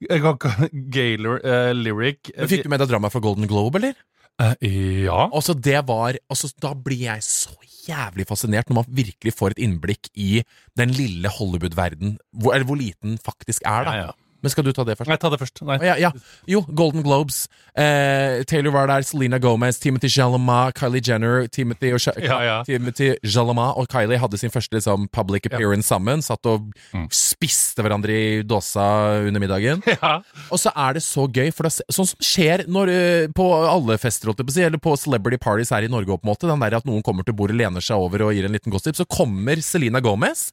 Gaylor 0.90 1.40
eh, 1.44 1.72
lyric 1.76 2.30
Men 2.36 2.48
Fikk 2.50 2.64
du 2.64 2.70
med 2.72 2.80
deg 2.80 2.88
dramaet 2.88 3.12
fra 3.14 3.20
Golden 3.24 3.46
Globe, 3.50 3.76
eller? 3.80 3.94
Eh, 4.40 5.04
Ja. 5.04 5.28
Altså, 5.32 5.52
det 5.54 5.84
var 5.86 6.16
altså, 6.30 6.48
Da 6.60 6.72
blir 6.74 7.04
jeg 7.12 7.20
så 7.26 7.52
jævlig 7.86 8.26
fascinert 8.28 8.68
når 8.70 8.74
man 8.82 8.90
virkelig 8.92 9.32
får 9.34 9.54
et 9.54 9.62
innblikk 9.64 10.08
i 10.14 10.42
den 10.76 10.92
lille 10.94 11.28
Hollywood-verden, 11.32 12.18
hvor, 12.36 12.54
eller 12.54 12.66
hvor 12.68 12.76
liten 12.78 13.16
faktisk 13.18 13.64
er, 13.66 13.84
da. 13.88 13.94
Ja, 13.96 14.02
ja. 14.10 14.12
Men 14.42 14.50
skal 14.52 14.64
du 14.64 14.72
ta 14.72 14.84
det 14.88 14.96
først? 14.98 15.08
Nei, 15.12 15.16
ta 15.20 15.30
det 15.32 15.38
først. 15.40 15.62
Nei. 15.68 15.78
Ja, 15.84 15.94
ja. 16.00 16.10
Jo, 16.48 16.62
Golden 16.74 17.02
Globes. 17.04 17.46
Eh, 17.76 18.42
Taylor 18.48 18.72
var 18.74 18.86
der, 18.90 19.02
Selena 19.06 19.38
Gomez, 19.38 19.78
Timothy 19.78 20.08
Chalamet, 20.08 20.74
Kylie 20.78 21.02
Jenner 21.04 21.46
Timothy, 21.48 21.92
og 21.92 22.00
Ja, 22.22 22.40
ja. 22.42 22.56
Timothy 22.64 23.14
Chalamet 23.24 23.76
og 23.76 23.88
Kylie 23.92 24.18
hadde 24.18 24.38
sin 24.40 24.50
første 24.50 24.72
liksom, 24.78 25.08
public 25.12 25.46
appearance 25.50 25.88
sammen. 25.88 26.22
Satt 26.22 26.46
og 26.46 26.70
Mm. 26.94 27.06
spiste 27.10 27.82
hverandre 27.82 28.10
i 28.10 28.42
dåsa 28.42 29.26
under 29.26 29.40
middagen. 29.40 29.82
Ja. 30.00 30.22
Og 30.50 30.58
så 30.58 30.70
er 30.76 30.94
det 30.94 31.02
så 31.02 31.26
gøy, 31.28 31.50
for 31.52 31.64
det, 31.66 31.72
er 31.84 31.92
sånn 31.92 32.06
som 32.08 32.18
skjer 32.24 32.64
når, 32.70 32.88
eh, 32.88 33.26
på 33.36 33.44
alle 33.68 33.98
fester, 33.98 34.30
eller 34.30 34.78
på 34.78 34.96
celebrity 34.98 35.36
parties 35.38 35.70
her 35.70 35.82
i 35.82 35.88
Norge, 35.88 36.06
på 36.06 36.24
en 36.24 36.30
måte, 36.32 36.48
den 36.48 36.60
der 36.60 36.76
at 36.78 36.84
noen 36.88 37.02
kommer 37.02 37.24
til 37.26 37.34
bordet, 37.34 37.56
lener 37.58 37.80
seg 37.84 37.96
over 38.00 38.22
og 38.26 38.34
gir 38.34 38.44
en 38.46 38.52
liten 38.52 38.72
gossip, 38.72 38.96
så 38.96 39.04
kommer 39.06 39.60
Selena 39.62 40.00
Gomez, 40.00 40.50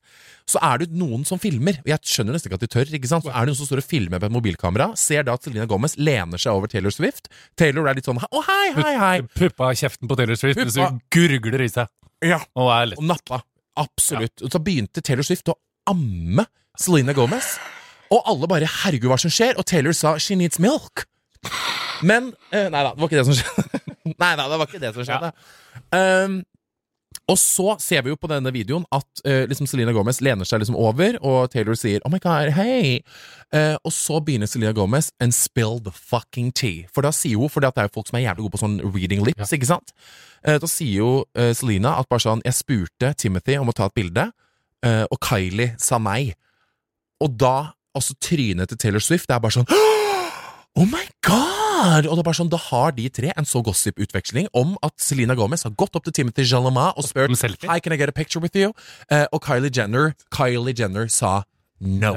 så 0.48 0.62
er 0.64 0.84
det 0.84 0.96
noen 0.96 1.26
som 1.28 1.40
filmer. 1.42 1.82
Jeg 1.88 2.00
skjønner 2.08 2.36
nesten 2.36 2.50
ikke 2.50 2.60
at 2.62 2.64
de 2.64 2.70
tør, 2.72 2.92
ikke 2.96 3.10
sant? 3.12 3.26
Så 3.28 3.34
er 3.34 3.44
det 3.44 3.52
noen 3.52 3.60
som 3.60 3.68
står 3.68 3.82
og 3.82 3.88
filmer 3.88 4.16
med 4.16 4.30
et 4.30 4.36
mobilkamera, 4.36 4.90
ser 5.00 5.26
da 5.28 5.36
at 5.36 5.44
Selena 5.44 5.68
Gomez 5.68 5.98
lener 6.00 6.40
seg 6.40 6.56
over 6.56 6.72
Taylor 6.72 6.94
Swift. 6.96 7.28
Taylor 7.60 7.90
er 7.92 8.00
litt 8.00 8.08
sånn 8.08 8.22
å 8.24 8.44
hei, 8.48 8.70
hei, 8.78 8.94
hei. 9.02 9.16
Puppa 9.36 9.74
kjeften 9.76 10.08
på 10.08 10.18
Taylor 10.20 10.40
Swift 10.40 10.62
mens 10.62 10.80
hun 10.80 11.02
gurgler 11.14 11.66
i 11.66 11.70
seg. 11.74 11.92
Ja. 12.24 12.40
Og 12.56 12.72
er 12.72 12.94
lett. 12.94 13.02
Og 13.02 13.10
nappa. 13.12 13.42
Absolutt. 13.78 14.40
Ja. 14.42 14.52
så 14.54 14.64
begynte 14.64 15.04
Taylor 15.06 15.28
Swift 15.28 15.52
å 15.52 15.58
amme 15.92 16.48
Selena 16.80 17.16
Gomez. 17.18 17.58
Og 18.08 18.24
alle 18.24 18.48
bare 18.48 18.68
'herregud, 18.72 19.12
hva 19.12 19.20
som 19.20 19.32
skjer?' 19.32 19.60
Og 19.60 19.66
Taylor 19.68 19.92
sa 19.92 20.16
'she 20.16 20.40
needs 20.40 20.64
milk'. 20.64 21.04
Men 22.02 22.32
uh, 22.54 22.68
Nei 22.72 22.84
da, 22.84 22.94
det 22.94 23.02
var 23.02 23.10
ikke 23.10 23.20
det 23.20 23.28
som 23.28 23.36
skjedde. 23.36 23.82
nei 24.24 24.36
da, 24.40 24.46
det 24.48 24.60
var 24.60 24.70
ikke 24.70 24.84
det 24.84 24.94
som 24.96 25.08
skjedde. 25.08 25.32
Um, 25.92 26.38
og 27.28 27.38
så 27.40 27.76
ser 27.82 28.04
vi 28.06 28.12
jo 28.12 28.20
på 28.20 28.30
denne 28.32 28.52
videoen 28.54 28.86
at 28.96 29.24
uh, 29.26 29.44
liksom 29.50 29.68
Selena 29.70 29.94
Gomez 29.96 30.22
lener 30.24 30.48
seg 30.48 30.62
liksom 30.62 30.78
over, 30.80 31.18
og 31.26 31.52
Taylor 31.52 31.76
sier 31.76 32.00
'oh 32.04 32.12
my 32.14 32.20
god, 32.24 32.54
hei'. 32.56 33.02
Uh, 33.54 33.76
og 33.84 33.92
så 33.92 34.20
begynner 34.24 34.48
Selena 34.48 34.72
Gomez 34.72 35.12
and 35.20 35.34
spill 35.36 35.80
the 35.84 35.92
fucking 35.92 36.52
tea. 36.52 36.86
For 36.94 37.02
da 37.02 37.12
sier 37.12 37.38
hun, 37.38 37.50
for 37.50 37.64
det 37.64 37.74
er 37.76 37.90
jo 37.90 37.96
folk 37.96 38.08
som 38.08 38.20
er 38.20 38.28
jævlig 38.28 38.46
gode 38.46 38.56
på 38.56 38.64
sånn 38.64 38.80
reading 38.86 39.24
lips, 39.26 39.54
ikke 39.54 39.72
sant? 39.72 39.96
Uh, 40.48 40.58
da 40.62 40.68
sier 40.68 41.02
jo 41.02 41.12
Selena 41.36 41.98
at 42.00 42.10
bare 42.10 42.24
sånn 42.24 42.44
'jeg 42.46 42.54
spurte 42.54 43.14
Timothy 43.18 43.58
om 43.58 43.70
å 43.70 43.76
ta 43.76 43.86
et 43.86 43.96
bilde', 43.96 44.32
og 45.12 45.18
Kylie 45.20 45.76
sa 45.80 45.98
nei. 45.98 46.34
Og 47.20 47.34
da, 47.36 47.74
altså 47.96 48.14
trynet 48.22 48.70
til 48.70 48.78
Taylor 48.78 49.00
Swift, 49.00 49.28
det 49.28 49.36
er 49.36 49.40
bare 49.40 49.58
sånn 49.58 49.68
Oh 50.78 50.86
my 50.86 51.08
god! 51.26 51.67
Og 52.08 52.16
det 52.18 52.22
er 52.24 52.26
bare 52.26 52.38
sånn, 52.40 52.50
Da 52.52 52.58
har 52.70 52.92
de 52.98 53.08
tre 53.14 53.32
en 53.38 53.46
så 53.48 53.62
gossip-utveksling 53.66 54.50
om 54.58 54.76
at 54.86 54.96
Selena 55.02 55.36
Gomez 55.38 55.64
har 55.68 55.72
gått 55.78 55.96
opp 55.96 56.04
til 56.08 56.14
Timothy 56.14 56.46
Chalamet 56.50 56.98
og 56.98 57.04
spurt? 57.06 57.30
Hi, 57.70 57.80
can 57.80 57.94
I 57.94 57.98
get 58.02 58.10
a 58.10 58.16
picture 58.16 58.42
with 58.42 58.56
you? 58.58 58.74
Uh, 59.12 59.26
og 59.32 59.44
Kylie 59.46 59.70
Jenner 59.74 60.16
Kylie 60.34 60.74
Jenner 60.78 61.08
sa 61.08 61.44
no. 61.80 62.14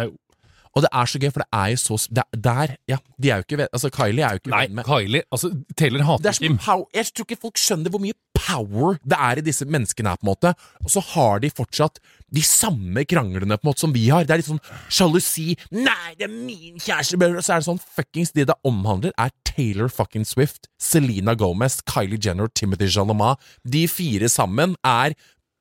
Og 0.77 0.85
det 0.85 0.91
er 0.95 1.09
så 1.11 1.19
gøy, 1.19 1.31
for 1.35 1.43
det 1.43 1.49
er 1.53 1.69
jo 1.73 1.79
så 1.83 1.97
det, 2.15 2.23
er- 2.23 2.41
Der, 2.47 2.77
ja, 2.89 2.97
de 3.21 3.31
er 3.31 3.41
jo 3.41 3.47
ikke 3.47 3.57
venner 3.59 3.73
Altså, 3.75 3.91
Kylie 3.91 4.23
er 4.25 4.37
jo 4.37 4.41
ikke 4.43 4.51
Nei, 4.55 4.61
venn 4.67 4.75
med 4.79 4.85
Kylie 4.87 5.23
altså, 5.33 5.51
Taylor 5.77 6.05
hater 6.07 6.29
er 6.31 6.39
Kim. 6.39 6.59
Jeg 6.95 7.07
tror 7.15 7.27
ikke 7.27 7.41
folk 7.43 7.59
skjønner 7.59 7.91
hvor 7.91 8.01
mye 8.05 8.15
power 8.41 8.97
det 9.05 9.19
er 9.19 9.39
i 9.39 9.45
disse 9.45 9.67
menneskene 9.69 10.09
her, 10.13 10.17
på 10.17 10.25
en 10.25 10.31
måte. 10.31 10.53
Og 10.85 10.91
så 10.95 11.03
har 11.13 11.41
de 11.43 11.51
fortsatt 11.53 11.99
de 12.33 12.43
samme 12.47 13.03
kranglene 13.05 13.59
på 13.59 13.67
en 13.67 13.71
måte 13.71 13.83
som 13.85 13.93
vi 13.93 14.07
har. 14.09 14.25
Det 14.25 14.33
er 14.37 14.41
litt 14.41 14.49
sånn 14.49 14.63
sjalusi. 14.89 15.57
Nei, 15.75 16.15
det 16.19 16.29
er 16.29 16.33
min 16.33 16.79
kjæreste! 16.81 17.19
Og 17.21 17.43
så 17.45 17.57
er 17.57 17.61
det 17.61 17.67
sånn 17.69 17.83
fuckings 17.83 18.33
Det 18.33 18.47
det 18.49 18.57
omhandler, 18.67 19.13
er 19.19 19.35
Taylor 19.45 19.91
fucking 19.93 20.25
Swift, 20.25 20.71
Selena 20.81 21.35
Gomez, 21.35 21.81
Kylie 21.91 22.19
Jenner, 22.23 22.49
Timothy 22.49 22.89
Jalama. 22.89 23.35
De 23.67 23.85
fire 23.91 24.31
sammen 24.33 24.77
er 24.87 25.15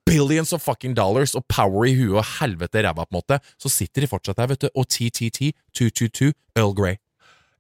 billions 0.10 0.54
of 0.56 0.66
fucking 0.66 0.96
dollars 0.98 1.36
og 1.38 1.46
power 1.52 1.88
i 1.90 1.96
huet 1.98 2.20
og 2.22 2.26
helvete 2.40 2.82
i 2.82 2.88
ræva, 2.88 3.06
på 3.06 3.16
en 3.16 3.22
måte. 3.22 3.40
Så 3.62 3.72
sitter 3.74 4.06
de 4.06 4.12
fortsatt 4.12 4.42
der, 4.42 4.50
vet 4.54 4.66
du. 4.66 4.72
Og 4.76 4.90
TTT, 4.90 5.54
222, 5.78 6.34
Earl 6.58 6.76
Grey. 6.78 7.00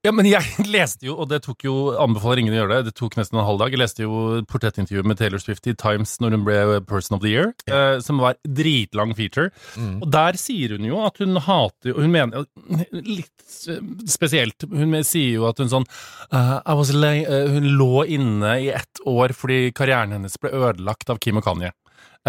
Ja, 0.05 0.13
men 0.15 0.27
jeg 0.29 0.47
leste 0.71 1.09
jo, 1.09 1.17
og 1.19 1.27
det 1.31 1.41
tok 1.43 1.65
jo 1.65 1.73
Anbefaler 1.99 2.39
ingen 2.39 2.55
å 2.55 2.61
gjøre 2.61 2.77
det. 2.77 2.89
Det 2.89 2.95
tok 2.99 3.17
nesten 3.19 3.39
en 3.39 3.47
halv 3.47 3.59
dag. 3.59 3.73
Jeg 3.73 3.81
leste 3.81 4.05
jo 4.05 4.39
portrettintervjuet 4.47 5.09
med 5.11 5.19
Taylor 5.19 5.41
Swift 5.43 5.67
i 5.67 5.75
Times 5.79 6.15
når 6.23 6.37
hun 6.37 6.45
ble 6.47 6.59
Person 6.87 7.17
of 7.17 7.23
the 7.25 7.33
Year, 7.33 7.51
eh, 7.67 7.99
som 8.03 8.21
var 8.23 8.39
dritlang 8.47 9.11
feature. 9.17 9.51
Og 9.99 10.07
der 10.13 10.39
sier 10.39 10.77
hun 10.77 10.87
jo 10.87 11.01
at 11.03 11.19
hun 11.19 11.39
hater 11.43 11.97
Hun 11.97 12.13
mener 12.13 12.47
Litt 12.93 13.33
spesielt. 14.07 14.63
Hun 14.71 14.95
sier 15.03 15.41
jo 15.41 15.47
at 15.49 15.59
hun 15.59 15.71
sånn 15.71 15.87
uh, 16.31 16.59
I 16.63 16.75
was 16.77 16.93
lay, 16.95 17.25
eh, 17.25 17.49
Hun 17.51 17.67
lå 17.79 18.05
inne 18.07 18.55
i 18.63 18.69
ett 18.71 19.03
år 19.09 19.33
fordi 19.35 19.73
karrieren 19.75 20.15
hennes 20.15 20.39
ble 20.39 20.53
ødelagt 20.53 21.11
av 21.11 21.19
Kim 21.19 21.41
og 21.41 21.47
Kanye. 21.47 21.73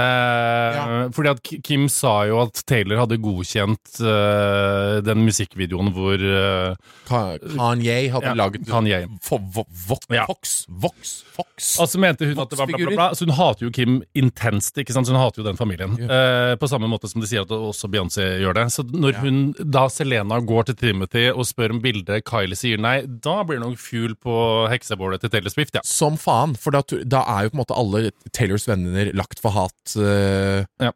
Eh, 0.00 1.08
Fordi 1.14 1.30
at 1.32 1.40
Kim 1.66 1.86
sa 1.92 2.24
jo 2.28 2.40
at 2.44 2.62
Taylor 2.68 3.00
hadde 3.02 3.18
godkjent 3.22 4.00
eh, 4.00 5.00
den 5.06 5.24
musikkvideoen 5.26 5.92
hvor 5.96 6.20
eh, 6.20 6.74
Kanye 7.10 7.96
hadde 8.12 8.30
Ja, 8.30 8.34
laget 8.38 8.66
Kanye. 8.68 9.02
Fo- 9.24 9.40
vo- 9.54 9.66
vo- 9.88 9.98
Ja. 10.10 10.24
Vox, 10.26 10.64
Vox, 10.68 11.22
Fox. 11.36 11.78
Og 11.80 11.88
så 11.88 11.98
mente 12.02 12.26
hun 12.26 12.38
at 12.42 12.50
det 12.50 12.58
var 12.58 12.66
bla, 12.66 12.78
bla, 12.78 12.94
bla. 12.96 13.08
Så 13.14 13.26
hun 13.26 13.34
hater 13.36 13.66
jo 13.66 13.70
Kim 13.74 14.00
intenst, 14.18 14.76
ikke 14.80 14.94
sant? 14.94 15.06
Så 15.06 15.14
hun 15.14 15.20
hater 15.22 15.42
jo 15.42 15.46
den 15.46 15.58
familien. 15.58 15.94
Eh, 16.02 16.54
på 16.60 16.68
samme 16.70 16.88
måte 16.90 17.08
som 17.10 17.20
de 17.22 17.28
sier 17.30 17.44
at 17.46 17.52
også 17.54 17.90
Beyoncé 17.92 18.26
gjør 18.42 18.56
det. 18.58 18.66
Så 18.74 18.84
når 18.90 19.18
hun, 19.22 19.40
da 19.58 19.86
Selena 19.92 20.40
går 20.40 20.70
til 20.70 20.78
Timothy 20.80 21.28
og 21.30 21.44
spør 21.48 21.76
om 21.76 21.82
bildet, 21.84 22.24
Kylie 22.28 22.58
sier 22.58 22.80
nei, 22.80 23.00
da 23.06 23.42
blir 23.46 23.60
det 23.60 23.66
nok 23.68 23.78
fuel 23.80 24.14
på 24.18 24.34
heksebålet 24.72 25.20
til 25.22 25.30
Taylor 25.34 25.50
Swift, 25.54 25.74
ja. 25.78 25.84
Som 25.86 26.16
faen, 26.20 26.56
for 26.58 26.74
da, 26.74 26.82
da 27.04 27.22
er 27.36 27.46
jo 27.46 27.52
på 27.54 27.58
en 27.58 27.62
måte 27.64 27.78
alle 27.78 28.10
Taylors 28.36 28.66
venner 28.68 29.12
lagt 29.16 29.40
for 29.42 29.54
hat. 29.54 29.89
Eh, 29.96 30.90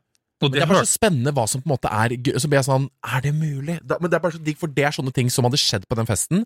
Og 0.44 0.52
det 0.52 0.60
er 0.62 0.68
bare 0.68 0.84
så 0.84 0.98
spennende 0.98 1.32
hva 1.34 1.46
som 1.48 1.62
på 1.62 1.70
en 1.70 1.74
måte 1.74 1.90
er 1.90 2.16
gøy. 2.18 2.34
Så 2.38 2.50
blir 2.50 2.60
jeg 2.60 2.68
sånn 2.68 2.88
Er 3.06 3.24
det 3.24 3.32
mulig? 3.36 3.78
Da, 3.82 3.96
men 4.00 4.12
det 4.12 4.18
er 4.18 4.24
bare 4.26 4.36
så 4.36 4.42
digg, 4.44 4.58
for 4.60 4.70
det 4.70 4.84
er 4.84 4.94
sånne 4.96 5.14
ting 5.16 5.30
som 5.32 5.46
hadde 5.48 5.60
skjedd 5.60 5.88
på 5.88 5.98
den 5.98 6.08
festen, 6.10 6.44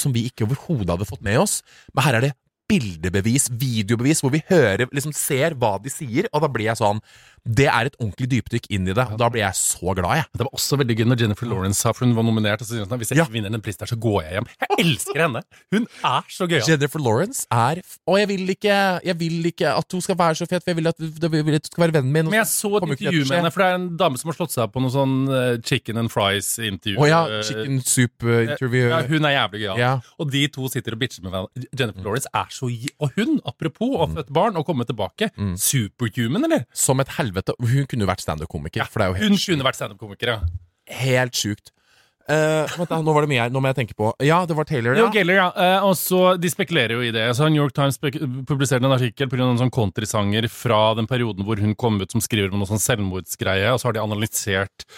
som 0.00 0.14
vi 0.14 0.26
ikke 0.30 0.48
overhodet 0.48 0.90
hadde 0.94 1.08
fått 1.08 1.24
med 1.26 1.42
oss. 1.42 1.60
Men 1.92 2.06
her 2.08 2.18
er 2.18 2.28
det 2.28 2.34
bildebevis, 2.70 3.50
videobevis, 3.60 4.22
hvor 4.24 4.32
vi 4.32 4.40
hører, 4.48 4.86
liksom 4.94 5.12
ser 5.16 5.56
hva 5.60 5.74
de 5.82 5.92
sier, 5.92 6.28
og 6.32 6.44
da 6.44 6.48
blir 6.48 6.70
jeg 6.70 6.80
sånn 6.80 7.02
Det 7.44 7.66
er 7.68 7.86
et 7.90 7.96
ordentlig 8.00 8.26
dypdykk 8.32 8.66
inn 8.72 8.88
i 8.88 8.94
det. 8.96 9.04
og 9.12 9.18
Da 9.20 9.28
blir 9.28 9.42
jeg 9.44 9.52
så 9.58 9.92
glad, 9.94 10.16
jeg. 10.16 10.24
Det 10.32 10.46
var 10.46 10.52
også 10.56 10.78
veldig 10.80 10.94
gøy 10.96 11.04
når 11.10 11.20
Jennifer 11.20 11.46
Lawrence 11.50 11.76
sa, 11.84 11.92
for 11.92 12.06
hun 12.06 12.14
var 12.16 12.24
nominert, 12.24 12.62
og 12.62 12.66
så 12.66 12.72
sier 12.78 12.86
hun 12.88 12.98
hvis 12.98 13.10
jeg 13.12 13.18
Ja. 13.18 13.24
ikke 13.26 13.34
vinner 13.36 13.50
den 13.52 13.60
prisen 13.60 13.80
der, 13.84 13.90
så 13.92 13.98
går 14.00 14.22
jeg 14.24 14.32
hjem. 14.38 14.46
Jeg 14.64 14.78
elsker 14.84 15.20
henne! 15.20 15.42
Hun 15.74 15.86
er 16.04 16.22
så 16.32 16.48
gøyal. 16.48 16.64
Jennifer 16.68 16.98
Lawrence 17.04 17.46
er 17.52 17.82
Og 18.08 18.16
jeg 18.18 18.28
vil 18.28 18.48
ikke 18.48 18.76
Jeg 19.04 19.18
vil 19.20 19.44
ikke 19.52 19.68
at 19.76 19.92
hun 19.92 20.00
skal 20.00 20.16
være 20.16 20.34
så 20.40 20.46
fet, 20.48 20.64
for 20.64 20.70
jeg 20.72 20.76
vil 20.76 20.88
at, 20.88 20.96
jeg 20.98 21.30
vil 21.44 21.54
at 21.54 21.62
du 21.62 21.68
skal 21.68 21.82
være 21.84 21.92
vennen 22.00 22.12
min. 22.12 22.24
Men 22.30 22.38
jeg 22.40 22.46
så 22.48 22.70
et 22.80 22.88
intervju 22.88 23.28
med 23.28 23.36
henne, 23.36 23.52
for 23.52 23.60
det 23.60 23.68
er 23.68 23.74
en 23.74 23.96
dame 23.96 24.16
som 24.18 24.30
har 24.32 24.36
slått 24.40 24.50
seg 24.56 24.64
opp 24.64 24.72
på 24.72 24.80
noe 24.80 24.90
sånn 24.94 25.14
eh, 25.28 25.60
chicken 25.60 25.98
and 26.00 26.08
fries-intervju. 26.10 26.96
Å 26.96 27.08
ja, 27.08 27.20
Eh, 27.28 27.42
chicken 27.42 27.80
soup-intervju. 27.84 28.88
Ja, 28.88 29.02
hun 29.08 29.24
er 29.28 29.36
jævlig 29.36 29.60
gøyal. 29.66 29.78
Ja. 29.78 29.92
Og 30.18 30.30
de 30.30 30.46
to 30.48 30.68
sitter 30.68 30.92
og 30.96 31.00
bitcher 31.00 31.22
med 31.22 31.32
hverandre. 31.32 31.68
Jennifer 31.76 32.02
Lawrence 32.08 32.28
er 32.32 32.48
så 32.48 32.70
Og 33.00 33.10
hun, 33.16 33.40
apropos 33.44 33.92
å 33.96 34.06
ha 34.06 34.06
født 34.14 34.32
barn 34.32 34.56
og 34.56 34.64
komme 34.66 34.84
tilbake, 34.88 35.28
superhuman, 35.60 36.44
eller? 36.48 36.64
Som 36.72 37.00
et 37.00 37.08
helvete. 37.18 37.33
Hun 37.34 37.86
kunne 37.90 38.06
jo 38.06 38.10
vært 38.10 38.24
standup-komiker. 38.24 38.84
er 38.84 39.16
helt 39.16 39.22
Hun 39.22 39.40
kunne 39.40 39.66
vært 39.66 39.80
standup-komiker, 39.80 40.34
ja. 40.36 40.38
Helt 41.04 41.34
sjukt. 41.38 41.72
Uh, 42.24 42.64
da, 42.88 43.02
nå 43.04 43.12
var 43.12 43.26
det 43.26 43.28
mye 43.34 43.42
her. 43.42 43.50
Nå 43.52 43.60
må 43.60 43.68
jeg 43.68 43.76
tenke 43.82 43.96
på 43.98 44.08
Ja, 44.24 44.38
det 44.48 44.54
var 44.56 44.64
Taylor, 44.64 44.96
ja. 44.96 45.10
Gaylor, 45.12 45.36
ja. 45.36 45.48
Uh, 45.52 45.90
og 45.90 45.92
så, 46.00 46.20
De 46.40 46.48
spekulerer 46.48 46.96
jo 46.96 47.02
i 47.04 47.12
det. 47.12 47.26
Så 47.36 47.50
New 47.50 47.60
York 47.60 47.74
Times 47.76 48.00
publiserte 48.00 48.80
en 48.80 48.96
artikkel 48.96 49.28
på 49.28 49.36
en 49.36 49.60
sånn 49.60 49.72
countrysanger 49.74 50.48
fra 50.52 50.94
den 50.96 51.08
perioden 51.10 51.44
hvor 51.44 51.60
hun 51.60 51.76
kom 51.76 52.00
ut, 52.00 52.08
som 52.14 52.24
skriver 52.24 52.54
om 52.54 52.62
noe 52.62 52.70
sånn 52.70 52.80
selvmordsgreie, 52.80 53.68
og 53.74 53.82
så 53.82 53.90
har 53.90 53.98
de 53.98 54.04
analysert 54.06 54.88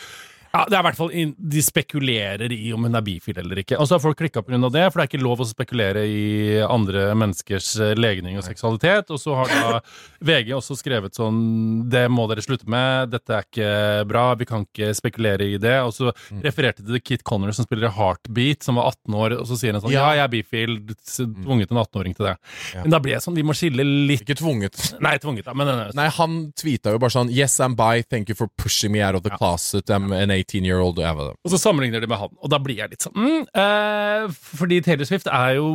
ja, 0.57 0.64
det 0.71 0.77
er 0.79 0.83
i 0.83 0.87
hvert 0.88 0.99
fall 0.99 1.12
De 1.37 1.62
spekulerer 1.64 2.53
i 2.55 2.73
om 2.75 2.87
hun 2.87 2.97
er 2.99 3.05
bifil 3.07 3.38
eller 3.42 3.61
ikke. 3.62 3.77
Og 3.81 3.87
så 3.88 3.97
har 3.97 4.03
folk 4.05 4.19
klikka 4.19 4.42
pga. 4.47 4.59
det, 4.73 4.85
for 4.92 5.01
det 5.01 5.05
er 5.07 5.11
ikke 5.12 5.23
lov 5.25 5.42
å 5.45 5.49
spekulere 5.49 6.03
i 6.09 6.59
andre 6.64 7.11
menneskers 7.19 7.69
eh, 7.85 7.95
legning 7.99 8.38
og 8.40 8.45
seksualitet. 8.47 9.11
Og 9.14 9.21
så 9.21 9.37
har 9.38 9.53
da 9.53 9.81
VG 10.29 10.53
også 10.57 10.77
skrevet 10.81 11.14
sånn 11.16 11.88
Det 11.92 12.07
må 12.12 12.27
dere 12.31 12.45
slutte 12.45 12.69
med, 12.71 13.11
dette 13.12 13.35
er 13.37 13.47
ikke 13.47 13.71
bra, 14.11 14.25
vi 14.40 14.49
kan 14.49 14.64
ikke 14.66 14.90
spekulere 14.97 15.47
i 15.55 15.59
det. 15.62 15.77
Og 15.87 15.92
så 15.97 16.12
refererte 16.45 16.83
de 16.85 16.97
til 16.97 17.05
Kit 17.07 17.25
Connor, 17.27 17.53
som 17.57 17.66
spiller 17.69 17.92
Heartbeat, 17.97 18.62
som 18.66 18.81
var 18.81 18.90
18 18.95 19.14
år, 19.21 19.37
og 19.40 19.47
så 19.51 19.59
sier 19.61 19.77
han 19.77 19.83
sånn 19.85 19.95
Ja, 19.95 20.09
jeg 20.19 20.25
er 20.27 20.33
bifil, 20.33 20.79
s- 21.03 21.21
tvunget 21.27 21.71
en 21.75 21.83
18-åring 21.83 22.16
til 22.16 22.31
det. 22.31 22.37
Men 22.81 22.95
da 22.95 23.01
blir 23.03 23.16
jeg 23.16 23.25
sånn, 23.27 23.37
vi 23.37 23.45
må 23.47 23.55
skille 23.57 23.85
litt 23.85 24.25
Ikke 24.27 24.38
tvunget. 24.40 24.79
Nei, 25.07 25.16
tvunget, 25.23 25.47
da, 25.49 25.55
men 25.59 25.71
eh, 25.75 25.92
Nei, 25.97 26.09
han 26.16 26.38
tweeta 26.57 26.95
jo 26.95 27.03
bare 27.03 27.14
sånn 27.19 27.31
Yes, 27.35 27.59
I'm 27.64 27.77
bi, 27.79 28.03
thank 28.07 28.31
you 28.33 28.37
for 28.38 28.49
pushing 28.57 28.92
me 28.95 29.03
out 29.05 29.14
of 29.19 29.25
the 29.27 29.33
closet. 29.37 29.90
I'm 29.92 30.11
an 30.16 30.31
18 30.47 30.65
year 30.65 30.81
old. 30.81 30.99
Ja. 31.03 31.13
Og 31.13 31.51
så 31.51 31.59
sammenligner 31.61 32.01
de 32.01 32.09
med 32.11 32.19
han, 32.21 32.33
og 32.39 32.51
da 32.53 32.59
blir 32.63 32.79
jeg 32.79 32.93
litt 32.93 33.05
sånn 33.07 33.17
mm, 33.17 33.47
eh, 33.59 34.27
Fordi 34.61 34.81
Taylor 34.85 35.09
Swift 35.09 35.29
er 35.33 35.57
jo 35.59 35.69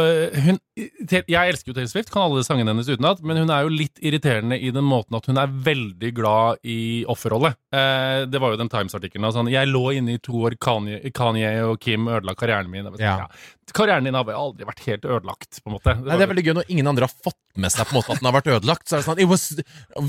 eh, 0.00 0.36
hun, 0.44 0.58
Jeg 0.76 1.52
elsker 1.52 1.72
jo 1.72 1.76
Taylor 1.76 1.92
Swift, 1.92 2.12
kan 2.12 2.26
alle 2.26 2.44
sangene 2.46 2.74
hennes 2.74 2.90
utenat, 2.90 3.22
men 3.24 3.40
hun 3.40 3.52
er 3.52 3.66
jo 3.66 3.72
litt 3.72 4.00
irriterende 4.04 4.58
i 4.60 4.72
den 4.74 4.86
måten 4.86 5.16
at 5.18 5.28
hun 5.30 5.40
er 5.40 5.52
veldig 5.70 6.12
glad 6.16 6.60
i 6.64 7.04
offerrollet. 7.10 7.58
Eh, 7.74 8.26
det 8.30 8.40
var 8.42 8.54
jo 8.54 8.60
den 8.60 8.72
Times-artikkelen. 8.72 9.30
Sånn, 9.34 9.50
jeg 9.52 9.70
lå 9.70 9.84
inne 9.96 10.16
i 10.16 10.22
to 10.22 10.44
år, 10.48 10.56
Kanye, 10.60 11.12
Kanye 11.16 11.52
og 11.68 11.80
Kim 11.82 12.08
ødela 12.10 12.36
karrieren 12.38 12.70
min. 12.72 12.88
Ja. 13.00 13.16
Ja. 13.24 13.28
Karrieren 13.76 14.06
din 14.06 14.16
har 14.16 14.24
jo 14.28 14.36
aldri 14.38 14.66
vært 14.68 14.82
helt 14.86 15.04
ødelagt, 15.06 15.60
på 15.62 15.70
en 15.70 15.76
måte. 15.76 15.94
Nei, 16.00 16.16
Det 16.16 16.24
er 16.26 16.30
veldig 16.32 16.44
gøy 16.46 16.54
når 16.58 16.72
ingen 16.74 16.90
andre 16.90 17.08
har 17.08 17.14
fått 17.24 17.38
med 17.60 17.72
seg 17.72 17.88
på 17.88 17.94
en 17.94 17.98
måte 18.00 18.14
at 18.14 18.20
den 18.22 18.28
har 18.30 18.36
vært 18.36 18.50
ødelagt. 18.54 18.86
Så 18.88 18.96
er 18.96 19.02
det 19.02 19.06
sånn, 19.08 19.20
it 19.22 19.30
was, 19.30 19.44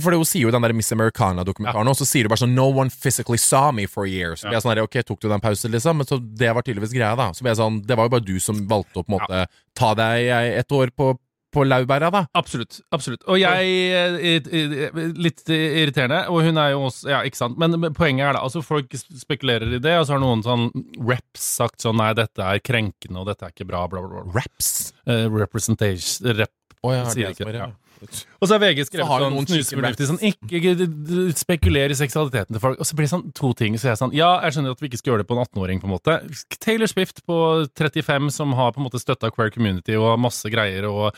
for 0.03 0.17
Hun 0.17 0.27
sier 0.29 0.45
jo 0.47 0.51
den 0.53 0.65
der 0.65 0.75
Miss 0.77 0.91
Americana-dokumentaren, 0.93 1.89
og 1.91 1.97
så 1.97 2.07
sier 2.07 2.27
du 2.27 2.31
bare 2.33 2.43
sånn 2.43 2.55
No 2.57 2.67
one 2.69 2.89
physically 2.93 3.39
saw 3.41 3.71
me 3.71 3.87
for 3.87 4.05
a 4.05 4.11
year. 4.11 4.35
Så 4.35 4.47
blir 4.49 4.59
jeg 4.59 4.65
sånn 4.67 4.83
ok, 4.83 4.99
tok 5.07 5.21
du 5.23 5.29
den 5.31 5.43
pausen, 5.43 5.71
liksom? 5.73 5.97
Men 6.01 6.09
så 6.09 6.19
det 6.21 6.53
var 6.53 6.65
tydeligvis 6.67 6.93
greia, 6.95 7.15
da. 7.19 7.31
Så 7.33 7.45
blir 7.45 7.53
jeg 7.55 7.61
sånn, 7.61 7.81
det 7.85 7.97
var 7.97 8.09
jo 8.09 8.15
bare 8.17 8.27
du 8.27 8.37
som 8.43 8.61
valgte 8.69 9.01
å 9.01 9.05
på 9.05 9.13
en 9.13 9.19
måte 9.19 9.43
ta 9.77 9.93
deg 9.97 10.31
et 10.61 10.77
år 10.77 10.93
på, 10.95 11.13
på 11.51 11.65
laurbæra, 11.67 12.11
da. 12.13 12.23
Absolutt. 12.37 12.79
absolutt. 12.95 13.23
Og 13.29 13.39
jeg 13.41 13.71
eh, 13.91 14.39
eh, 14.39 15.01
Litt 15.21 15.43
irriterende, 15.51 16.23
og 16.31 16.45
hun 16.47 16.59
er 16.61 16.73
jo 16.73 16.85
også 16.87 17.11
Ja, 17.11 17.21
ikke 17.27 17.41
sant. 17.41 17.59
Men 17.61 17.75
men 17.81 17.95
poenget 17.97 18.29
er 18.29 18.37
da, 18.37 18.43
altså 18.45 18.63
folk 18.65 18.93
spekulerer 18.95 19.77
i 19.77 19.81
det, 19.83 19.95
og 19.99 20.07
så 20.07 20.15
har 20.15 20.23
noen 20.23 20.43
sånn 20.45 20.69
reps 20.99 21.45
sagt 21.59 21.83
sånn 21.83 21.99
Nei, 22.01 22.13
dette 22.17 22.45
er 22.45 22.63
krenkende, 22.63 23.19
og 23.21 23.27
dette 23.29 23.45
er 23.45 23.53
ikke 23.53 23.67
bra, 23.69 23.83
bla, 23.91 24.03
bla, 24.05 24.23
bla. 24.23 24.41
Raps. 24.41 24.91
Uh, 25.05 25.27
representation 25.33 26.31
rep, 26.37 26.53
Å 26.81 26.93
ja, 26.95 27.05
Sier 27.13 27.33
ikke 27.35 27.49
er, 27.49 27.59
ja. 27.59 27.71
Og 28.01 28.47
så 28.49 28.55
har 28.55 28.61
VG 28.63 28.87
skrevet 28.87 29.03
Så 29.03 29.07
har 29.11 29.21
du 29.21 29.25
sånn 29.27 29.47
snusfornuftig 29.51 30.05
sånn 30.09 30.21
Ikke 30.25 30.57
ikke- 30.57 31.35
spekuler 31.37 31.93
i 31.93 31.97
seksualiteten 31.97 32.55
til 32.55 32.61
folk. 32.63 32.79
Og 32.81 32.87
så 32.87 32.95
blir 32.97 33.05
det 33.05 33.11
sånn 33.13 33.33
to 33.37 33.53
ting. 33.53 33.75
Så 33.77 33.89
jeg 33.89 33.93
er 33.93 33.99
sånn 34.01 34.15
Ja, 34.17 34.41
jeg 34.41 34.55
skjønner 34.55 34.71
at 34.73 34.81
vi 34.81 34.89
ikke 34.89 34.97
skal 34.97 35.13
gjøre 35.13 35.21
det 35.21 35.27
på 35.29 35.37
en 35.37 35.45
18-åring, 35.45 35.81
på 35.81 35.85
en 35.85 35.93
måte. 35.93 36.15
Taylor 36.59 36.89
Swift 36.89 37.21
på 37.27 37.37
35, 37.77 38.31
som 38.31 38.53
har 38.57 38.71
på 38.73 38.81
en 38.81 38.87
måte 38.89 39.01
støtta 39.01 39.29
queer 39.31 39.53
community 39.53 39.93
og 39.95 40.09
har 40.15 40.17
masse 40.17 40.49
greier, 40.49 40.89
og 40.89 41.13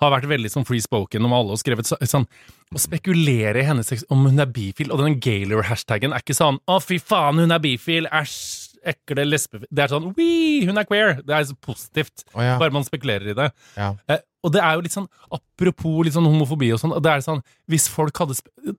har 0.00 0.14
vært 0.14 0.30
veldig 0.30 0.52
sånn 0.52 0.66
free 0.68 0.80
spoken 0.80 1.24
om 1.26 1.34
alle 1.34 1.56
og 1.56 1.58
skrevet 1.58 1.90
så, 1.90 1.98
sånn 2.06 2.26
Å 2.70 2.78
spekulere 2.78 3.58
i 3.58 3.66
hennes 3.66 3.88
seks... 3.88 4.04
om 4.10 4.26
hun 4.28 4.38
er 4.38 4.46
bifil, 4.46 4.92
og 4.92 5.02
den 5.02 5.18
Gaylor-hashtagen 5.18 6.12
er 6.14 6.22
ikke 6.22 6.36
sånn 6.36 6.60
Å, 6.68 6.78
fy 6.84 6.98
faen, 7.02 7.40
hun 7.42 7.50
er 7.50 7.58
bifil! 7.58 8.06
Æsj! 8.12 8.66
Ekle 8.88 9.24
lesbe... 9.26 9.64
Det 9.66 9.82
er 9.84 9.90
sånn 9.90 10.12
Wii, 10.14 10.66
hun 10.68 10.78
er 10.78 10.86
queer! 10.86 11.18
Det 11.26 11.34
er 11.34 11.48
så 11.48 11.56
positivt. 11.58 12.22
Oh, 12.32 12.42
ja. 12.44 12.54
Bare 12.60 12.70
man 12.70 12.86
spekulerer 12.86 13.32
i 13.32 13.34
det. 13.34 13.50
Ja. 13.74 13.96
Eh, 14.08 14.22
og 14.46 14.52
det 14.54 14.60
er 14.62 14.76
jo 14.76 14.82
litt 14.84 14.94
sånn 14.94 15.08
Apropos 15.34 16.04
litt 16.06 16.14
sånn 16.14 16.26
homofobi 16.28 16.68
og 16.74 16.78
sånn, 16.78 16.92
det 17.02 17.10
er 17.10 17.22
sånn 17.24 17.40
Hvis 17.70 17.88
folk 17.90 18.20
hadde 18.22 18.36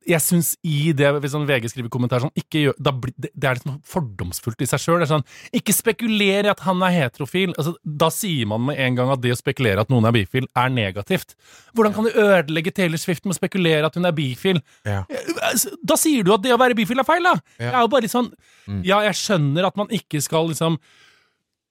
Jeg 0.08 0.22
syns 0.24 0.54
i 0.63 0.93
det 0.95 1.10
Hvis 1.19 1.34
sånn 1.36 1.48
VG 1.50 1.67
skriver 1.74 1.91
kommentar 1.91 2.24
sånn 2.24 2.32
ikke 2.39 2.62
gjør, 2.63 2.78
da 2.80 2.93
blir, 2.95 3.13
det, 3.19 3.32
det 3.36 3.50
er 3.50 3.58
litt 3.58 3.65
sånn 3.65 3.82
fordomsfullt 3.89 4.62
i 4.63 4.67
seg 4.69 4.82
sjøl. 4.82 5.04
Sånn, 5.10 5.26
ikke 5.56 5.74
spekuler 5.76 6.48
i 6.48 6.52
at 6.52 6.62
han 6.63 6.82
er 6.86 6.93
heterofil. 6.95 7.52
Altså, 7.60 7.74
da 7.84 8.10
sier 8.13 8.48
man 8.50 8.63
med 8.69 8.80
en 8.82 8.98
gang 8.98 9.12
at 9.13 9.22
det 9.24 9.34
å 9.34 9.39
spekulere 9.39 9.84
at 9.84 9.91
noen 9.91 10.08
er 10.08 10.15
bifil, 10.15 10.48
er 10.60 10.72
negativt. 10.74 11.36
Hvordan 11.76 11.95
kan 11.95 12.08
du 12.08 12.15
ødelegge 12.15 12.74
Taylor 12.76 13.02
Swift 13.02 13.28
med 13.28 13.36
å 13.36 13.39
spekulere 13.39 13.89
at 13.89 14.00
hun 14.00 14.08
er 14.08 14.15
bifil? 14.15 14.62
Ja. 14.88 15.04
Da 15.84 16.00
sier 16.00 16.26
du 16.26 16.34
at 16.36 16.45
det 16.45 16.56
å 16.56 16.62
være 16.62 16.78
bifil 16.80 17.04
er 17.04 17.08
feil, 17.08 17.26
da! 17.26 17.36
Ja. 17.58 17.69
Det 17.69 17.74
er 17.74 17.86
jo 17.86 17.93
bare 17.95 18.08
litt 18.08 18.15
sånn 18.15 18.32
Ja, 18.88 19.02
jeg 19.10 19.19
skjønner 19.19 19.69
at 19.69 19.80
man 19.80 19.91
ikke 19.95 20.22
skal 20.24 20.52
liksom 20.54 20.80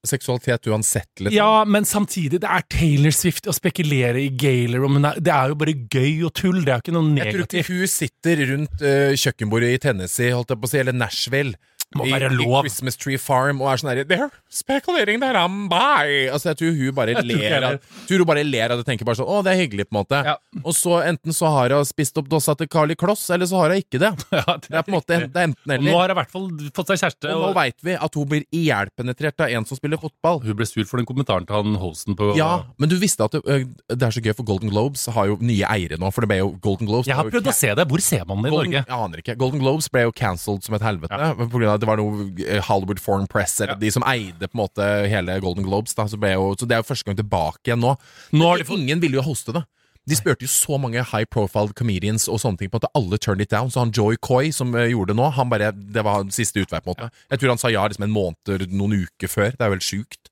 Seksualitet 0.07 0.69
uansett, 0.71 1.11
liksom. 1.19 1.35
ja, 1.35 1.65
men 1.67 1.87
samtidig, 1.89 2.39
det 2.45 2.51
er 2.55 2.63
Taylor 2.71 3.15
Swift 3.15 3.49
å 3.51 3.55
spekulere 3.57 4.21
i 4.23 4.29
Gaylor 4.31 4.85
Det 5.19 5.33
er 5.35 5.51
jo 5.51 5.57
bare 5.59 5.75
gøy 5.75 6.23
og 6.29 6.31
tull, 6.39 6.61
det 6.63 6.71
er 6.71 6.79
jo 6.79 6.85
ikke 6.85 6.95
noe 6.95 7.17
Jeg 7.19 7.35
tror 7.35 7.49
ikke 7.49 7.65
hun 7.67 7.91
sitter 7.91 8.45
rundt 8.53 8.85
uh, 8.85 9.17
kjøkkenbordet 9.19 9.73
i 9.75 9.81
Tennessee, 9.83 10.31
holdt 10.37 10.55
jeg 10.55 10.63
på 10.63 10.71
å 10.71 10.71
si, 10.71 10.79
eller 10.85 10.95
Nashville. 10.95 11.59
Må 11.97 12.05
I, 12.05 12.11
være 12.13 12.29
I. 12.37 12.45
Christmas 12.67 12.99
Tree 13.01 13.17
Farm 13.17 13.63
og 13.65 13.71
er 13.73 13.79
sånn 13.81 13.89
herre 13.95 14.03
They're 14.05 14.27
speculating 14.53 15.23
that 15.23 15.37
I'm 15.41 15.71
by! 15.73 16.27
Altså, 16.35 16.49
jeg 16.53 16.59
tror 16.61 16.75
hun 16.77 16.95
bare 16.99 17.15
ler 17.25 17.65
av 17.65 17.79
tror 18.09 18.21
hun 18.21 18.29
bare 18.29 18.43
ler 18.45 18.75
av 18.75 18.83
det 18.83 18.85
tenker 18.91 19.09
bare 19.09 19.17
sånn 19.17 19.31
Å, 19.33 19.39
det 19.47 19.55
er 19.55 19.61
hyggelig, 19.63 19.87
på 19.89 19.95
en 19.97 20.01
måte. 20.03 20.19
Ja. 20.27 20.35
Og 20.61 20.77
så 20.77 20.99
enten 21.07 21.33
så 21.33 21.49
har 21.55 21.73
hun 21.73 21.87
spist 21.89 22.21
opp 22.21 22.29
dossa 22.29 22.53
til 22.61 22.69
Carly 22.69 22.93
Kloss, 22.99 23.23
eller 23.33 23.49
så 23.49 23.63
har 23.63 23.73
hun 23.73 23.81
ikke 23.81 24.03
det. 24.03 24.11
Ja, 24.39 24.59
Det 24.61 24.75
er 24.77 24.85
på 24.85 24.93
en 24.93 24.97
måte 24.99 25.17
det 25.25 25.41
er 25.41 25.49
enten 25.49 25.73
Og 25.79 25.87
nå 25.89 25.95
har 25.97 26.11
hun 26.11 26.15
i 26.15 26.19
hvert 26.21 26.33
fall 26.35 26.47
fått 26.77 26.93
seg 26.93 27.01
kjæreste. 27.07 27.33
Og 27.33 27.41
nå 27.41 27.49
Og 27.49 27.57
veit 27.57 27.79
vi 27.89 27.97
at 27.97 28.19
hun 28.21 28.29
blir 28.35 28.45
ihjelpenetrert 28.55 29.47
av 29.47 29.55
en 29.57 29.67
som 29.69 29.81
spiller 29.81 30.01
fotball. 30.03 30.43
hun 30.45 30.57
ble 30.61 30.67
sur 30.69 30.85
for 30.89 31.01
den 31.01 31.09
kommentaren 31.09 31.47
til 31.49 31.57
han 31.57 31.79
hosten 31.81 32.17
på 32.19 32.35
Ja, 32.39 32.51
men 32.79 32.93
du 32.93 32.97
visste 33.01 33.25
at 33.25 33.33
det, 33.39 33.43
det 33.89 34.05
er 34.11 34.15
så 34.15 34.23
gøy, 34.23 34.35
for 34.39 34.45
Golden 34.49 34.71
Globes 34.73 35.07
har 35.17 35.31
jo 35.33 35.39
nye 35.41 35.65
eiere 35.73 35.97
nå. 36.01 36.13
For 36.15 36.25
det 36.25 36.31
ble 36.35 36.41
jo 36.43 36.53
Golden 36.65 36.89
Globes 36.91 37.09
Jeg 37.09 37.17
har 37.19 37.29
prøvd 37.33 37.49
å 37.51 37.57
se 37.57 37.73
det. 37.81 37.89
Hvor 37.89 38.05
ser 38.05 38.29
man 38.29 38.45
det 38.45 38.53
i 38.53 38.55
Golden, 38.55 38.77
Norge? 38.77 38.85
jeg 38.85 39.01
aner 39.09 39.25
ikke. 39.25 39.37
Golden 39.41 39.65
Globes 39.65 39.89
ble 39.93 40.05
jo 40.07 40.15
cancelled 40.21 40.65
som 40.69 40.77
et 40.79 40.85
helvete 40.85 41.33
på 41.39 41.49
grunn 41.57 41.73
av 41.73 41.78
Det 41.81 41.89
var 41.89 42.01
noe 42.01 42.29
eh, 42.45 42.61
Hollywood 42.69 43.01
Foreign 43.03 43.27
Press, 43.31 43.57
eller 43.65 43.79
de 43.81 43.91
som 43.95 44.05
eide 44.09 44.49
på 44.49 44.57
en 44.57 44.63
måte 44.65 44.87
hele 45.11 45.39
Golden 45.45 45.67
Globes. 45.67 45.95
Da, 45.99 46.07
så, 46.11 46.19
jo, 46.21 46.53
så 46.59 46.69
det 46.69 46.77
er 46.79 46.83
jo 46.85 46.89
første 46.91 47.09
gang 47.09 47.19
tilbake 47.21 47.71
igjen 47.71 47.83
nå. 47.85 47.97
Nå 48.37 48.55
de 48.61 48.69
Ingen 48.79 49.01
ville 49.03 49.19
jo 49.21 49.27
hoste 49.27 49.55
det. 49.57 49.65
De 50.09 50.17
spurte 50.17 50.47
jo 50.47 50.49
så 50.49 50.79
mange 50.81 51.03
high 51.11 51.27
profile 51.29 51.75
comedians 51.77 52.29
og 52.33 52.39
sånne 52.41 52.57
ting 52.63 52.71
på 52.73 52.79
at 52.81 52.87
alle 52.97 53.19
turned 53.21 53.45
it 53.45 53.51
down. 53.53 53.69
Så 53.69 53.83
han 53.83 53.93
Joy 53.93 54.17
Coy 54.25 54.49
som 54.57 54.73
eh, 54.79 54.89
gjorde 54.95 55.13
det 55.13 55.19
nå, 55.21 55.29
han 55.37 55.51
bare, 55.53 55.73
det 55.77 56.05
var 56.07 56.25
siste 56.33 56.63
utvei. 56.65 56.81
på 56.81 56.89
en 56.89 56.97
måte 56.97 57.11
Jeg 57.29 57.43
tror 57.43 57.53
han 57.53 57.61
sa 57.61 57.73
ja 57.75 57.85
liksom 57.85 58.07
en 58.09 58.15
måned, 58.15 58.67
noen 58.73 59.03
uker 59.05 59.29
før. 59.29 59.53
Det 59.53 59.61
er 59.67 59.69
jo 59.69 59.77
helt 59.77 59.89
sjukt. 59.91 60.31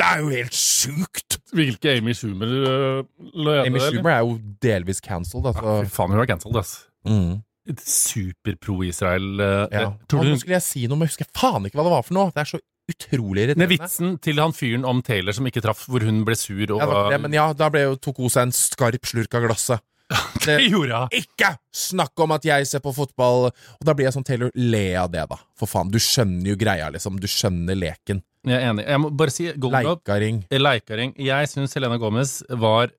Det 0.00 0.08
er 0.08 0.22
jo 0.24 0.30
helt 0.32 0.56
sjukt! 0.56 1.36
Hvilke 1.52 1.92
Amy 1.98 2.14
Schumer 2.16 2.48
uh, 2.48 3.66
Amy? 3.66 3.80
Schumer 3.84 4.14
er 4.14 4.22
jo 4.24 4.38
delvis 4.64 5.02
cancelled. 5.04 5.44
Ja, 5.44 5.52
Altså. 5.52 5.74
fy 5.84 5.92
faen, 5.98 6.14
hun 6.14 6.22
er 6.22 6.30
cancelled, 6.30 6.56
ass. 6.56 6.72
Mm. 7.04 7.42
Super-pro-Israel. 7.78 9.40
øh, 9.40 9.68
Ja. 9.72 9.92
Tror 10.08 10.24
du 10.24 10.30
nå 10.32 10.38
skulle 10.40 10.58
jeg 10.58 10.62
si 10.66 10.86
noe, 10.86 10.98
men 10.98 11.08
jeg 11.08 11.16
husker 11.16 11.30
faen 11.36 11.66
ikke 11.66 11.78
hva 11.78 11.84
det 11.86 11.94
var 11.94 12.02
for 12.06 12.14
noe. 12.18 12.32
Det 12.34 12.42
er 12.42 12.50
så 12.52 12.60
utrolig 12.90 13.44
irriterende. 13.46 13.68
vitsen 13.70 14.18
til 14.20 14.40
han 14.42 14.52
fyren 14.52 14.84
om 14.84 15.02
Taylor 15.02 15.32
som 15.32 15.46
ikke 15.46 15.62
traff, 15.62 15.86
hvor 15.86 16.02
hun 16.02 16.24
ble 16.24 16.34
sur 16.36 16.66
og 16.74 16.80
Ja, 16.80 16.86
det 16.86 17.12
det, 17.12 17.20
men 17.22 17.32
ja, 17.32 17.52
da 17.52 17.70
jo, 17.70 17.94
tok 17.96 18.16
hun 18.18 18.28
seg 18.30 18.42
en 18.48 18.52
skarp 18.52 19.06
slurk 19.06 19.34
av 19.34 19.46
glasset. 19.46 19.80
Det 20.44 20.58
gjorde 20.68 20.92
hun! 20.92 21.08
Ikke 21.16 21.56
snakk 21.72 22.18
om 22.20 22.32
at 22.32 22.44
jeg 22.44 22.66
ser 22.66 22.80
på 22.84 22.92
fotball! 22.92 23.46
Og 23.48 23.86
da 23.86 23.94
blir 23.94 24.04
jeg 24.10 24.12
sånn, 24.18 24.26
Taylor, 24.26 24.50
le 24.58 24.94
av 25.00 25.08
det, 25.10 25.22
da. 25.30 25.38
For 25.56 25.70
faen, 25.70 25.88
du 25.88 25.96
skjønner 26.02 26.50
jo 26.52 26.56
greia, 26.60 26.90
liksom. 26.92 27.16
Du 27.22 27.26
skjønner 27.30 27.78
leken. 27.78 28.20
Jeg 28.44 28.58
er 28.58 28.72
enig. 28.72 28.84
Jeg 28.90 29.00
må 29.00 29.08
bare 29.16 29.30
si 29.32 29.46
Leikaring. 29.54 30.42
Leikaring. 30.50 31.14
Jeg 31.16 31.48
syns 31.48 31.72
Helena 31.78 31.96
Gomez 32.02 32.42
var, 32.50 32.90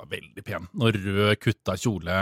var 0.00 0.10
veldig 0.16 0.44
pen. 0.46 0.66
Og 0.80 0.96
rød, 0.96 1.34
kutta 1.42 1.76
kjole. 1.80 2.18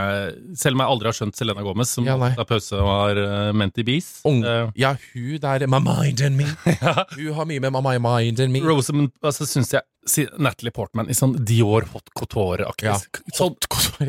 Selv 0.59 0.77
om 0.77 0.83
jeg 0.83 0.93
aldri 0.93 1.09
har 1.11 1.17
skjønt 1.19 1.37
Selena 1.39 1.63
Gomez, 1.65 1.91
som 1.95 2.07
Ja, 2.07 2.17
da 2.37 2.45
pause 2.49 2.79
var 2.83 3.19
uh, 3.19 3.51
ment 3.55 3.79
i 3.81 3.85
bees. 3.87 4.09
Ung. 4.29 4.41
uh, 4.45 4.69
Ja, 4.79 4.93
hun 5.13 5.39
der 5.43 5.65
My 5.71 5.79
mind 5.83 6.21
and 6.25 6.37
me. 6.39 6.47
Hun 7.15 7.33
har 7.37 7.47
mye 7.49 7.63
med 7.63 7.73
My 7.75 7.97
mind 8.01 8.39
and 8.43 8.53
me. 8.55 8.61
Rosamund 8.65 9.11
altså, 9.25 9.47
syns 9.49 9.73
jeg 9.75 9.85
si, 10.09 10.23
Natalie 10.41 10.71
Portman 10.73 11.09
i 11.11 11.15
sånn 11.17 11.35
Dior 11.45 11.85
Hot 11.93 12.07
Couture-aktig. 12.17 12.87
Ja. 12.89 12.95
Sånn, 13.35 13.55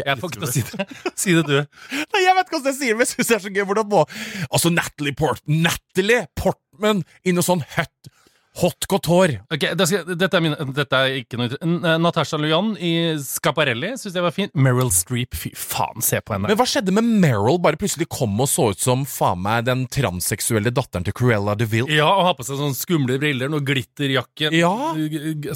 jeg 0.00 0.16
får 0.20 0.30
ikke 0.30 0.38
til 0.38 0.46
å 0.46 0.52
si 0.54 0.62
det. 0.70 0.86
Si 1.18 1.34
det, 1.36 1.44
du. 1.50 1.58
Nei, 2.14 2.22
jeg 2.24 2.36
vet 2.38 2.46
ikke 2.46 2.56
hvordan 2.58 2.70
jeg 2.72 2.78
sier 2.78 2.94
det, 2.94 2.98
men 3.00 3.06
jeg 3.06 3.12
syns 3.14 3.32
det 3.32 3.36
er 3.38 3.44
så 3.46 3.52
gøy 3.56 3.66
hvordan 3.72 3.90
må 3.92 4.04
Altså, 4.50 4.72
Natalie 4.74 5.16
Port 5.18 5.42
Natalie 5.50 6.22
Portman 6.38 7.04
i 7.28 7.34
noe 7.36 7.44
sånn 7.46 7.62
hot, 7.76 8.10
hot 8.58 8.86
couture. 8.90 9.38
Ok, 9.54 9.62
da 9.78 9.86
skal, 9.86 10.02
dette, 10.18 10.36
er 10.36 10.42
min, 10.42 10.56
dette 10.74 10.98
er 10.98 11.20
ikke 11.20 11.38
noe 11.38 11.54
eh, 11.54 11.94
Natasha 12.02 12.36
Lujan 12.40 12.72
i 12.82 12.90
Scaparelli 13.22 13.92
syns 14.00 14.16
jeg 14.18 14.24
var 14.24 14.34
fin. 14.34 14.50
Meryl 14.58 14.90
Streep, 14.92 15.36
fy 15.38 15.52
faen, 15.54 16.02
se 16.02 16.18
på 16.20 16.34
henne. 16.34 16.50
Men 16.50 16.58
hva 16.58 16.66
skjedde 16.68 16.92
med 16.96 17.06
Meryl? 17.22 17.60
Bare 17.62 17.78
plutselig 17.80 18.08
kom 18.10 18.34
og 18.42 18.50
så 18.50 18.70
ut 18.74 18.82
som 18.82 19.06
faen 19.08 19.40
meg 19.44 19.68
den 19.68 19.86
transseksuelle 19.92 20.72
datteren 20.74 21.06
til 21.06 21.14
Cruella 21.16 21.54
de 21.60 21.68
Ville. 21.70 21.94
Ja, 21.94 22.10
og 22.10 22.26
har 22.26 22.36
på 22.40 22.46
seg 22.48 22.58
sånne 22.58 22.76
skumle 22.78 23.20
briller, 23.22 23.48
noe 23.52 23.62
glitterjakke, 23.64 24.50
Ja. 24.58 24.74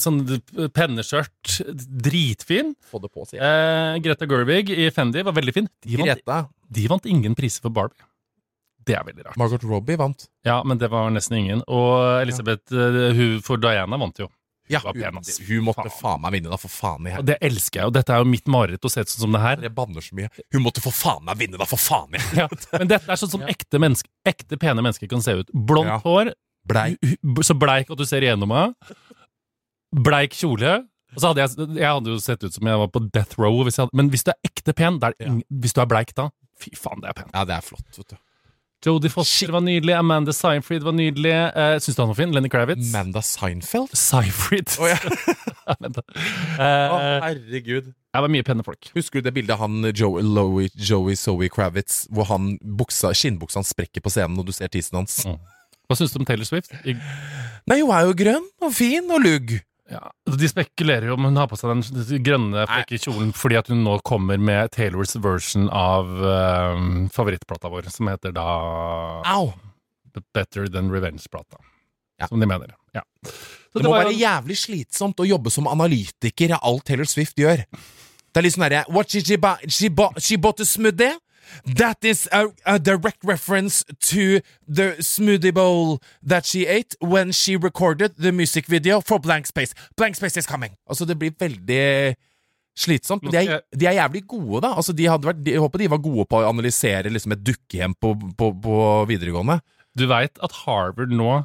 sånn 0.01 0.23
penneskjørt. 0.75 1.59
Dritfin. 2.05 2.75
Få 2.91 3.03
det 3.03 3.11
på, 3.13 3.27
sier 3.29 3.41
jeg. 3.43 3.45
Eh, 3.51 4.01
Greta 4.07 4.27
Gerwig 4.31 4.71
i 4.71 4.89
Fendi 4.95 5.23
var 5.27 5.35
veldig 5.37 5.55
fin. 5.57 5.69
De 5.85 5.99
vant, 6.01 6.51
de 6.79 6.89
vant 6.91 7.07
ingen 7.11 7.35
priser 7.39 7.65
for 7.67 7.75
Barbie. 7.75 8.01
Det 8.87 8.95
er 8.99 9.05
veldig 9.07 9.25
rart. 9.27 9.37
Margot 9.41 9.63
Robbie 9.65 9.97
vant. 9.97 10.27
Ja, 10.45 10.63
men 10.65 10.79
det 10.79 10.91
var 10.93 11.11
nesten 11.11 11.39
ingen. 11.39 11.63
Og 11.69 12.23
Elisabeth, 12.23 12.73
eh, 12.73 13.13
hun 13.17 13.39
for 13.45 13.57
Diana 13.63 13.97
vant 14.01 14.19
jo. 14.21 14.29
Ja, 14.73 14.81
hun, 14.81 14.95
hun 14.97 15.65
måtte 15.67 15.85
Faen. 15.91 15.99
faen 16.01 16.21
meg 16.25 16.33
vinne, 16.39 16.49
da, 16.49 16.57
for 16.57 16.73
faen 16.73 17.05
i 17.05 17.11
Og 17.11 17.19
helvete. 17.19 17.27
det 17.35 17.37
elsker 17.51 17.81
jeg, 17.83 17.87
og 17.91 17.93
dette 17.93 18.15
er 18.15 18.23
jo 18.23 18.29
mitt 18.31 18.47
mareritt 18.49 18.81
å 18.89 18.91
se 18.91 19.03
sånn 19.05 19.27
som 19.27 19.33
det 19.37 19.41
her. 19.43 19.61
Jeg 19.61 19.75
banner 19.77 20.01
så 20.01 20.17
mye. 20.17 20.31
Hun 20.57 20.63
måtte 20.65 20.81
for 20.81 20.91
faen 20.97 21.21
meg 21.29 21.37
vinne, 21.37 21.59
da, 21.61 21.67
for 21.69 21.77
faen 21.77 22.17
i 22.17 22.23
Ja, 22.41 22.47
men 22.79 22.89
dette 22.89 23.13
er 23.13 23.21
sånn 23.21 23.29
som 23.35 23.43
ekte, 23.45 23.77
menneske, 23.79 24.09
ekte 24.25 24.57
pene 24.59 24.81
mennesker 24.81 25.09
kan 25.13 25.21
se 25.21 25.33
ut. 25.43 25.53
Blondt 25.53 25.93
Ja. 25.93 25.99
hår, 26.01 26.33
Blei. 26.67 26.97
hu- 27.03 27.17
hu- 27.37 27.43
så 27.45 27.53
bleik 27.61 27.91
at 27.93 27.99
du 28.01 28.07
ser 28.09 28.25
igjennom 28.25 28.49
meg. 28.49 28.73
Bleik 29.95 30.33
kjole. 30.33 30.79
Og 31.15 31.21
så 31.23 31.31
hadde 31.31 31.45
jeg, 31.45 31.69
jeg 31.79 31.87
hadde 31.87 32.11
jo 32.11 32.19
sett 32.25 32.43
ut 32.43 32.53
som 32.57 32.67
jeg 32.67 32.79
var 32.81 32.89
på 32.91 33.05
death 33.15 33.37
row. 33.39 33.61
Hvis 33.69 33.77
hadde, 33.79 33.93
men 33.95 34.09
hvis 34.11 34.25
du 34.27 34.33
er 34.33 34.41
ekte 34.49 34.73
pen, 34.75 34.97
er, 35.05 35.13
hvis 35.53 35.77
du 35.77 35.81
er 35.85 35.87
bleik 35.93 36.15
da 36.17 36.31
Fy 36.59 36.71
faen, 36.79 37.01
det 37.03 37.11
er 37.11 37.17
pent. 37.19 37.33
Ja, 37.35 37.45
det 37.45 37.55
er 37.57 37.63
flott, 37.67 37.85
vet 37.99 38.15
du. 38.15 38.17
Jodie 38.85 39.09
Foster 39.11 39.49
var 39.55 39.63
nydelig. 39.65 39.95
Amanda 39.97 40.33
Seinfried 40.37 40.83
var 40.85 40.93
nydelig. 40.93 41.33
Uh, 41.57 41.77
Syns 41.81 41.97
du 41.97 42.03
han 42.03 42.11
var 42.13 42.19
fin? 42.19 42.35
Lenny 42.37 42.51
Kravitz? 42.53 42.91
Amanda 42.93 43.23
Seinfeld? 43.25 43.95
Seinfried. 43.97 44.75
Å 44.83 44.91
ja. 44.93 44.99
Å, 45.65 45.75
Eh, 46.61 47.23
herregud. 47.25 47.87
det 47.95 48.21
var 48.21 48.29
mye 48.31 48.45
pene 48.45 48.63
folk. 48.67 48.91
Husker 48.95 49.23
du 49.23 49.29
det 49.31 49.33
bildet 49.39 49.57
han 49.59 49.79
Joey, 49.97 50.23
Lowy, 50.23 50.69
Joey 50.77 51.17
Zoe 51.17 51.49
Kravitz, 51.49 52.03
hvor 52.13 52.29
han 52.29 52.55
buksa, 52.61 53.15
skinnbuksa 53.17 53.63
hans 53.63 53.73
sprekker 53.73 54.05
på 54.05 54.13
scenen, 54.13 54.37
og 54.39 54.45
du 54.47 54.53
ser 54.53 54.69
tissen 54.73 55.01
hans? 55.01 55.23
Mm. 55.25 55.39
Hva 55.89 55.97
syns 55.99 56.13
du 56.15 56.21
om 56.21 56.29
Taylor 56.29 56.45
Swift? 56.49 56.71
I, 56.85 56.95
Nei, 57.69 57.81
hun 57.81 57.93
er 57.97 58.05
jo 58.11 58.15
grønn 58.21 58.47
og 58.65 58.75
fin 58.77 59.09
og 59.09 59.25
lugg. 59.25 59.57
Ja, 59.91 60.01
de 60.41 60.49
spekulerer 60.49 61.11
jo 61.11 61.17
om 61.19 61.27
hun 61.29 61.37
har 61.37 61.49
på 61.51 61.59
seg 61.61 61.75
den 61.75 62.23
grønne 62.25 62.65
flekkekjolen 62.71 63.35
fordi 63.37 63.59
at 63.61 63.69
hun 63.73 63.83
nå 63.85 63.99
kommer 64.07 64.41
med 64.41 64.73
Taylors 64.73 65.13
version 65.21 65.69
av 65.69 66.09
eh, 66.25 66.87
favorittplata 67.13 67.69
vår, 67.73 67.91
som 67.93 68.09
heter 68.09 68.33
da 68.37 68.47
Au! 69.35 69.53
Better 70.35 70.69
Than 70.71 70.93
Revenge-plata. 70.95 71.59
Ja. 72.21 72.29
Som 72.31 72.39
de 72.41 72.47
mener. 72.47 72.71
Ja. 72.95 73.03
Så 73.27 73.81
Det 73.81 73.89
må 73.89 73.97
være 73.97 74.13
en... 74.13 74.21
jævlig 74.21 74.57
slitsomt 74.61 75.19
å 75.19 75.27
jobbe 75.27 75.51
som 75.51 75.67
analytiker 75.67 76.55
av 76.55 76.63
alt 76.71 76.85
Taylor 76.87 77.09
Swift 77.11 77.41
gjør. 77.43 77.65
Det 77.67 78.41
er 78.41 78.47
litt 78.47 78.55
sånn 78.55 78.67
derre 78.69 78.85
What 78.95 79.11
she, 79.11 79.25
she? 79.27 79.39
She 79.67 79.91
she 80.23 80.39
bought 80.39 80.63
a 80.63 80.67
smoothie? 80.69 81.19
That 81.77 82.05
is 82.05 82.29
a, 82.33 82.47
a 82.67 82.79
direct 82.79 83.25
reference 83.25 83.85
to 84.11 84.41
the 84.67 84.97
smoothie 85.01 85.55
bowl 85.55 86.01
that 86.29 86.47
she 86.47 86.67
ate 86.67 86.97
when 87.01 87.33
she 87.33 87.57
recorded 87.57 88.17
the 88.19 88.33
music 88.33 88.67
video 88.67 89.01
for 89.01 89.19
Blank 89.19 89.47
Space. 89.47 89.75
Blank 89.97 90.17
Space 90.17 90.37
is 90.37 90.47
coming! 90.47 90.77
Altså, 90.87 91.05
det 91.05 91.19
blir 91.19 91.35
veldig 91.39 92.17
slitsomt. 92.77 93.25
De 93.31 93.39
er, 93.39 93.63
de 93.71 93.87
er 93.87 93.99
jævlig 94.01 94.25
gode, 94.27 94.61
da. 94.67 94.75
Altså, 94.75 94.93
de 94.93 95.07
hadde 95.07 95.29
vært, 95.29 95.43
jeg 95.47 95.63
håper 95.63 95.85
de 95.85 95.91
var 95.91 96.03
gode 96.03 96.27
på 96.31 96.41
å 96.41 96.49
analysere 96.51 97.13
liksom, 97.13 97.37
et 97.37 97.45
dukkehjem 97.47 97.95
på, 98.01 98.15
på, 98.39 98.51
på 98.65 98.79
videregående. 99.11 99.61
Du 99.95 100.09
veit 100.11 100.41
at 100.43 100.65
Harvard 100.65 101.15
nå 101.15 101.45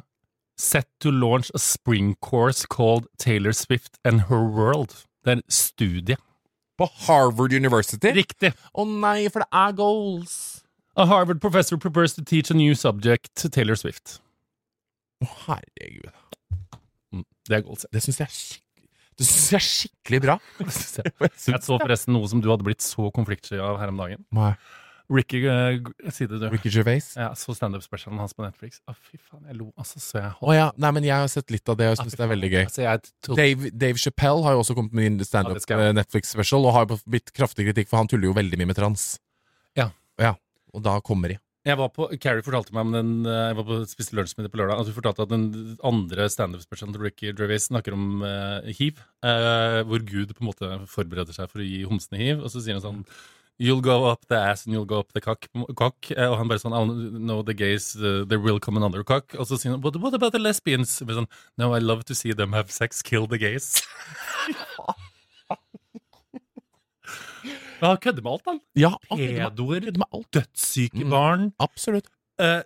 set 0.60 0.88
to 1.00 1.10
launch 1.10 1.50
a 1.54 1.58
spring 1.58 2.16
course 2.20 2.66
called 2.66 3.06
Taylor 3.18 3.52
Swift 3.52 3.98
and 4.04 4.28
Her 4.28 4.42
World. 4.44 5.06
Det 5.24 5.32
er 5.32 5.38
en 5.38 5.46
studie. 5.48 6.16
På 6.80 6.88
Harvard 7.06 7.52
University. 7.52 8.12
Riktig! 8.16 8.54
Å 8.72 8.86
nei, 8.88 9.28
for 9.28 9.44
det 9.44 9.50
er 9.52 9.76
goals! 9.76 10.34
A 10.96 11.04
Harvard 11.06 11.40
professor 11.42 11.78
prepares 11.80 12.16
to 12.16 12.24
teach 12.26 12.50
a 12.50 12.56
new 12.56 12.74
subject 12.74 13.30
to 13.40 13.50
Taylor 13.52 13.76
Swift. 13.78 14.18
Å, 15.20 15.28
herregud. 15.46 16.10
Mm, 17.12 17.24
Det 17.48 17.58
er 17.60 17.64
goals. 17.66 17.84
Det 17.92 18.02
syns 18.04 18.20
jeg 18.22 18.26
er 18.26 18.34
skikkelig 18.34 18.88
Det 19.20 19.26
synes 19.28 19.50
jeg 19.52 19.60
er 19.60 19.66
skikkelig 19.68 20.20
bra. 20.24 20.36
Jeg 21.50 21.60
så 21.66 21.76
forresten 21.76 22.16
noe 22.16 22.28
som 22.32 22.40
du 22.40 22.48
hadde 22.48 22.64
blitt 22.64 22.80
så 22.84 23.10
konfliktsky 23.12 23.60
av 23.60 23.76
her 23.82 23.92
om 23.92 24.00
dagen. 24.00 24.24
Nei. 24.32 24.54
Ricky, 25.10 25.40
uh, 25.50 26.10
si 26.14 26.26
det 26.30 26.38
du. 26.38 26.46
Ricky 26.52 26.70
Gervais? 26.70 27.08
Ja, 27.18 27.32
så 27.34 27.54
standup-specialen 27.56 28.20
hans 28.22 28.34
på 28.36 28.44
Netflix. 28.44 28.78
Å, 28.86 28.94
fy 28.94 29.18
faen, 29.18 29.42
jeg 29.50 29.58
lo 29.58 29.72
altså 29.74 29.98
så 30.02 30.20
jeg 30.20 30.36
Å 30.38 30.54
ja. 30.54 30.68
Nei, 30.78 30.92
men 30.94 31.08
jeg 31.08 31.16
har 31.18 31.30
sett 31.32 31.50
litt 31.50 31.66
av 31.72 31.78
det, 31.80 31.88
og 31.90 31.98
Ah, 31.98 32.04
syns 32.04 32.14
det 32.14 32.24
er 32.26 32.30
veldig 32.30 32.50
gøy. 32.52 32.62
Altså, 32.68 32.84
jeg 32.84 33.02
tok, 33.26 33.36
Dave, 33.40 33.72
Dave 33.74 33.98
Chappelle 33.98 34.46
har 34.46 34.54
jo 34.54 34.62
også 34.62 34.76
kommet 34.78 34.94
med 34.94 35.08
en 35.08 35.18
Ja, 35.18 35.24
det 35.24 35.26
standup 35.26 35.62
skal 35.64 35.82
jeg. 35.82 35.98
eh, 35.98 36.56
og 36.60 36.72
har 36.76 36.86
blitt 37.10 37.32
kraftig 37.34 37.66
kritikk, 37.66 37.90
for 37.90 37.98
han 37.98 38.10
tuller 38.10 38.30
jo 38.30 38.34
veldig 38.38 38.60
mye 38.60 38.70
med 38.70 38.78
trans. 38.78 39.18
Ja. 39.78 39.90
Ja, 40.20 40.36
Og 40.74 40.82
da 40.86 41.00
kommer 41.00 41.28
de. 41.28 41.38
jeg 41.66 41.76
var 41.76 41.90
på, 41.90 42.06
Carrie 42.20 42.42
fortalte 42.46 42.72
meg 42.72 42.86
om 42.86 42.92
den 42.92 43.26
eh, 43.26 43.48
Jeg 43.50 43.56
var 43.58 43.64
på 43.64 43.80
spiste 43.90 44.14
lunsjmiddag 44.16 44.52
på 44.52 44.62
lørdag. 44.62 44.80
At 44.80 44.86
hun 44.86 44.94
fortalte 44.94 45.22
at 45.26 45.34
den 45.34 45.76
andre 45.82 46.28
standup-specialen 46.30 46.94
til 46.94 47.02
Ricky 47.02 47.34
Gervais 47.34 47.66
snakker 47.66 47.92
om 47.98 48.22
uh, 48.22 48.62
hiv. 48.78 49.02
Uh, 49.24 49.82
hvor 49.90 50.00
Gud 50.06 50.32
på 50.36 50.44
en 50.44 50.50
måte 50.52 50.70
forbereder 50.86 51.34
seg 51.34 51.50
for 51.50 51.60
å 51.60 51.66
gi 51.66 51.82
homsene 51.84 52.22
hiv. 52.22 52.40
Og 52.44 52.54
så 52.54 52.62
sier 52.62 52.78
han 52.78 52.86
sånn 52.86 53.04
You'll 53.60 53.82
go 53.84 54.06
up 54.08 54.22
the 54.30 54.36
ass 54.40 54.64
and 54.64 54.72
you'll 54.74 54.86
go 54.88 55.00
up 55.00 55.12
the 55.12 55.20
cock. 55.20 55.44
cock. 55.76 56.10
Eh, 56.14 56.24
Og 56.30 56.38
han 56.40 56.48
bare 56.48 56.62
sånn 56.62 56.72
I 56.72 56.80
know 57.18 57.42
the 57.44 57.52
gays, 57.52 57.90
uh, 58.00 58.24
there 58.24 58.40
will 58.40 58.58
come 58.58 58.78
another 58.80 59.02
cock. 59.04 59.34
Og 59.36 59.44
så 59.50 59.58
sier 59.60 59.74
han 59.74 59.82
What, 59.84 59.98
what 60.00 60.14
about 60.16 60.32
the 60.32 60.40
lesbians? 60.40 60.94
Og 61.04 61.12
sånn, 61.18 61.28
no, 61.60 61.74
I 61.76 61.78
love 61.84 62.04
to 62.08 62.14
see 62.16 62.32
them 62.32 62.54
have 62.56 62.70
sex, 62.72 63.02
kill 63.02 63.26
the 63.28 63.36
gays. 63.38 63.82
Ja, 64.48 64.94
Han 67.90 67.96
kødder 67.96 68.22
med 68.22 68.32
alt, 68.32 68.42
han. 68.48 68.58
Ja, 68.76 68.90
Pedoer, 69.08 69.86
dødssyke 70.34 71.00
Mm. 71.04 71.10
barn. 71.10 71.52
Absolutt. 71.60 72.08
Uh, 72.40 72.60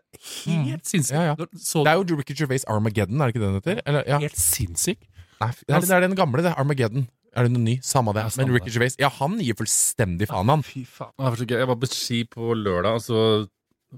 helt 0.47 0.86
sinnssykt. 0.86 1.14
Ja, 1.14 1.22
ja. 1.34 1.34
Så, 1.59 1.82
Det 1.84 1.90
er 1.92 1.99
jo 1.99 2.16
Ricky 2.18 2.34
Gervais 2.38 2.64
Armageddon, 2.70 3.20
er 3.20 3.26
det 3.30 3.34
ikke 3.34 3.42
det 3.42 3.49
den 3.51 3.55
heter? 3.61 3.82
Eller, 3.86 4.05
ja. 4.07 4.18
helt 4.22 4.36
sinnssyk. 4.38 4.99
Nei, 5.40 5.51
det 5.66 5.74
er, 5.74 5.80
det 5.80 5.90
er 5.90 6.01
den 6.07 6.14
gamle, 6.18 6.42
det. 6.42 6.55
Armageddon. 6.57 7.09
Er 7.35 7.49
det 7.49 7.53
noe 7.55 7.64
ny? 7.64 7.74
Samme 7.82 8.12
det. 8.14 8.24
Men 8.39 8.53
Ricky. 8.55 8.70
Gervais 8.70 8.97
Ja, 9.01 9.09
han 9.18 9.37
gir 9.43 9.57
fullstendig 9.59 10.28
faen, 10.30 10.49
han. 10.53 10.62
Fy 10.62 10.85
faen. 10.87 11.11
Det 11.18 11.24
var 11.26 11.37
så 11.41 11.47
gøy. 11.51 11.59
Jeg 11.59 11.68
var 11.70 11.78
på 11.82 11.89
ski 11.91 12.20
på 12.30 12.55
lørdag, 12.55 12.99
og 13.01 13.03
så 13.03 13.20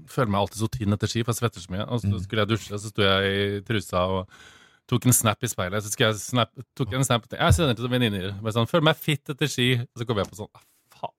føler 0.09 0.29
meg 0.33 0.41
alltid 0.43 0.61
så 0.61 0.69
tynn 0.73 0.93
etter 0.93 1.09
ski, 1.11 1.23
for 1.25 1.33
jeg 1.33 1.41
svetter 1.41 1.63
så 1.63 1.71
mye. 1.73 1.85
Og 1.87 2.01
så 2.01 2.09
Mm. 2.11 2.19
skulle 2.23 2.43
jeg 2.45 2.49
dusje, 2.53 2.79
så 2.81 2.89
sto 2.91 3.01
jeg 3.01 3.21
i 3.37 3.61
trusa 3.65 4.03
og 4.09 4.29
tok 4.87 5.05
en 5.05 5.13
snap 5.13 5.41
i 5.43 5.47
speilet. 5.47 5.83
Så 5.83 5.91
skulle 5.93 6.11
jeg 6.13 6.21
snap, 6.21 6.51
tok 6.75 6.91
jeg 6.91 6.99
en 7.01 7.05
snap 7.05 7.25
Jeg 7.31 7.53
sender 7.53 7.75
til 7.75 7.89
venninner. 7.89 8.33
Bare 8.41 8.53
sånn, 8.53 8.67
Føler 8.69 8.83
meg 8.89 8.95
fitt 8.97 9.29
etter 9.29 9.47
ski. 9.47 9.69
Og 9.81 9.95
så 10.01 10.05
kom 10.07 10.17
jeg 10.17 10.29
på 10.29 10.35
sånn 10.41 10.49
ah, 10.55 10.61
Faen. 10.97 11.13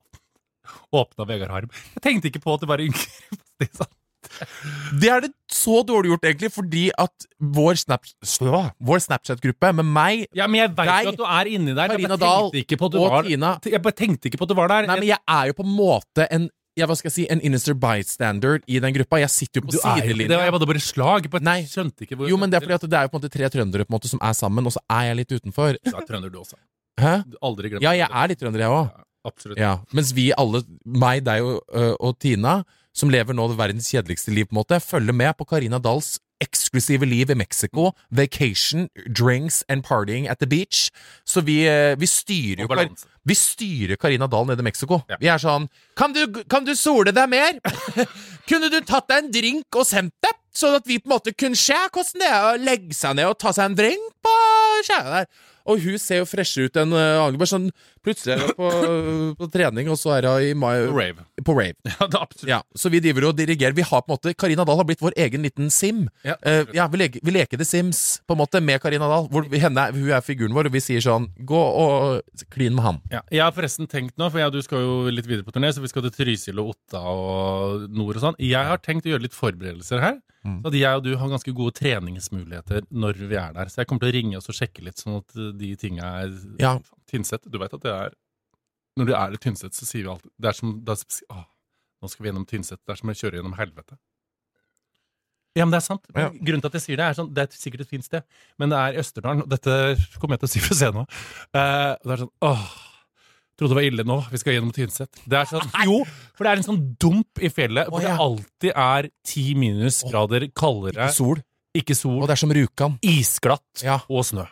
Åpna 0.93 1.27
Vegard 1.27 1.51
Harm. 1.51 1.71
Jeg 1.95 2.03
tenkte 2.03 2.31
ikke 2.31 2.43
på 2.43 2.55
at 2.55 2.61
det 2.61 2.69
var 2.69 2.79
yngre. 2.79 3.07
Det 5.01 5.11
er. 5.13 5.27
Det 5.27 5.33
så 5.53 5.81
dårlig 5.87 6.13
gjort, 6.13 6.27
egentlig, 6.29 6.51
fordi 6.53 6.83
at 6.93 7.27
vår, 7.41 7.79
snap, 7.81 8.05
vår 8.85 9.01
Snapchat-gruppe 9.07 9.71
med 9.79 9.89
meg 9.89 10.27
Ja, 10.37 10.47
men 10.47 10.61
jeg 10.61 10.75
veit 10.77 11.07
jo 11.07 11.15
at 11.15 11.21
du 11.21 11.25
er 11.25 11.51
inni 11.51 11.73
der. 11.73 11.89
Jeg 11.89 11.97
Karina 11.97 12.17
bare 12.17 12.21
Dahl 12.21 12.51
på 12.53 12.91
og 12.91 13.11
var 13.15 13.27
Tina 13.27 13.53
Jeg 13.65 13.83
bare 13.83 13.97
tenkte 13.97 14.29
ikke 14.29 14.41
på 14.41 14.49
at 14.49 14.53
du 14.53 14.57
var 14.59 14.73
der. 14.73 14.89
Nei, 14.91 14.99
men 15.01 15.09
jeg 15.09 15.19
er 15.25 15.51
jo 15.51 15.57
på 15.59 15.67
en 15.67 15.75
måte 15.75 16.29
en 16.35 16.49
ja, 16.79 16.87
hva 16.87 16.95
skal 16.95 17.09
jeg 17.11 17.15
si, 17.17 17.25
en 17.33 17.41
innister 17.43 17.75
bystander 17.75 18.61
i 18.71 18.79
den 18.79 18.95
gruppa. 18.95 19.19
Jeg 19.19 19.33
sitter 19.35 19.59
jo 19.59 19.67
på 19.67 19.75
det. 19.75 19.81
sidelinja. 19.83 20.39
Jeg 20.45 20.55
hadde 20.55 20.69
bare 20.71 20.83
slag. 20.85 21.27
Jeg 21.27 21.33
bare 21.33 21.47
Nei. 21.49 21.57
skjønte 21.67 22.07
ikke 22.07 22.19
hvor 22.21 22.31
Jo, 22.31 22.39
men 22.39 22.53
det 22.53 22.61
er 22.61 22.67
fordi 22.67 22.77
at 22.77 22.87
det 22.87 22.99
er 23.01 23.09
jo 23.09 23.11
på 23.11 23.19
en 23.19 23.23
måte 23.25 23.33
tre 23.35 23.51
trøndere 23.51 23.87
på 23.89 23.91
en 23.91 23.97
måte 23.97 24.11
som 24.13 24.23
er 24.23 24.37
sammen, 24.39 24.69
og 24.69 24.77
så 24.77 24.83
er 24.87 25.09
jeg 25.09 25.19
litt 25.25 25.35
utenfor. 25.35 25.79
Du 25.83 25.91
er 25.91 26.07
trønder, 26.07 26.31
du 26.31 26.39
også. 26.39 26.59
Hæ? 27.03 27.17
Du 27.27 27.35
Aldri 27.43 27.73
Ja, 27.83 27.97
jeg 27.99 28.07
er 28.07 28.31
litt 28.31 28.39
trønder, 28.39 28.63
jeg 28.63 28.71
òg. 28.71 28.95
Absolutt. 29.27 29.59
Ja. 29.59 29.73
Mens 29.93 30.13
vi 30.15 30.31
alle, 30.39 30.63
meg, 30.87 31.25
deg 31.27 31.43
og, 31.43 31.59
og 31.99 32.15
Tina, 32.23 32.61
som 32.99 33.13
lever 33.13 33.37
nå 33.37 33.47
det 33.51 33.59
verdens 33.61 33.91
kjedeligste 33.93 34.35
liv, 34.35 34.49
på 34.49 34.57
en 34.57 34.63
måte, 34.63 34.81
følger 34.83 35.15
med 35.15 35.37
på 35.39 35.47
Karina 35.49 35.79
Dahls 35.83 36.17
eksklusive 36.41 37.07
liv 37.07 37.31
i 37.31 37.35
Mexico. 37.35 37.93
Vacation, 38.11 38.89
drinks 39.07 39.65
and 39.69 39.85
partying 39.85 40.29
at 40.29 40.39
the 40.39 40.47
beach. 40.47 40.91
Så 41.25 41.41
vi, 41.41 41.63
vi 41.99 42.07
styrer 42.07 42.63
jo. 42.63 42.95
Vi 43.29 43.35
styrer 43.35 43.97
Karina 43.97 44.27
Dahl 44.27 44.47
nede 44.47 44.63
i 44.63 44.65
Mexico. 44.65 45.03
Ja. 45.09 45.19
Vi 45.21 45.29
er 45.29 45.41
sånn 45.43 45.69
kan 45.99 46.15
du, 46.17 46.43
kan 46.49 46.65
du 46.65 46.73
sole 46.79 47.13
deg 47.13 47.29
mer? 47.29 47.59
kunne 48.49 48.71
du 48.73 48.79
tatt 48.81 49.11
deg 49.11 49.25
en 49.25 49.33
drink 49.35 49.77
og 49.77 49.87
sendt 49.89 50.15
det? 50.25 50.33
Sånn 50.59 50.79
at 50.79 50.89
vi 50.89 50.97
på 50.99 51.11
en 51.11 51.17
måte 51.19 51.35
kunne 51.37 51.59
se 51.59 51.77
hvordan 51.77 52.23
det 52.23 52.31
er 52.31 52.47
å 52.47 52.57
legge 52.63 52.97
seg 52.97 53.19
ned 53.19 53.29
og 53.29 53.39
ta 53.39 53.53
seg 53.55 53.69
en 53.69 53.79
drink 53.79 54.15
på 54.25 54.35
skjæra 54.87 55.19
der. 55.19 55.29
Og 55.69 55.83
hun 55.85 55.99
ser 56.01 56.23
jo 56.23 56.29
freshere 56.29 56.69
ut 56.69 56.79
enn 56.81 56.95
uh, 56.97 57.21
Anger. 57.25 57.39
Bare 57.41 57.51
sånn 57.51 57.71
Plutselig 58.05 58.37
er 58.37 58.45
hun 58.47 58.55
på, 58.57 58.69
på 59.41 59.49
trening, 59.53 59.91
og 59.93 59.99
så 60.01 60.15
er 60.17 60.29
hun 60.29 60.45
i 60.47 60.53
mai 60.57 60.87
Rave. 60.87 61.27
på 61.45 61.57
rave. 61.57 61.77
Ja, 61.89 62.07
det 62.07 62.17
er 62.17 62.23
absolutt. 62.23 62.51
Ja, 62.51 62.61
så 62.79 62.91
vi 62.93 63.01
driver 63.05 63.29
og 63.31 63.39
dirigerer. 63.39 63.75
Vi 63.77 63.85
har 63.85 64.05
på 64.05 64.13
en 64.13 64.15
måte 64.15 64.33
Karina 64.39 64.65
Dahl 64.69 64.79
har 64.81 64.87
blitt 64.89 65.03
vår 65.05 65.17
egen 65.27 65.45
liten 65.45 65.69
Sim. 65.75 66.07
Ja, 66.27 66.39
uh, 66.47 66.63
ja, 66.77 66.87
vi, 66.93 67.03
leker, 67.03 67.25
vi 67.25 67.35
leker 67.35 67.61
The 67.61 67.67
Sims 67.69 68.03
på 68.27 68.37
en 68.37 68.41
måte 68.41 68.63
med 68.65 68.81
Karina 68.83 69.11
Dahl. 69.11 69.29
Hvor 69.33 69.49
henne, 69.53 69.89
hun 69.97 70.15
er 70.15 70.25
figuren 70.25 70.57
vår, 70.57 70.71
og 70.71 70.79
vi 70.79 70.85
sier 70.85 71.05
sånn 71.05 71.29
Gå 71.49 71.59
og 71.59 72.47
klin 72.55 72.77
med 72.79 72.87
han. 72.87 73.03
Ja, 73.13 73.23
jeg 73.35 73.45
har 73.45 73.55
forresten 73.57 73.91
tenkt 73.91 74.17
nå, 74.21 74.31
for 74.31 74.41
jeg, 74.41 74.55
du 74.55 74.63
skal 74.65 74.85
jo 74.85 75.13
litt 75.13 75.29
videre 75.29 75.47
på 75.47 75.55
turné, 75.55 75.73
så 75.75 75.85
vi 75.85 75.91
skal 75.91 76.07
til 76.07 76.15
Trysil 76.15 76.63
og 76.63 76.73
Otta 76.77 77.03
og 77.03 77.89
nord 77.93 78.17
og 78.17 78.25
sånn. 78.25 78.41
Jeg 78.43 78.71
har 78.71 78.81
tenkt 78.85 79.09
å 79.09 79.13
gjøre 79.13 79.27
litt 79.27 79.37
forberedelser 79.37 80.03
her. 80.05 80.19
Mm. 80.47 80.61
Så 80.63 80.71
at 80.71 80.77
jeg 80.79 81.01
og 81.01 81.05
du 81.05 81.11
har 81.19 81.31
ganske 81.33 81.55
gode 81.57 81.75
treningsmuligheter 81.79 82.87
når 82.95 83.21
vi 83.25 83.39
er 83.41 83.55
der. 83.57 83.71
Så 83.71 83.83
jeg 83.83 83.91
kommer 83.91 84.05
til 84.05 84.13
å 84.13 84.17
ringe 84.19 84.39
oss 84.39 84.51
og 84.51 84.57
sjekke 84.59 84.85
litt, 84.87 85.01
sånn 85.01 85.19
at 85.19 85.39
de 85.59 85.71
tinga 85.81 86.13
er 86.23 86.35
Ja. 86.63 86.77
Tynset, 87.11 87.49
du 87.51 87.59
vet 87.59 87.75
at 87.75 87.85
det 87.85 87.95
er 87.95 88.17
Når 88.99 89.07
du 89.07 89.15
er 89.15 89.33
i 89.35 89.41
Tynset, 89.41 89.75
så 89.75 89.87
sier 89.87 90.05
vi 90.05 90.13
alltid 90.13 90.31
Det 90.39 90.51
er 90.51 90.59
som 90.59 90.77
det 90.85 90.95
er, 90.95 91.23
å, 91.35 91.45
Nå 92.03 92.11
skal 92.13 92.23
vi 92.23 92.31
gjennom 92.31 92.47
Tynset. 92.47 92.81
Det 92.85 92.95
er 92.95 93.01
som 93.01 93.11
å 93.11 93.17
kjøre 93.17 93.41
gjennom 93.41 93.57
helvete. 93.59 93.99
Ja, 95.57 95.65
men 95.65 95.73
det 95.75 95.81
er 95.81 95.87
sant. 95.89 96.05
Ja. 96.15 96.29
Grunnen 96.31 96.63
til 96.63 96.71
at 96.71 96.77
jeg 96.79 96.85
sier 96.85 97.01
det, 97.01 97.07
er 97.09 97.17
sånn 97.19 97.33
Det 97.35 97.43
er 97.43 97.57
sikkert 97.59 97.83
et 97.83 97.91
fint 97.91 98.07
sted, 98.07 98.27
men 98.61 98.71
det 98.71 98.79
er 98.79 98.95
i 98.95 99.01
Østerdalen. 99.03 99.43
Og 99.43 99.51
dette 99.51 99.73
kommer 100.21 100.37
jeg 100.37 100.45
til 100.45 100.51
å 100.51 100.53
si 100.53 100.63
for 100.63 100.77
å 100.77 100.79
se 100.79 100.91
nå. 100.95 101.03
Uh, 101.51 101.95
det 102.05 102.15
er 102.15 102.23
sånn 102.23 102.37
åh 102.47 102.69
Trodde 103.59 103.75
det 103.75 103.79
var 103.81 103.87
ille 103.89 104.05
nå. 104.07 104.17
Vi 104.31 104.39
skal 104.39 104.55
gjennom 104.55 104.71
Tynset. 104.75 105.19
Det 105.27 105.35
er 105.41 105.49
sånn, 105.51 105.65
jo, 105.89 105.97
for 106.39 106.47
det 106.47 106.51
er 106.53 106.61
en 106.61 106.67
sånn 106.69 106.83
dump 107.03 107.41
i 107.43 107.51
fjellet 107.51 107.89
hvor 107.91 108.05
det 108.05 108.13
alltid 108.15 108.71
er 108.71 109.09
ti 109.27 109.49
minusgrader 109.59 110.47
kaldere. 110.55 111.09
Ikke 111.09 111.17
Sol. 111.17 111.43
Ikke 111.79 111.97
sol. 111.99 112.21
Og 112.23 112.29
det 112.31 112.37
er 112.37 112.41
som 112.41 112.55
Rjukan. 112.55 112.95
Isglatt 113.05 113.83
Ja. 113.85 113.99
og 114.09 114.25
snø. 114.25 114.47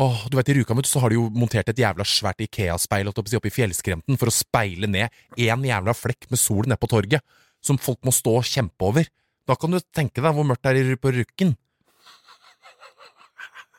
Åh, 0.00 0.22
du 0.30 0.36
vet, 0.38 0.48
I 0.48 0.54
Rjukan 0.56 0.78
så 0.88 1.02
har 1.02 1.10
de 1.12 1.18
jo 1.18 1.26
montert 1.28 1.68
et 1.68 1.76
jævla 1.82 2.06
svært 2.08 2.40
Ikea-speil 2.40 3.10
oppi 3.10 3.50
fjellskrenten 3.52 4.16
for 4.16 4.30
å 4.30 4.32
speile 4.32 4.88
ned 4.88 5.10
én 5.36 5.66
jævla 5.66 5.92
flekk 5.92 6.30
med 6.30 6.38
sol 6.40 6.62
nede 6.64 6.78
på 6.80 6.88
torget, 6.88 7.20
som 7.60 7.76
folk 7.76 7.98
må 8.06 8.14
stå 8.14 8.38
og 8.38 8.46
kjempe 8.48 8.80
over. 8.80 9.04
Da 9.46 9.56
kan 9.56 9.70
du 9.74 9.80
tenke 9.92 10.22
deg 10.22 10.32
hvor 10.32 10.46
mørkt 10.46 10.62
det 10.62 10.86
er 10.86 10.96
på 10.96 11.12
Rjukken. 11.12 11.52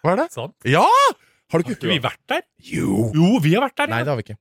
Hva 0.04 0.14
er 0.14 0.22
det? 0.22 0.32
Sant? 0.34 0.54
Ja! 0.66 0.86
Har 1.52 1.60
du 1.60 1.68
Har 1.68 1.76
ikke 1.76 1.78
ikke 1.78 1.92
vi 1.92 2.00
vært 2.04 2.22
der? 2.32 2.44
Jo! 2.72 3.10
Jo, 3.16 3.32
vi 3.44 3.56
har 3.56 3.66
vært 3.66 3.80
der. 3.82 3.92
Nei, 3.92 4.04
det 4.08 4.14
har 4.14 4.20
vi 4.20 4.26
ikke. 4.30 4.38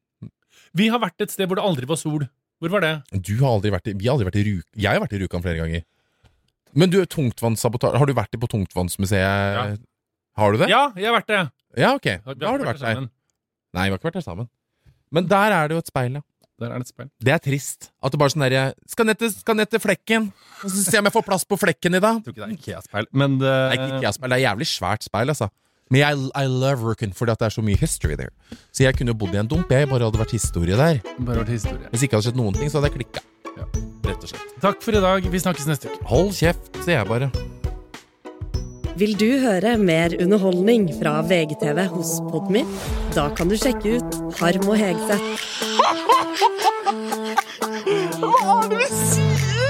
Vi 0.79 0.87
har 0.93 1.01
vært 1.03 1.25
et 1.25 1.33
sted 1.33 1.49
hvor 1.51 1.59
det 1.59 1.65
aldri 1.67 1.89
var 1.91 1.99
sol. 1.99 2.27
Hvor 2.61 2.75
var 2.77 2.85
det? 2.85 2.93
Du 3.27 3.33
har 3.41 3.57
aldri 3.57 3.73
vært 3.75 3.89
i, 3.91 3.95
vi 3.99 4.07
har 4.07 4.15
aldri 4.15 4.29
vært 4.29 4.39
i 4.39 4.45
Ruk... 4.47 4.67
Jeg 4.77 4.93
har 4.93 5.03
vært 5.03 5.17
i 5.17 5.21
Rjukan 5.23 5.43
flere 5.43 5.63
ganger. 5.63 5.87
Men 6.79 6.93
du, 6.93 7.01
tungtvannssabotasje 7.03 7.99
Har 7.99 8.07
du 8.07 8.13
vært 8.15 8.37
i 8.37 8.39
på 8.39 8.47
Tungtvannsmuseet? 8.53 9.81
Har 10.39 10.53
du 10.55 10.61
det? 10.61 10.69
Ja, 10.71 10.85
jeg 10.95 11.09
har 11.11 11.17
vært 11.17 11.31
det. 11.33 11.41
Ja, 11.81 11.95
ok. 11.97 12.11
Da 12.39 12.53
har 12.53 12.61
du 12.61 12.67
vært 12.69 12.85
der. 12.85 13.01
Nei, 13.75 13.87
vi 13.89 13.95
har 13.95 13.99
ikke 13.99 14.11
vært 14.11 14.21
der 14.21 14.27
sammen. 14.27 14.51
Men 15.11 15.27
der 15.31 15.55
er 15.57 15.71
det 15.71 15.79
jo 15.79 15.83
et 15.83 15.91
speil, 15.91 16.21
ja. 16.21 16.23
Der 16.61 16.69
er 16.69 16.77
det 16.83 16.87
et 16.87 16.93
speil. 16.93 17.09
Det 17.25 17.33
er 17.33 17.41
trist. 17.43 17.89
At 18.05 18.13
det 18.13 18.21
bare 18.21 18.29
er 18.29 18.35
sånn 18.35 18.45
derre 18.45 18.63
Skal 18.93 19.07
ned 19.09 19.19
til, 19.23 19.31
skal 19.33 19.57
ned 19.57 19.71
til 19.73 19.81
flekken. 19.81 20.27
Og 20.61 20.69
så 20.69 20.83
Se 20.85 21.01
om 21.01 21.09
jeg 21.09 21.15
får 21.15 21.25
plass 21.27 21.47
på 21.49 21.57
flekken 21.59 21.97
i 21.97 22.03
dag. 22.05 22.19
Jeg 22.21 22.27
tror 22.27 22.37
ikke 22.37 22.43
det 22.43 22.49
er 22.51 22.57
Ikea-speil, 22.59 23.09
men 23.17 23.39
det, 23.41 23.55
Nei, 23.57 23.79
ikke 23.79 24.01
Ikea-speil. 24.03 24.35
Det 24.35 24.39
er 24.39 24.45
jævlig 24.45 24.69
svært 24.69 25.07
speil, 25.09 25.33
altså. 25.33 25.49
Men 25.91 26.01
jeg 26.01 26.31
I 26.39 26.47
love 26.47 26.87
Rookin 26.87 27.13
fordi 27.17 27.33
at 27.35 27.41
det 27.43 27.49
er 27.51 27.55
så 27.57 27.63
mye 27.67 27.79
history 27.81 28.15
there. 28.15 28.31
Så 28.71 28.85
jeg 28.87 28.95
kunne 28.99 29.15
bodd 29.19 29.35
i 29.35 29.41
en 29.43 29.49
dump, 29.51 29.71
jeg 29.75 29.89
bare 29.91 30.07
hadde 30.07 30.21
vært 30.21 30.35
historie 30.37 30.77
der. 30.79 31.01
bare 31.19 31.43
vært 31.43 31.55
historie. 31.57 31.91
Hvis 31.91 32.05
ikke 32.07 32.17
hadde 32.19 32.29
skjedd 32.31 32.39
noen 32.39 32.55
ting, 32.55 32.71
så 32.71 32.79
hadde 32.79 32.93
jeg 32.93 33.01
klikka. 33.01 33.25
Ja. 33.57 33.67
Rett 34.07 34.23
og 34.23 34.31
slett. 34.31 34.53
Takk 34.63 34.85
for 34.87 34.95
i 34.95 35.03
dag. 35.03 35.27
Vi 35.33 35.43
snakkes 35.43 35.67
neste 35.67 35.91
uke. 35.91 36.05
Hold 36.13 36.31
kjeft, 36.39 36.71
sier 36.85 37.01
jeg 37.01 37.11
bare. 37.11 37.31
Vil 39.01 39.15
du 39.17 39.39
høre 39.41 39.77
mer 39.81 40.13
underholdning 40.21 40.91
fra 40.99 41.21
VGTV 41.25 41.87
hos 41.95 42.19
Podmy? 42.31 42.63
Da 43.17 43.31
kan 43.35 43.49
du 43.49 43.57
sjekke 43.59 43.97
ut 43.99 44.19
Harm 44.41 44.69
og 44.69 44.77
Hegseth. 44.79 46.31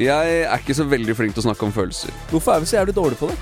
Jeg 0.00 0.44
er 0.46 0.56
ikke 0.56 0.76
så 0.76 0.86
veldig 0.88 1.16
flink 1.18 1.34
til 1.36 1.44
å 1.44 1.48
snakke 1.50 1.66
om 1.68 1.74
følelser. 1.74 2.14
Hvorfor 2.30 2.54
er 2.54 2.62
vi 2.62 2.70
så 2.70 2.78
jævlig 2.78 2.96
dårlige 2.96 3.20
på 3.20 3.28
det? 3.28 3.36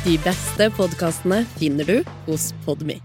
De 0.00 0.16
beste 0.24 0.70
podkastene 0.74 1.44
finner 1.60 1.86
du 1.86 2.12
hos 2.26 2.50
Podmy. 2.66 2.98